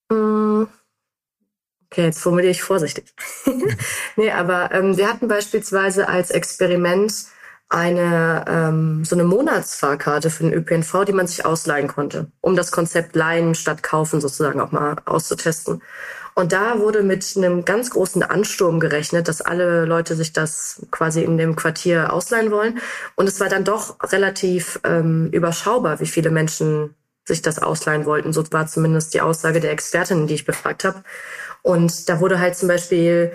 Mm. 0.10 0.64
Okay, 1.92 2.06
jetzt 2.06 2.22
formuliere 2.22 2.52
ich 2.52 2.64
vorsichtig. 2.64 3.14
nee, 4.16 4.32
aber 4.32 4.72
ähm, 4.72 4.98
wir 4.98 5.08
hatten 5.08 5.28
beispielsweise 5.28 6.08
als 6.10 6.32
Experiment 6.32 7.14
eine 7.74 8.46
ähm, 8.48 9.04
so 9.04 9.16
eine 9.16 9.24
Monatsfahrkarte 9.24 10.30
für 10.30 10.44
den 10.44 10.54
ÖPNV, 10.54 11.06
die 11.06 11.14
man 11.14 11.28
sich 11.28 11.46
ausleihen 11.46 11.88
konnte, 11.88 12.28
um 12.42 12.56
das 12.56 12.72
Konzept 12.72 13.16
Leihen 13.16 13.56
statt 13.56 13.82
Kaufen 13.82 14.22
sozusagen 14.22 14.62
auch 14.62 14.72
mal 14.72 14.96
auszutesten. 15.06 15.82
Und 16.36 16.52
da 16.52 16.80
wurde 16.80 17.04
mit 17.04 17.34
einem 17.36 17.66
ganz 17.66 17.90
großen 17.90 18.24
Ansturm 18.24 18.80
gerechnet, 18.80 19.28
dass 19.28 19.42
alle 19.42 19.86
Leute 19.86 20.16
sich 20.16 20.34
das 20.34 20.86
quasi 20.92 21.24
in 21.24 21.38
dem 21.38 21.56
Quartier 21.56 22.14
ausleihen 22.14 22.52
wollen. 22.52 22.80
Und 23.16 23.28
es 23.28 23.40
war 23.40 23.50
dann 23.50 23.64
doch 23.64 23.98
relativ 24.12 24.80
ähm, 24.84 25.30
überschaubar, 25.32 26.00
wie 26.00 26.08
viele 26.08 26.32
Menschen 26.32 26.96
sich 27.26 27.42
das 27.42 27.60
ausleihen 27.60 28.06
wollten. 28.06 28.34
So 28.34 28.44
war 28.52 28.68
zumindest 28.68 29.14
die 29.14 29.22
Aussage 29.22 29.60
der 29.60 29.72
Expertinnen, 29.72 30.28
die 30.28 30.34
ich 30.34 30.46
befragt 30.46 30.84
habe. 30.84 31.04
Und 31.62 32.10
da 32.10 32.20
wurde 32.20 32.40
halt 32.40 32.56
zum 32.56 32.68
Beispiel 32.68 33.32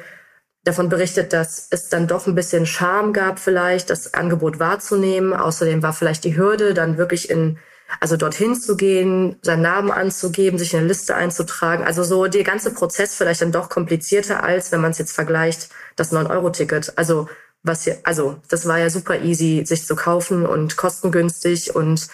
davon 0.69 0.89
berichtet, 0.89 1.33
dass 1.33 1.67
es 1.71 1.89
dann 1.89 2.07
doch 2.07 2.27
ein 2.27 2.35
bisschen 2.35 2.67
Scham 2.67 3.13
gab, 3.13 3.39
vielleicht 3.39 3.91
das 3.91 4.15
Angebot 4.15 4.61
wahrzunehmen. 4.61 5.33
Außerdem 5.33 5.83
war 5.83 5.93
vielleicht 5.93 6.25
die 6.25 6.37
Hürde, 6.37 6.75
dann 6.75 6.99
wirklich 6.99 7.31
in 7.31 7.59
also 8.01 8.17
dorthin 8.17 8.55
zu 8.55 8.77
gehen, 8.77 9.37
seinen 9.43 9.63
Namen 9.63 9.91
anzugeben, 9.91 10.59
sich 10.59 10.75
in 10.75 10.81
eine 10.81 10.89
Liste 10.89 11.15
einzutragen. 11.15 11.85
Also 11.85 12.03
so 12.05 12.27
der 12.27 12.45
ganze 12.45 12.73
Prozess 12.73 13.15
vielleicht 13.15 13.41
dann 13.41 13.53
doch 13.53 13.71
komplizierter 13.71 14.43
als, 14.43 14.73
wenn 14.73 14.83
man 14.83 14.91
es 14.91 14.99
jetzt 14.99 15.13
vergleicht, 15.13 15.71
das 15.97 16.13
9-Euro-Ticket. 16.13 16.93
Also 16.97 17.29
was 17.63 17.85
hier, 17.85 17.99
also 18.05 18.37
das 18.49 18.69
war 18.69 18.79
ja 18.79 18.91
super 18.91 19.21
easy, 19.23 19.65
sich 19.65 19.87
zu 19.87 19.97
kaufen 19.97 20.47
und 20.47 20.77
kostengünstig 20.77 21.75
und 21.75 22.09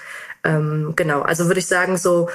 ähm, 0.45 0.93
genau. 0.97 1.23
Also 1.23 1.47
würde 1.47 1.61
ich 1.61 1.67
sagen 1.67 1.97
so 1.97 2.31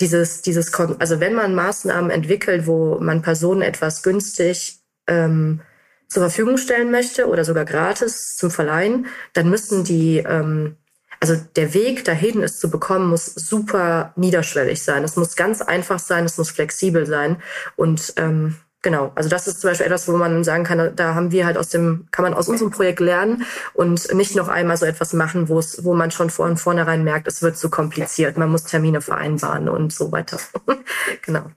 dieses 0.00 0.42
dieses 0.42 0.72
also 0.74 1.20
wenn 1.20 1.34
man 1.34 1.54
Maßnahmen 1.54 2.10
entwickelt, 2.10 2.66
wo 2.66 2.98
man 3.00 3.22
Personen 3.22 3.62
etwas 3.62 4.02
günstig 4.02 4.81
ähm, 5.06 5.60
zur 6.08 6.22
Verfügung 6.22 6.58
stellen 6.58 6.90
möchte 6.90 7.26
oder 7.28 7.44
sogar 7.44 7.64
gratis 7.64 8.36
zum 8.36 8.50
Verleihen, 8.50 9.06
dann 9.32 9.48
müssen 9.48 9.84
die 9.84 10.18
ähm, 10.18 10.76
also 11.22 11.36
der 11.54 11.72
Weg 11.72 12.04
dahin, 12.04 12.42
es 12.42 12.58
zu 12.58 12.68
bekommen, 12.68 13.08
muss 13.08 13.26
super 13.26 14.12
niederschwellig 14.16 14.82
sein. 14.82 15.04
Es 15.04 15.14
muss 15.14 15.36
ganz 15.36 15.62
einfach 15.62 16.00
sein, 16.00 16.24
es 16.24 16.36
muss 16.36 16.50
flexibel 16.50 17.06
sein. 17.06 17.40
Und 17.76 18.14
ähm, 18.16 18.56
genau, 18.82 19.12
also 19.14 19.28
das 19.28 19.46
ist 19.46 19.60
zum 19.60 19.70
Beispiel 19.70 19.86
etwas, 19.86 20.08
wo 20.08 20.16
man 20.16 20.42
sagen 20.42 20.64
kann, 20.64 20.96
da 20.96 21.14
haben 21.14 21.30
wir 21.30 21.46
halt 21.46 21.56
aus 21.56 21.68
dem, 21.68 22.08
kann 22.10 22.24
man 22.24 22.34
aus 22.34 22.48
unserem 22.48 22.72
Projekt 22.72 22.98
lernen 22.98 23.46
und 23.72 24.12
nicht 24.14 24.34
noch 24.34 24.48
einmal 24.48 24.76
so 24.76 24.84
etwas 24.84 25.12
machen, 25.12 25.48
wo 25.48 25.60
es, 25.60 25.84
wo 25.84 25.94
man 25.94 26.10
schon 26.10 26.28
von 26.28 26.56
vornherein 26.56 27.04
merkt, 27.04 27.28
es 27.28 27.40
wird 27.40 27.56
zu 27.56 27.70
kompliziert, 27.70 28.36
man 28.36 28.50
muss 28.50 28.64
Termine 28.64 29.00
vereinbaren 29.00 29.68
und 29.68 29.92
so 29.92 30.10
weiter. 30.10 30.38
genau. 31.24 31.52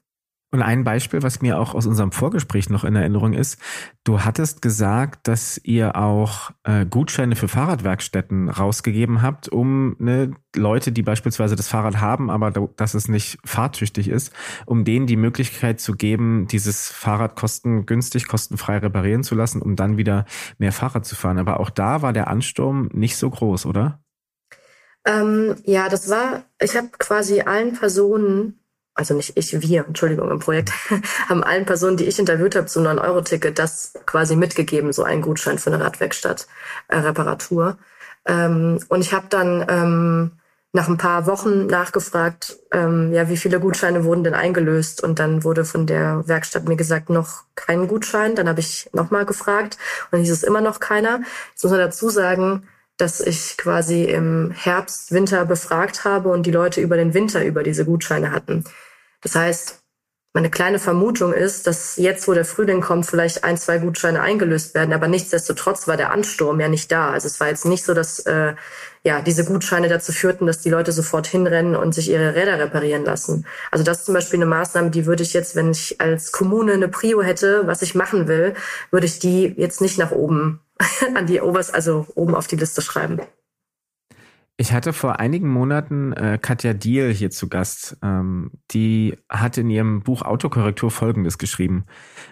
Und 0.56 0.62
ein 0.62 0.86
Beispiel, 0.86 1.22
was 1.22 1.42
mir 1.42 1.60
auch 1.60 1.76
aus 1.76 1.86
unserem 1.86 2.14
Vorgespräch 2.14 2.70
noch 2.70 2.86
in 2.86 2.96
Erinnerung 2.96 3.34
ist, 3.34 3.60
du 4.06 4.22
hattest 4.22 4.62
gesagt, 4.62 5.28
dass 5.28 5.60
ihr 5.66 5.98
auch 5.98 6.52
äh, 6.64 6.86
Gutscheine 6.86 7.36
für 7.36 7.50
Fahrradwerkstätten 7.50 8.48
rausgegeben 8.48 9.22
habt, 9.22 9.50
um 9.50 9.98
ne, 10.00 10.32
Leute, 10.56 10.94
die 10.94 11.02
beispielsweise 11.02 11.58
das 11.58 11.68
Fahrrad 11.68 12.00
haben, 12.00 12.30
aber 12.30 12.52
da, 12.52 12.70
dass 12.78 12.94
es 12.94 13.10
nicht 13.10 13.38
fahrtüchtig 13.44 14.08
ist, 14.08 14.32
um 14.66 14.86
denen 14.86 15.08
die 15.08 15.18
Möglichkeit 15.18 15.82
zu 15.82 15.92
geben, 15.92 16.48
dieses 16.48 16.90
Fahrrad 16.90 17.36
kostengünstig, 17.36 18.30
kostenfrei 18.30 18.78
reparieren 18.78 19.24
zu 19.24 19.36
lassen, 19.36 19.62
um 19.62 19.76
dann 19.76 19.98
wieder 19.98 20.24
mehr 20.58 20.72
Fahrrad 20.72 21.06
zu 21.06 21.18
fahren. 21.18 21.38
Aber 21.38 21.60
auch 21.60 21.70
da 21.70 22.02
war 22.02 22.14
der 22.14 22.30
Ansturm 22.30 22.90
nicht 22.94 23.18
so 23.18 23.30
groß, 23.30 23.66
oder? 23.66 24.00
Ähm, 25.04 25.58
ja, 25.66 25.90
das 25.90 26.10
war, 26.10 26.46
ich 26.62 26.78
habe 26.78 26.92
quasi 26.98 27.42
allen 27.42 27.74
Personen 27.74 28.62
also 28.96 29.14
nicht 29.14 29.34
ich, 29.36 29.62
wir, 29.62 29.86
Entschuldigung, 29.86 30.32
im 30.32 30.40
Projekt, 30.40 30.72
haben 31.30 31.44
allen 31.44 31.66
Personen, 31.66 31.98
die 31.98 32.06
ich 32.06 32.18
interviewt 32.18 32.56
habe 32.56 32.66
zum 32.66 32.84
9-Euro-Ticket, 32.86 33.60
das 33.60 33.94
quasi 34.06 34.36
mitgegeben, 34.36 34.94
so 34.94 35.04
einen 35.04 35.22
Gutschein 35.22 35.60
für 35.60 35.72
eine 35.72 35.84
Radwerkstatt, 35.84 36.48
äh. 36.88 37.04
Ähm, 38.28 38.80
und 38.90 39.02
ich 39.02 39.14
habe 39.14 39.28
dann 39.30 39.66
ähm, 39.70 40.32
nach 40.76 40.90
ein 40.90 40.98
paar 40.98 41.26
Wochen 41.26 41.68
nachgefragt, 41.68 42.58
ähm, 42.72 43.14
ja, 43.14 43.30
wie 43.30 43.38
viele 43.38 43.60
Gutscheine 43.60 44.04
wurden 44.04 44.24
denn 44.24 44.34
eingelöst? 44.34 45.04
Und 45.04 45.20
dann 45.20 45.44
wurde 45.44 45.64
von 45.64 45.86
der 45.88 46.28
Werkstatt 46.28 46.68
mir 46.68 46.76
gesagt, 46.76 47.10
noch 47.10 47.44
kein 47.56 47.88
Gutschein. 47.88 48.36
Dann 48.36 48.50
habe 48.50 48.60
ich 48.60 48.90
nochmal 48.92 49.26
gefragt 49.26 49.78
und 50.06 50.14
dann 50.14 50.22
hieß 50.22 50.32
es 50.32 50.44
immer 50.44 50.62
noch 50.62 50.80
keiner. 50.80 51.22
Jetzt 51.52 51.64
muss 51.64 51.72
man 51.72 51.80
dazu 51.80 52.10
sagen, 52.10 52.68
dass 52.98 53.22
ich 53.22 53.58
quasi 53.58 54.04
im 54.04 54.52
Herbst, 54.52 55.12
Winter 55.12 55.46
befragt 55.46 56.04
habe 56.04 56.30
und 56.30 56.46
die 56.46 56.52
Leute 56.52 56.82
über 56.82 56.98
den 56.98 57.14
Winter 57.14 57.46
über 57.46 57.64
diese 57.64 57.86
Gutscheine 57.86 58.32
hatten. 58.32 58.66
Das 59.26 59.34
heißt, 59.34 59.80
meine 60.36 60.52
kleine 60.52 60.78
Vermutung 60.78 61.34
ist, 61.34 61.66
dass 61.66 61.96
jetzt, 61.96 62.28
wo 62.28 62.34
der 62.34 62.46
Frühling 62.46 62.80
kommt, 62.80 63.08
vielleicht 63.08 63.44
ein, 63.44 63.58
zwei 63.58 63.80
Gutscheine 63.80 64.22
eingelöst 64.22 64.76
werden. 64.76 64.94
Aber 64.94 65.08
nichtsdestotrotz 65.08 65.88
war 65.88 65.98
der 65.98 66.12
Ansturm 66.12 66.60
ja 66.60 66.68
nicht 66.68 66.92
da. 66.92 67.10
Also 67.10 67.26
es 67.26 67.40
war 67.40 67.48
jetzt 67.48 67.66
nicht 67.66 67.84
so, 67.84 67.96
dass 67.96 68.20
äh, 68.20 68.54
ja 69.04 69.22
diese 69.22 69.46
Gutscheine 69.46 69.90
dazu 69.90 70.12
führten, 70.12 70.46
dass 70.46 70.62
die 70.62 70.70
Leute 70.70 70.92
sofort 70.92 71.26
hinrennen 71.26 71.76
und 71.76 71.96
sich 71.96 72.12
ihre 72.12 72.36
Räder 72.36 72.60
reparieren 72.60 73.04
lassen. 73.04 73.48
Also 73.72 73.84
das 73.84 74.00
ist 74.00 74.06
zum 74.06 74.14
Beispiel 74.14 74.38
eine 74.38 74.46
Maßnahme, 74.46 74.92
die 74.92 75.08
würde 75.08 75.24
ich 75.24 75.34
jetzt, 75.34 75.56
wenn 75.56 75.72
ich 75.72 76.00
als 76.00 76.32
Kommune 76.32 76.74
eine 76.74 76.88
Prio 76.88 77.24
hätte, 77.24 77.66
was 77.66 77.82
ich 77.82 77.96
machen 77.96 78.28
will, 78.28 78.54
würde 78.92 79.08
ich 79.08 79.18
die 79.18 79.56
jetzt 79.58 79.82
nicht 79.82 79.98
nach 79.98 80.12
oben 80.12 80.60
an 81.16 81.26
die 81.26 81.42
oberst, 81.42 81.74
also 81.74 82.06
oben 82.14 82.36
auf 82.36 82.46
die 82.46 82.58
Liste 82.58 82.84
schreiben. 82.84 83.22
Ich 84.58 84.72
hatte 84.72 84.94
vor 84.94 85.20
einigen 85.20 85.50
Monaten 85.50 86.14
äh, 86.14 86.40
Katja 86.42 86.74
Diel 86.74 87.14
hier 87.14 87.30
zu 87.30 87.50
Gast. 87.50 87.98
Ähm, 88.02 88.52
die 88.72 89.18
hat 89.28 89.58
in 89.58 89.70
ihrem 89.70 90.02
Buch 90.02 90.22
Autokorrektur 90.22 90.92
Folgendes 90.92 91.38
geschrieben. 91.38 91.86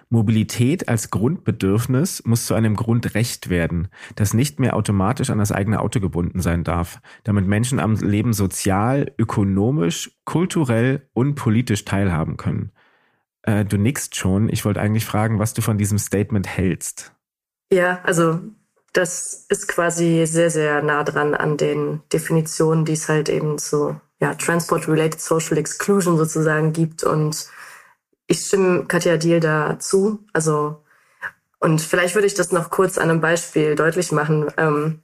Mobilität 0.09 0.87
als 0.87 1.09
Grundbedürfnis 1.09 2.23
muss 2.25 2.45
zu 2.45 2.53
einem 2.53 2.77
Grundrecht 2.77 3.49
werden, 3.49 3.89
das 4.15 4.33
nicht 4.33 4.57
mehr 4.61 4.77
automatisch 4.77 5.31
an 5.31 5.37
das 5.39 5.51
eigene 5.51 5.81
Auto 5.81 5.99
gebunden 5.99 6.39
sein 6.39 6.63
darf, 6.63 7.01
damit 7.25 7.45
Menschen 7.45 7.81
am 7.81 7.95
Leben 7.95 8.31
sozial, 8.31 9.11
ökonomisch, 9.17 10.17
kulturell 10.23 11.09
und 11.11 11.35
politisch 11.35 11.83
teilhaben 11.83 12.37
können. 12.37 12.71
Äh, 13.41 13.65
du 13.65 13.75
nickst 13.75 14.15
schon. 14.15 14.47
Ich 14.47 14.63
wollte 14.63 14.79
eigentlich 14.79 15.03
fragen, 15.03 15.39
was 15.39 15.53
du 15.53 15.61
von 15.61 15.77
diesem 15.77 15.97
Statement 15.97 16.47
hältst. 16.47 17.13
Ja, 17.69 17.99
also 18.03 18.39
das 18.93 19.45
ist 19.49 19.67
quasi 19.67 20.25
sehr, 20.27 20.51
sehr 20.51 20.81
nah 20.83 21.03
dran 21.03 21.33
an 21.33 21.57
den 21.57 22.01
Definitionen, 22.13 22.85
die 22.85 22.93
es 22.93 23.09
halt 23.09 23.27
eben 23.27 23.57
zu 23.57 23.99
ja, 24.19 24.35
Transport-Related 24.35 25.19
Social 25.19 25.57
Exclusion 25.57 26.17
sozusagen 26.17 26.73
gibt. 26.73 27.03
Und 27.03 27.47
ich 28.27 28.41
stimme 28.45 28.85
Katja 28.85 29.17
Diel 29.17 29.39
da 29.39 29.79
zu. 29.79 30.19
Also, 30.31 30.83
und 31.59 31.81
vielleicht 31.81 32.13
würde 32.13 32.27
ich 32.27 32.35
das 32.35 32.51
noch 32.51 32.69
kurz 32.69 32.97
an 32.99 33.09
einem 33.09 33.21
Beispiel 33.21 33.75
deutlich 33.75 34.11
machen. 34.11 34.51
Ähm, 34.57 35.01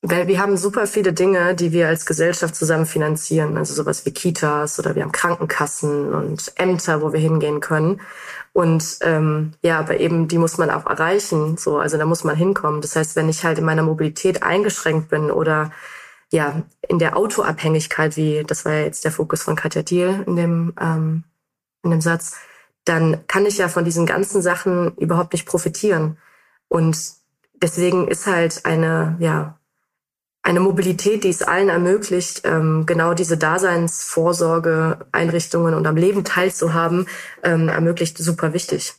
wir 0.00 0.38
haben 0.38 0.56
super 0.56 0.86
viele 0.86 1.12
Dinge, 1.12 1.54
die 1.54 1.72
wir 1.72 1.88
als 1.88 2.04
Gesellschaft 2.04 2.54
zusammen 2.54 2.84
finanzieren. 2.84 3.56
Also 3.56 3.74
sowas 3.74 4.04
wie 4.04 4.12
Kitas 4.12 4.78
oder 4.78 4.94
wir 4.94 5.02
haben 5.02 5.12
Krankenkassen 5.12 6.12
und 6.12 6.52
Ämter, 6.56 7.00
wo 7.00 7.12
wir 7.12 7.20
hingehen 7.20 7.60
können. 7.60 8.00
Und 8.54 8.98
ähm, 9.00 9.52
ja, 9.62 9.80
aber 9.80 9.98
eben 9.98 10.28
die 10.28 10.38
muss 10.38 10.58
man 10.58 10.70
auch 10.70 10.86
erreichen. 10.86 11.56
So, 11.56 11.78
also 11.78 11.98
da 11.98 12.06
muss 12.06 12.22
man 12.22 12.36
hinkommen. 12.36 12.80
Das 12.80 12.94
heißt, 12.94 13.16
wenn 13.16 13.28
ich 13.28 13.44
halt 13.44 13.58
in 13.58 13.64
meiner 13.64 13.82
Mobilität 13.82 14.44
eingeschränkt 14.44 15.08
bin 15.08 15.32
oder 15.32 15.72
ja 16.30 16.62
in 16.88 17.00
der 17.00 17.16
Autoabhängigkeit, 17.16 18.16
wie 18.16 18.44
das 18.46 18.64
war 18.64 18.74
ja 18.74 18.84
jetzt 18.84 19.04
der 19.04 19.10
Fokus 19.10 19.42
von 19.42 19.56
Katja 19.56 19.82
Thiel 19.82 20.22
in 20.28 20.36
dem 20.36 20.72
ähm, 20.80 21.24
in 21.82 21.90
dem 21.90 22.00
Satz, 22.00 22.36
dann 22.84 23.26
kann 23.26 23.44
ich 23.44 23.58
ja 23.58 23.68
von 23.68 23.84
diesen 23.84 24.06
ganzen 24.06 24.40
Sachen 24.40 24.94
überhaupt 24.98 25.32
nicht 25.32 25.46
profitieren. 25.46 26.18
Und 26.68 26.96
deswegen 27.54 28.06
ist 28.06 28.26
halt 28.28 28.64
eine 28.66 29.16
ja 29.18 29.58
eine 30.44 30.60
Mobilität, 30.60 31.24
die 31.24 31.30
es 31.30 31.42
allen 31.42 31.70
ermöglicht, 31.70 32.42
ähm, 32.44 32.84
genau 32.86 33.14
diese 33.14 33.38
Daseinsvorsorge, 33.38 35.06
Einrichtungen 35.10 35.74
und 35.74 35.86
am 35.86 35.96
Leben 35.96 36.22
teilzuhaben, 36.22 37.06
ähm, 37.42 37.68
ermöglicht 37.68 38.18
super 38.18 38.52
wichtig. 38.52 38.94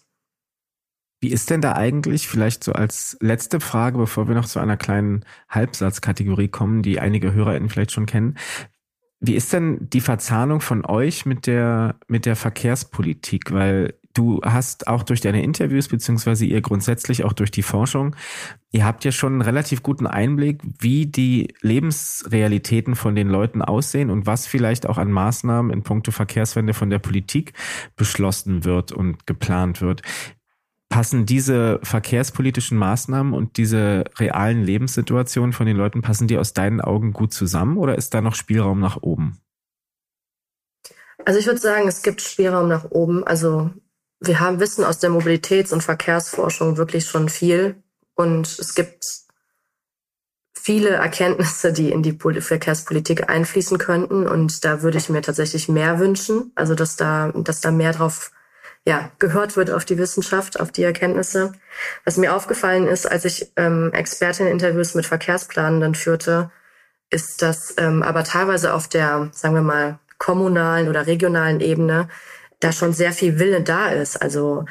Wie 1.21 1.31
ist 1.31 1.49
denn 1.49 1.61
da 1.61 1.73
eigentlich, 1.73 2.27
vielleicht 2.27 2.63
so 2.63 2.73
als 2.73 3.15
letzte 3.21 3.59
Frage, 3.59 3.97
bevor 3.97 4.27
wir 4.27 4.35
noch 4.35 4.47
zu 4.47 4.59
einer 4.59 4.75
kleinen 4.75 5.23
Halbsatzkategorie 5.47 6.49
kommen, 6.49 6.81
die 6.81 6.99
einige 6.99 7.33
HörerInnen 7.33 7.69
vielleicht 7.69 7.91
schon 7.91 8.07
kennen, 8.07 8.37
wie 9.19 9.35
ist 9.35 9.53
denn 9.53 9.77
die 9.89 10.01
Verzahnung 10.01 10.61
von 10.61 10.83
euch 10.83 11.25
mit 11.25 11.47
der, 11.47 11.95
mit 12.07 12.25
der 12.25 12.35
Verkehrspolitik? 12.35 13.53
Weil 13.53 13.93
du 14.15 14.41
hast 14.43 14.87
auch 14.87 15.03
durch 15.03 15.21
deine 15.21 15.43
Interviews, 15.43 15.87
beziehungsweise 15.87 16.45
ihr 16.45 16.61
grundsätzlich 16.61 17.23
auch 17.23 17.33
durch 17.33 17.51
die 17.51 17.61
Forschung, 17.61 18.15
ihr 18.71 18.85
habt 18.85 19.05
ja 19.05 19.11
schon 19.11 19.33
einen 19.33 19.41
relativ 19.41 19.83
guten 19.83 20.07
Einblick, 20.07 20.61
wie 20.79 21.05
die 21.05 21.53
Lebensrealitäten 21.61 22.95
von 22.95 23.15
den 23.15 23.29
Leuten 23.29 23.61
aussehen 23.61 24.09
und 24.09 24.25
was 24.25 24.47
vielleicht 24.47 24.87
auch 24.87 24.97
an 24.97 25.11
Maßnahmen 25.11 25.71
in 25.71 25.83
puncto 25.83 26.11
Verkehrswende 26.11 26.73
von 26.73 26.89
der 26.89 26.99
Politik 26.99 27.53
beschlossen 27.95 28.63
wird 28.63 28.91
und 28.91 29.27
geplant 29.27 29.81
wird. 29.81 30.01
Passen 30.89 31.25
diese 31.25 31.79
verkehrspolitischen 31.83 32.77
Maßnahmen 32.77 33.33
und 33.33 33.57
diese 33.57 34.05
realen 34.17 34.63
Lebenssituationen 34.63 35.51
von 35.51 35.65
den 35.65 35.77
Leuten, 35.77 36.01
passen 36.01 36.27
die 36.27 36.37
aus 36.37 36.53
deinen 36.53 36.79
Augen 36.79 37.11
gut 37.11 37.33
zusammen 37.33 37.77
oder 37.77 37.95
ist 37.95 38.13
da 38.13 38.21
noch 38.21 38.35
Spielraum 38.35 38.79
nach 38.79 38.97
oben? 39.01 39.39
Also 41.25 41.39
ich 41.39 41.47
würde 41.47 41.59
sagen, 41.59 41.87
es 41.87 42.03
gibt 42.03 42.21
Spielraum 42.21 42.67
nach 42.67 42.91
oben. 42.91 43.23
Also 43.23 43.71
wir 44.19 44.39
haben 44.39 44.59
Wissen 44.59 44.83
aus 44.83 44.99
der 44.99 45.09
Mobilitäts- 45.09 45.73
und 45.73 45.81
Verkehrsforschung 45.81 46.77
wirklich 46.77 47.05
schon 47.05 47.29
viel. 47.29 47.83
Und 48.15 48.47
es 48.59 48.75
gibt 48.75 49.05
viele 50.53 50.89
Erkenntnisse, 50.89 51.73
die 51.73 51.91
in 51.91 52.01
die 52.01 52.17
Verkehrspolitik 52.17 53.29
einfließen 53.29 53.77
könnten. 53.77 54.27
Und 54.27 54.65
da 54.65 54.81
würde 54.81 54.97
ich 54.97 55.09
mir 55.09 55.21
tatsächlich 55.21 55.69
mehr 55.69 55.99
wünschen, 55.99 56.51
also 56.55 56.75
dass 56.75 56.95
da, 56.95 57.31
dass 57.35 57.61
da 57.61 57.71
mehr 57.71 57.91
drauf 57.91 58.31
ja, 58.87 59.11
gehört 59.19 59.57
wird 59.57 59.71
auf 59.71 59.83
die 59.83 59.97
Wissenschaft, 59.97 60.59
auf 60.59 60.71
die 60.71 60.83
Erkenntnisse. 60.83 61.53
Was 62.03 62.17
mir 62.17 62.35
aufgefallen 62.35 62.87
ist, 62.87 63.09
als 63.09 63.25
ich 63.25 63.51
ähm, 63.57 63.91
Expertin-Interviews 63.93 64.93
mit 64.93 65.07
Verkehrsplanenden 65.07 65.95
führte, 65.95 66.51
ist, 67.09 67.41
dass 67.41 67.73
ähm, 67.77 68.03
aber 68.03 68.23
teilweise 68.23 68.73
auf 68.73 68.87
der, 68.87 69.29
sagen 69.31 69.55
wir 69.55 69.61
mal, 69.61 69.99
kommunalen 70.17 70.87
oder 70.87 71.07
regionalen 71.07 71.59
Ebene 71.59 72.09
da 72.59 72.71
schon 72.71 72.93
sehr 72.93 73.11
viel 73.11 73.39
Wille 73.39 73.61
da 73.61 73.89
ist. 73.89 74.21
Also 74.21 74.65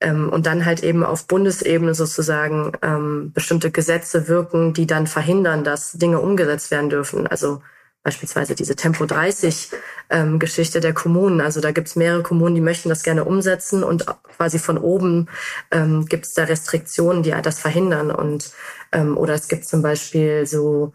ähm, 0.00 0.28
und 0.30 0.46
dann 0.46 0.64
halt 0.64 0.82
eben 0.82 1.04
auf 1.04 1.26
Bundesebene 1.26 1.94
sozusagen 1.94 2.72
ähm, 2.82 3.32
bestimmte 3.32 3.70
Gesetze 3.70 4.28
wirken, 4.28 4.72
die 4.72 4.86
dann 4.86 5.06
verhindern, 5.06 5.64
dass 5.64 5.92
Dinge 5.92 6.20
umgesetzt 6.20 6.70
werden 6.70 6.90
dürfen. 6.90 7.26
Also 7.26 7.62
beispielsweise 8.04 8.54
diese 8.54 8.76
Tempo 8.76 9.06
30 9.06 9.70
ähm, 10.10 10.38
Geschichte 10.38 10.80
der 10.80 10.94
Kommunen. 10.94 11.40
Also 11.40 11.60
da 11.60 11.72
gibt 11.72 11.88
es 11.88 11.96
mehrere 11.96 12.22
Kommunen, 12.22 12.54
die 12.54 12.60
möchten 12.60 12.88
das 12.88 13.02
gerne 13.02 13.24
umsetzen 13.24 13.82
und 13.82 14.06
quasi 14.36 14.58
von 14.58 14.78
oben 14.78 15.28
ähm, 15.70 16.06
gibt 16.06 16.26
es 16.26 16.34
da 16.34 16.44
Restriktionen, 16.44 17.22
die 17.22 17.34
das 17.42 17.58
verhindern. 17.58 18.10
Und 18.10 18.52
ähm, 18.92 19.18
oder 19.18 19.34
es 19.34 19.48
gibt 19.48 19.66
zum 19.66 19.82
Beispiel 19.82 20.46
so 20.46 20.92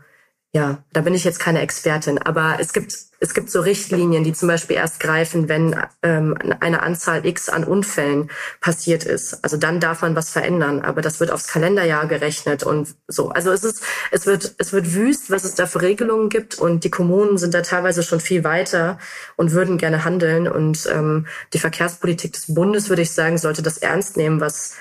ja, 0.55 0.83
da 0.93 1.01
bin 1.01 1.15
ich 1.15 1.23
jetzt 1.23 1.39
keine 1.39 1.61
Expertin, 1.61 2.19
aber 2.19 2.57
es 2.59 2.73
gibt, 2.73 2.95
es 3.19 3.33
gibt 3.33 3.49
so 3.49 3.59
Richtlinien, 3.61 4.23
die 4.23 4.33
zum 4.33 4.47
Beispiel 4.47 4.75
erst 4.75 4.99
greifen, 4.99 5.49
wenn 5.49 5.75
ähm, 6.03 6.37
eine 6.59 6.83
Anzahl 6.83 7.25
X 7.25 7.49
an 7.49 7.63
Unfällen 7.63 8.29
passiert 8.61 9.03
ist. 9.03 9.43
Also 9.43 9.57
dann 9.57 9.79
darf 9.79 10.03
man 10.03 10.15
was 10.15 10.29
verändern, 10.29 10.81
aber 10.81 11.01
das 11.01 11.19
wird 11.19 11.31
aufs 11.31 11.47
Kalenderjahr 11.47 12.05
gerechnet 12.05 12.61
und 12.61 12.93
so. 13.07 13.29
Also 13.29 13.51
es 13.51 13.63
ist, 13.63 13.81
es 14.11 14.27
wird, 14.27 14.53
es 14.59 14.73
wird 14.73 14.93
wüst, 14.93 15.31
was 15.31 15.43
es 15.43 15.55
da 15.55 15.65
für 15.65 15.81
Regelungen 15.81 16.29
gibt 16.29 16.59
und 16.59 16.83
die 16.83 16.91
Kommunen 16.91 17.39
sind 17.39 17.55
da 17.55 17.63
teilweise 17.63 18.03
schon 18.03 18.19
viel 18.19 18.43
weiter 18.43 18.99
und 19.35 19.53
würden 19.53 19.79
gerne 19.79 20.05
handeln 20.05 20.47
und 20.47 20.87
ähm, 20.93 21.25
die 21.53 21.59
Verkehrspolitik 21.59 22.33
des 22.33 22.53
Bundes, 22.53 22.89
würde 22.89 23.01
ich 23.01 23.11
sagen, 23.11 23.39
sollte 23.39 23.63
das 23.63 23.79
ernst 23.79 24.17
nehmen, 24.17 24.39
was 24.39 24.75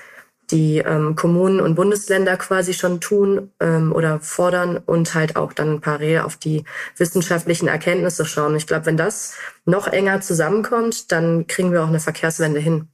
die 0.51 0.79
ähm, 0.79 1.17
Kommunen 1.17 1.61
und 1.61 1.75
Bundesländer 1.75 2.37
quasi 2.37 2.75
schon 2.75 3.01
tun 3.01 3.51
ähm, 3.61 3.93
oder 3.93 4.21
fordern 4.21 4.77
und 4.77 5.15
halt 5.15 5.37
auch 5.37 5.53
dann 5.53 5.81
parallel 5.81 6.21
auf 6.21 6.37
die 6.37 6.65
wissenschaftlichen 6.97 7.69
Erkenntnisse 7.69 8.27
schauen. 8.27 8.57
Ich 8.57 8.67
glaube, 8.67 8.87
wenn 8.87 8.97
das 8.97 9.35
noch 9.65 9.87
enger 9.87 10.21
zusammenkommt, 10.21 11.11
dann 11.13 11.47
kriegen 11.47 11.73
wir 11.73 11.83
auch 11.83 11.89
eine 11.89 12.01
Verkehrswende 12.01 12.61
hin. 12.61 12.89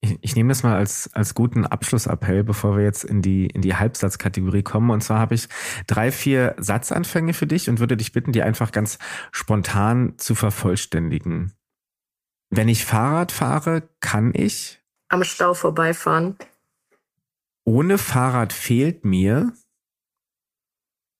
Ich, 0.00 0.16
ich 0.20 0.36
nehme 0.36 0.50
das 0.50 0.62
mal 0.62 0.76
als, 0.76 1.10
als 1.12 1.34
guten 1.34 1.66
Abschlussappell, 1.66 2.44
bevor 2.44 2.76
wir 2.76 2.84
jetzt 2.84 3.04
in 3.04 3.20
die, 3.20 3.46
in 3.48 3.62
die 3.62 3.74
Halbsatzkategorie 3.74 4.62
kommen. 4.62 4.90
Und 4.90 5.02
zwar 5.02 5.18
habe 5.18 5.34
ich 5.34 5.48
drei, 5.86 6.12
vier 6.12 6.54
Satzanfänge 6.58 7.34
für 7.34 7.46
dich 7.46 7.68
und 7.68 7.80
würde 7.80 7.96
dich 7.96 8.12
bitten, 8.12 8.32
die 8.32 8.42
einfach 8.42 8.70
ganz 8.70 8.98
spontan 9.32 10.14
zu 10.16 10.34
vervollständigen. 10.34 11.52
Wenn 12.50 12.68
ich 12.68 12.86
Fahrrad 12.86 13.32
fahre, 13.32 13.88
kann 14.00 14.32
ich 14.34 14.77
am 15.08 15.24
Stau 15.24 15.54
vorbeifahren. 15.54 16.36
Ohne 17.64 17.98
Fahrrad 17.98 18.52
fehlt 18.52 19.04
mir 19.04 19.52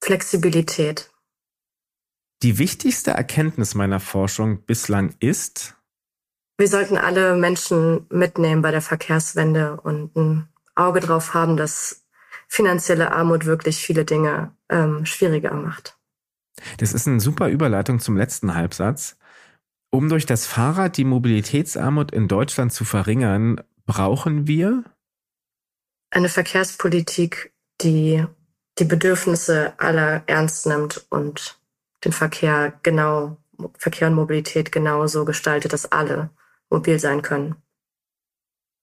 Flexibilität. 0.03 1.11
Die 2.43 2.59
wichtigste 2.59 3.11
Erkenntnis 3.11 3.74
meiner 3.74 4.01
Forschung 4.01 4.64
bislang 4.64 5.14
ist, 5.18 5.74
wir 6.61 6.66
sollten 6.66 6.97
alle 6.97 7.36
Menschen 7.36 8.07
mitnehmen 8.11 8.62
bei 8.62 8.72
der 8.72 8.82
Verkehrswende 8.82 9.80
und 9.80 10.16
ein 10.16 10.49
Auge 10.74 10.99
drauf 10.99 11.32
haben, 11.32 11.57
dass 11.57 12.05
finanzielle 12.49 13.12
Armut 13.12 13.45
wirklich 13.45 13.76
viele 13.76 14.05
Dinge 14.05 14.53
ähm, 14.68 15.07
schwieriger 15.07 15.55
macht. 15.55 15.97
Das 16.78 16.93
ist 16.93 17.07
eine 17.07 17.20
super 17.20 17.49
Überleitung 17.49 18.01
zum 18.01 18.16
letzten 18.16 18.57
Halbsatz. 18.57 19.16
Um 19.91 20.09
durch 20.09 20.26
das 20.26 20.47
Fahrrad 20.47 20.97
die 20.97 21.05
Mobilitätsarmut 21.05 22.11
in 22.11 22.26
Deutschland 22.26 22.72
zu 22.72 22.84
verringern, 22.84 23.61
brauchen 23.89 24.47
wir? 24.47 24.84
Eine 26.11 26.28
Verkehrspolitik, 26.28 27.53
die 27.80 28.24
die 28.78 28.84
Bedürfnisse 28.84 29.72
aller 29.78 30.22
ernst 30.26 30.66
nimmt 30.66 31.07
und 31.11 31.59
den 32.05 32.12
Verkehr 32.12 32.78
genau, 32.84 33.39
Verkehr 33.76 34.07
und 34.07 34.14
Mobilität 34.14 34.70
genauso 34.70 35.24
gestaltet, 35.24 35.72
dass 35.72 35.91
alle 35.91 36.30
mobil 36.70 37.01
sein 37.01 37.22
können. 37.22 37.57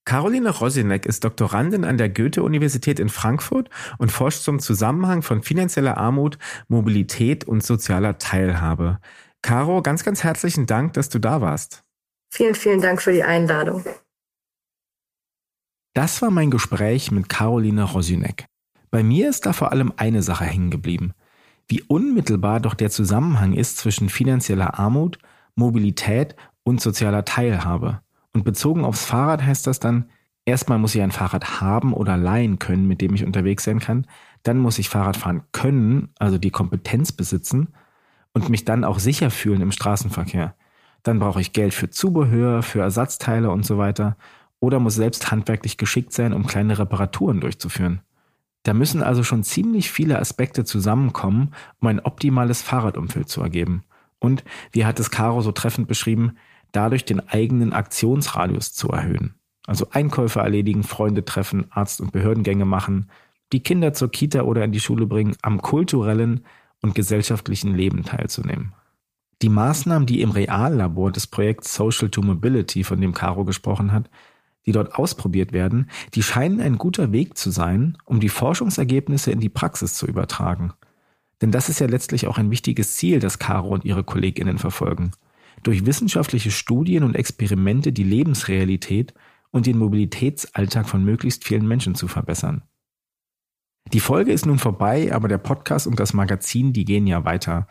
Caroline 0.04 0.50
Rosinek 0.50 1.06
ist 1.06 1.24
Doktorandin 1.24 1.84
an 1.84 1.98
der 1.98 2.10
Goethe-Universität 2.10 3.00
in 3.00 3.10
Frankfurt 3.10 3.70
und 3.98 4.12
forscht 4.12 4.44
zum 4.44 4.60
Zusammenhang 4.60 5.24
von 5.24 5.42
finanzieller 5.42 5.98
Armut, 5.98 6.38
Mobilität 6.68 7.46
und 7.46 7.64
sozialer 7.64 8.18
Teilhabe. 8.18 9.00
Caro, 9.42 9.82
ganz, 9.82 10.04
ganz 10.04 10.24
herzlichen 10.24 10.68
Dank, 10.68 10.94
dass 10.94 11.10
du 11.10 11.20
da 11.20 11.42
warst. 11.42 11.84
Vielen, 12.30 12.54
vielen 12.54 12.82
Dank 12.82 13.02
für 13.02 13.14
die 13.14 13.24
Einladung. 13.24 13.84
Das 15.96 16.22
war 16.22 16.30
mein 16.30 16.52
Gespräch 16.52 17.10
mit 17.12 17.30
Caroline 17.30 17.84
Rosinek. 17.84 18.48
Bei 18.92 19.02
mir 19.02 19.30
ist 19.30 19.46
da 19.46 19.54
vor 19.54 19.72
allem 19.72 19.94
eine 19.96 20.22
Sache 20.24 20.44
hängen 20.44 20.70
geblieben. 20.70 21.14
Wie 21.70 21.84
unmittelbar 21.84 22.60
doch 22.60 22.74
der 22.74 22.90
Zusammenhang 22.90 23.54
ist 23.54 23.78
zwischen 23.78 24.10
finanzieller 24.10 24.78
Armut, 24.78 25.20
Mobilität 25.56 26.36
und 26.64 26.82
sozialer 26.82 27.24
Teilhabe. 27.24 28.02
Und 28.34 28.44
bezogen 28.44 28.84
aufs 28.84 29.06
Fahrrad 29.06 29.42
heißt 29.42 29.68
das 29.68 29.80
dann, 29.80 30.10
erstmal 30.44 30.80
muss 30.80 30.94
ich 30.96 31.02
ein 31.02 31.14
Fahrrad 31.14 31.62
haben 31.62 31.94
oder 31.94 32.18
leihen 32.18 32.60
können, 32.60 32.90
mit 32.90 33.00
dem 33.00 33.16
ich 33.16 33.24
unterwegs 33.24 33.64
sein 33.64 33.80
kann. 33.80 34.06
Dann 34.44 34.58
muss 34.58 34.80
ich 34.80 34.90
Fahrrad 34.90 35.16
fahren 35.16 35.44
können, 35.54 36.10
also 36.20 36.38
die 36.38 36.52
Kompetenz 36.52 37.14
besitzen 37.14 37.70
und 38.34 38.50
mich 38.50 38.66
dann 38.66 38.84
auch 38.84 39.00
sicher 39.00 39.32
fühlen 39.32 39.62
im 39.62 39.72
Straßenverkehr. 39.72 40.56
Dann 41.04 41.20
brauche 41.20 41.40
ich 41.40 41.54
Geld 41.54 41.74
für 41.74 41.90
Zubehör, 41.90 42.64
für 42.64 42.82
Ersatzteile 42.82 43.50
und 43.50 43.66
so 43.66 43.78
weiter 43.78 44.18
oder 44.66 44.80
muss 44.80 44.96
selbst 44.96 45.30
handwerklich 45.30 45.78
geschickt 45.78 46.12
sein, 46.12 46.34
um 46.34 46.48
kleine 46.48 46.80
Reparaturen 46.80 47.40
durchzuführen. 47.40 48.02
Da 48.64 48.74
müssen 48.74 49.04
also 49.04 49.24
schon 49.24 49.44
ziemlich 49.44 49.92
viele 49.92 50.18
Aspekte 50.18 50.66
zusammenkommen, 50.66 51.52
um 51.80 51.88
ein 51.88 52.00
optimales 52.00 52.64
Fahrradumfeld 52.64 53.30
zu 53.30 53.42
ergeben. 53.42 53.84
Und, 54.18 54.44
wie 54.72 54.86
hat 54.86 55.00
es 55.00 55.12
Caro 55.12 55.42
so 55.42 55.52
treffend 55.52 55.88
beschrieben, 55.88 56.38
dadurch 56.72 57.06
den 57.06 57.20
eigenen 57.30 57.74
Aktionsradius 57.74 58.74
zu 58.74 58.90
erhöhen. 58.90 59.36
Also 59.68 59.88
Einkäufe 59.92 60.40
erledigen, 60.40 60.82
Freunde 60.82 61.24
treffen, 61.26 61.68
Arzt- 61.70 62.02
und 62.02 62.12
Behördengänge 62.12 62.66
machen, 62.66 63.12
die 63.54 63.62
Kinder 63.62 63.94
zur 63.94 64.10
Kita 64.10 64.42
oder 64.42 64.64
in 64.64 64.72
die 64.72 64.80
Schule 64.80 65.06
bringen, 65.06 65.36
am 65.44 65.62
kulturellen 65.62 66.44
und 66.82 66.96
gesellschaftlichen 66.96 67.76
Leben 67.76 68.04
teilzunehmen. 68.04 68.74
Die 69.44 69.50
Maßnahmen, 69.50 70.08
die 70.08 70.22
im 70.22 70.32
Reallabor 70.32 71.12
des 71.12 71.28
Projekts 71.28 71.76
Social 71.76 72.10
to 72.10 72.24
Mobility, 72.24 72.84
von 72.84 73.00
dem 73.00 73.14
Caro 73.14 73.46
gesprochen 73.46 73.92
hat, 73.92 74.10
die 74.66 74.72
dort 74.72 74.96
ausprobiert 74.96 75.54
werden, 75.54 75.90
die 76.14 76.24
scheinen 76.24 76.60
ein 76.60 76.78
guter 76.78 77.12
Weg 77.12 77.38
zu 77.38 77.52
sein, 77.52 77.98
um 78.06 78.20
die 78.20 78.30
Forschungsergebnisse 78.30 79.32
in 79.32 79.40
die 79.40 79.50
Praxis 79.50 79.94
zu 79.94 80.08
übertragen. 80.08 80.74
Denn 81.42 81.52
das 81.52 81.70
ist 81.70 81.80
ja 81.80 81.88
letztlich 81.88 82.28
auch 82.28 82.38
ein 82.38 82.52
wichtiges 82.52 82.96
Ziel, 82.96 83.20
das 83.20 83.40
Caro 83.40 83.70
und 83.70 83.86
ihre 83.86 84.04
Kolleginnen 84.04 84.58
verfolgen. 84.58 85.12
Durch 85.64 85.86
wissenschaftliche 85.86 86.52
Studien 86.52 87.04
und 87.04 87.16
Experimente 87.16 87.92
die 87.92 88.04
Lebensrealität 88.04 89.14
und 89.52 89.66
den 89.66 89.78
Mobilitätsalltag 89.78 90.88
von 90.88 91.04
möglichst 91.04 91.44
vielen 91.44 91.68
Menschen 91.68 91.96
zu 91.96 92.08
verbessern. 92.08 92.64
Die 93.94 94.00
Folge 94.00 94.32
ist 94.32 94.46
nun 94.46 94.58
vorbei, 94.58 95.14
aber 95.14 95.28
der 95.28 95.38
Podcast 95.38 95.86
und 95.86 96.00
das 96.00 96.14
Magazin, 96.14 96.74
die 96.74 96.86
gehen 96.86 97.06
ja 97.06 97.24
weiter. 97.24 97.68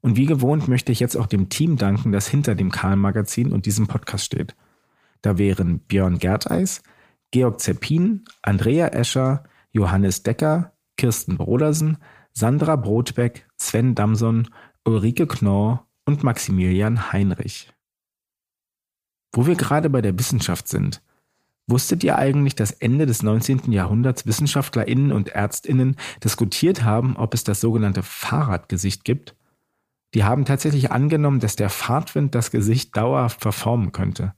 Und 0.00 0.16
wie 0.16 0.26
gewohnt 0.26 0.68
möchte 0.68 0.92
ich 0.92 1.00
jetzt 1.00 1.16
auch 1.16 1.26
dem 1.26 1.48
Team 1.48 1.76
danken, 1.76 2.12
das 2.12 2.28
hinter 2.28 2.54
dem 2.54 2.70
Karl-Magazin 2.70 3.52
und 3.52 3.66
diesem 3.66 3.88
Podcast 3.88 4.24
steht. 4.24 4.54
Da 5.22 5.38
wären 5.38 5.80
Björn 5.80 6.18
Gerteis, 6.18 6.82
Georg 7.30 7.60
Zeppin, 7.60 8.24
Andrea 8.42 8.88
Escher, 8.88 9.44
Johannes 9.72 10.22
Decker, 10.22 10.72
Kirsten 10.96 11.36
Brodersen, 11.36 11.98
Sandra 12.32 12.76
Brotbeck, 12.76 13.46
Sven 13.56 13.94
Damson, 13.94 14.48
Ulrike 14.84 15.26
Knorr 15.26 15.86
und 16.04 16.22
Maximilian 16.22 17.12
Heinrich. 17.12 17.72
Wo 19.34 19.46
wir 19.46 19.56
gerade 19.56 19.90
bei 19.90 20.00
der 20.00 20.18
Wissenschaft 20.18 20.68
sind, 20.68 21.02
wusstet 21.66 22.04
ihr 22.04 22.16
eigentlich, 22.16 22.54
dass 22.54 22.70
Ende 22.70 23.06
des 23.06 23.22
19. 23.22 23.72
Jahrhunderts 23.72 24.26
WissenschaftlerInnen 24.26 25.12
und 25.12 25.34
ÄrztInnen 25.34 25.96
diskutiert 26.22 26.84
haben, 26.84 27.16
ob 27.16 27.34
es 27.34 27.44
das 27.44 27.60
sogenannte 27.60 28.02
Fahrradgesicht 28.02 29.04
gibt? 29.04 29.34
Die 30.14 30.24
haben 30.24 30.44
tatsächlich 30.44 30.92
angenommen, 30.92 31.40
dass 31.40 31.56
der 31.56 31.68
Fahrtwind 31.68 32.34
das 32.34 32.50
Gesicht 32.50 32.96
dauerhaft 32.96 33.42
verformen 33.42 33.92
könnte. 33.92 34.34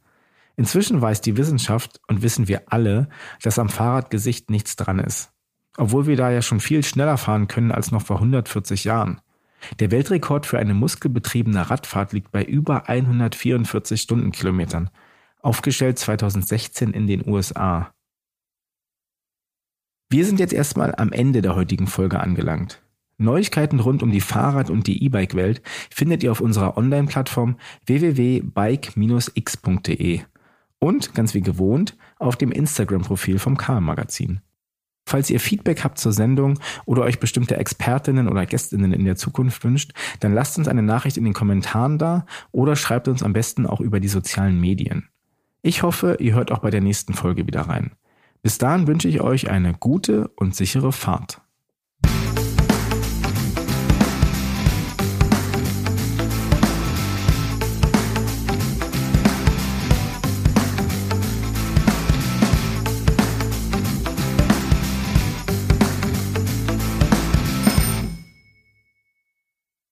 Inzwischen 0.58 1.00
weiß 1.00 1.20
die 1.20 1.36
Wissenschaft 1.36 2.00
und 2.08 2.22
wissen 2.22 2.48
wir 2.48 2.62
alle, 2.66 3.08
dass 3.42 3.60
am 3.60 3.68
Fahrradgesicht 3.68 4.50
nichts 4.50 4.74
dran 4.74 4.98
ist. 4.98 5.30
Obwohl 5.76 6.08
wir 6.08 6.16
da 6.16 6.32
ja 6.32 6.42
schon 6.42 6.58
viel 6.58 6.82
schneller 6.82 7.16
fahren 7.16 7.46
können 7.46 7.70
als 7.70 7.92
noch 7.92 8.02
vor 8.02 8.16
140 8.16 8.82
Jahren. 8.82 9.20
Der 9.78 9.92
Weltrekord 9.92 10.46
für 10.46 10.58
eine 10.58 10.74
muskelbetriebene 10.74 11.70
Radfahrt 11.70 12.12
liegt 12.12 12.32
bei 12.32 12.42
über 12.42 12.88
144 12.88 14.00
Stundenkilometern, 14.00 14.90
aufgestellt 15.42 16.00
2016 16.00 16.92
in 16.92 17.06
den 17.06 17.24
USA. 17.28 17.94
Wir 20.10 20.26
sind 20.26 20.40
jetzt 20.40 20.54
erstmal 20.54 20.92
am 20.96 21.12
Ende 21.12 21.40
der 21.40 21.54
heutigen 21.54 21.86
Folge 21.86 22.18
angelangt. 22.18 22.82
Neuigkeiten 23.16 23.78
rund 23.78 24.02
um 24.02 24.10
die 24.10 24.20
Fahrrad- 24.20 24.70
und 24.70 24.88
die 24.88 25.04
E-Bike-Welt 25.04 25.62
findet 25.88 26.24
ihr 26.24 26.32
auf 26.32 26.40
unserer 26.40 26.76
Online-Plattform 26.76 27.60
www.bike-x.de 27.86 30.22
und, 30.78 31.14
ganz 31.14 31.34
wie 31.34 31.40
gewohnt, 31.40 31.96
auf 32.18 32.36
dem 32.36 32.52
Instagram-Profil 32.52 33.38
vom 33.38 33.56
Karl-Magazin. 33.56 34.40
Falls 35.08 35.30
ihr 35.30 35.40
Feedback 35.40 35.84
habt 35.84 35.98
zur 35.98 36.12
Sendung 36.12 36.58
oder 36.84 37.02
euch 37.02 37.18
bestimmte 37.18 37.56
Expertinnen 37.56 38.28
oder 38.28 38.44
Gästinnen 38.44 38.92
in 38.92 39.06
der 39.06 39.16
Zukunft 39.16 39.64
wünscht, 39.64 39.92
dann 40.20 40.34
lasst 40.34 40.58
uns 40.58 40.68
eine 40.68 40.82
Nachricht 40.82 41.16
in 41.16 41.24
den 41.24 41.32
Kommentaren 41.32 41.96
da 41.96 42.26
oder 42.52 42.76
schreibt 42.76 43.08
uns 43.08 43.22
am 43.22 43.32
besten 43.32 43.66
auch 43.66 43.80
über 43.80 44.00
die 44.00 44.08
sozialen 44.08 44.60
Medien. 44.60 45.08
Ich 45.62 45.82
hoffe, 45.82 46.18
ihr 46.20 46.34
hört 46.34 46.52
auch 46.52 46.58
bei 46.58 46.70
der 46.70 46.82
nächsten 46.82 47.14
Folge 47.14 47.46
wieder 47.46 47.62
rein. 47.62 47.92
Bis 48.42 48.58
dahin 48.58 48.86
wünsche 48.86 49.08
ich 49.08 49.22
euch 49.22 49.50
eine 49.50 49.72
gute 49.72 50.28
und 50.36 50.54
sichere 50.54 50.92
Fahrt. 50.92 51.40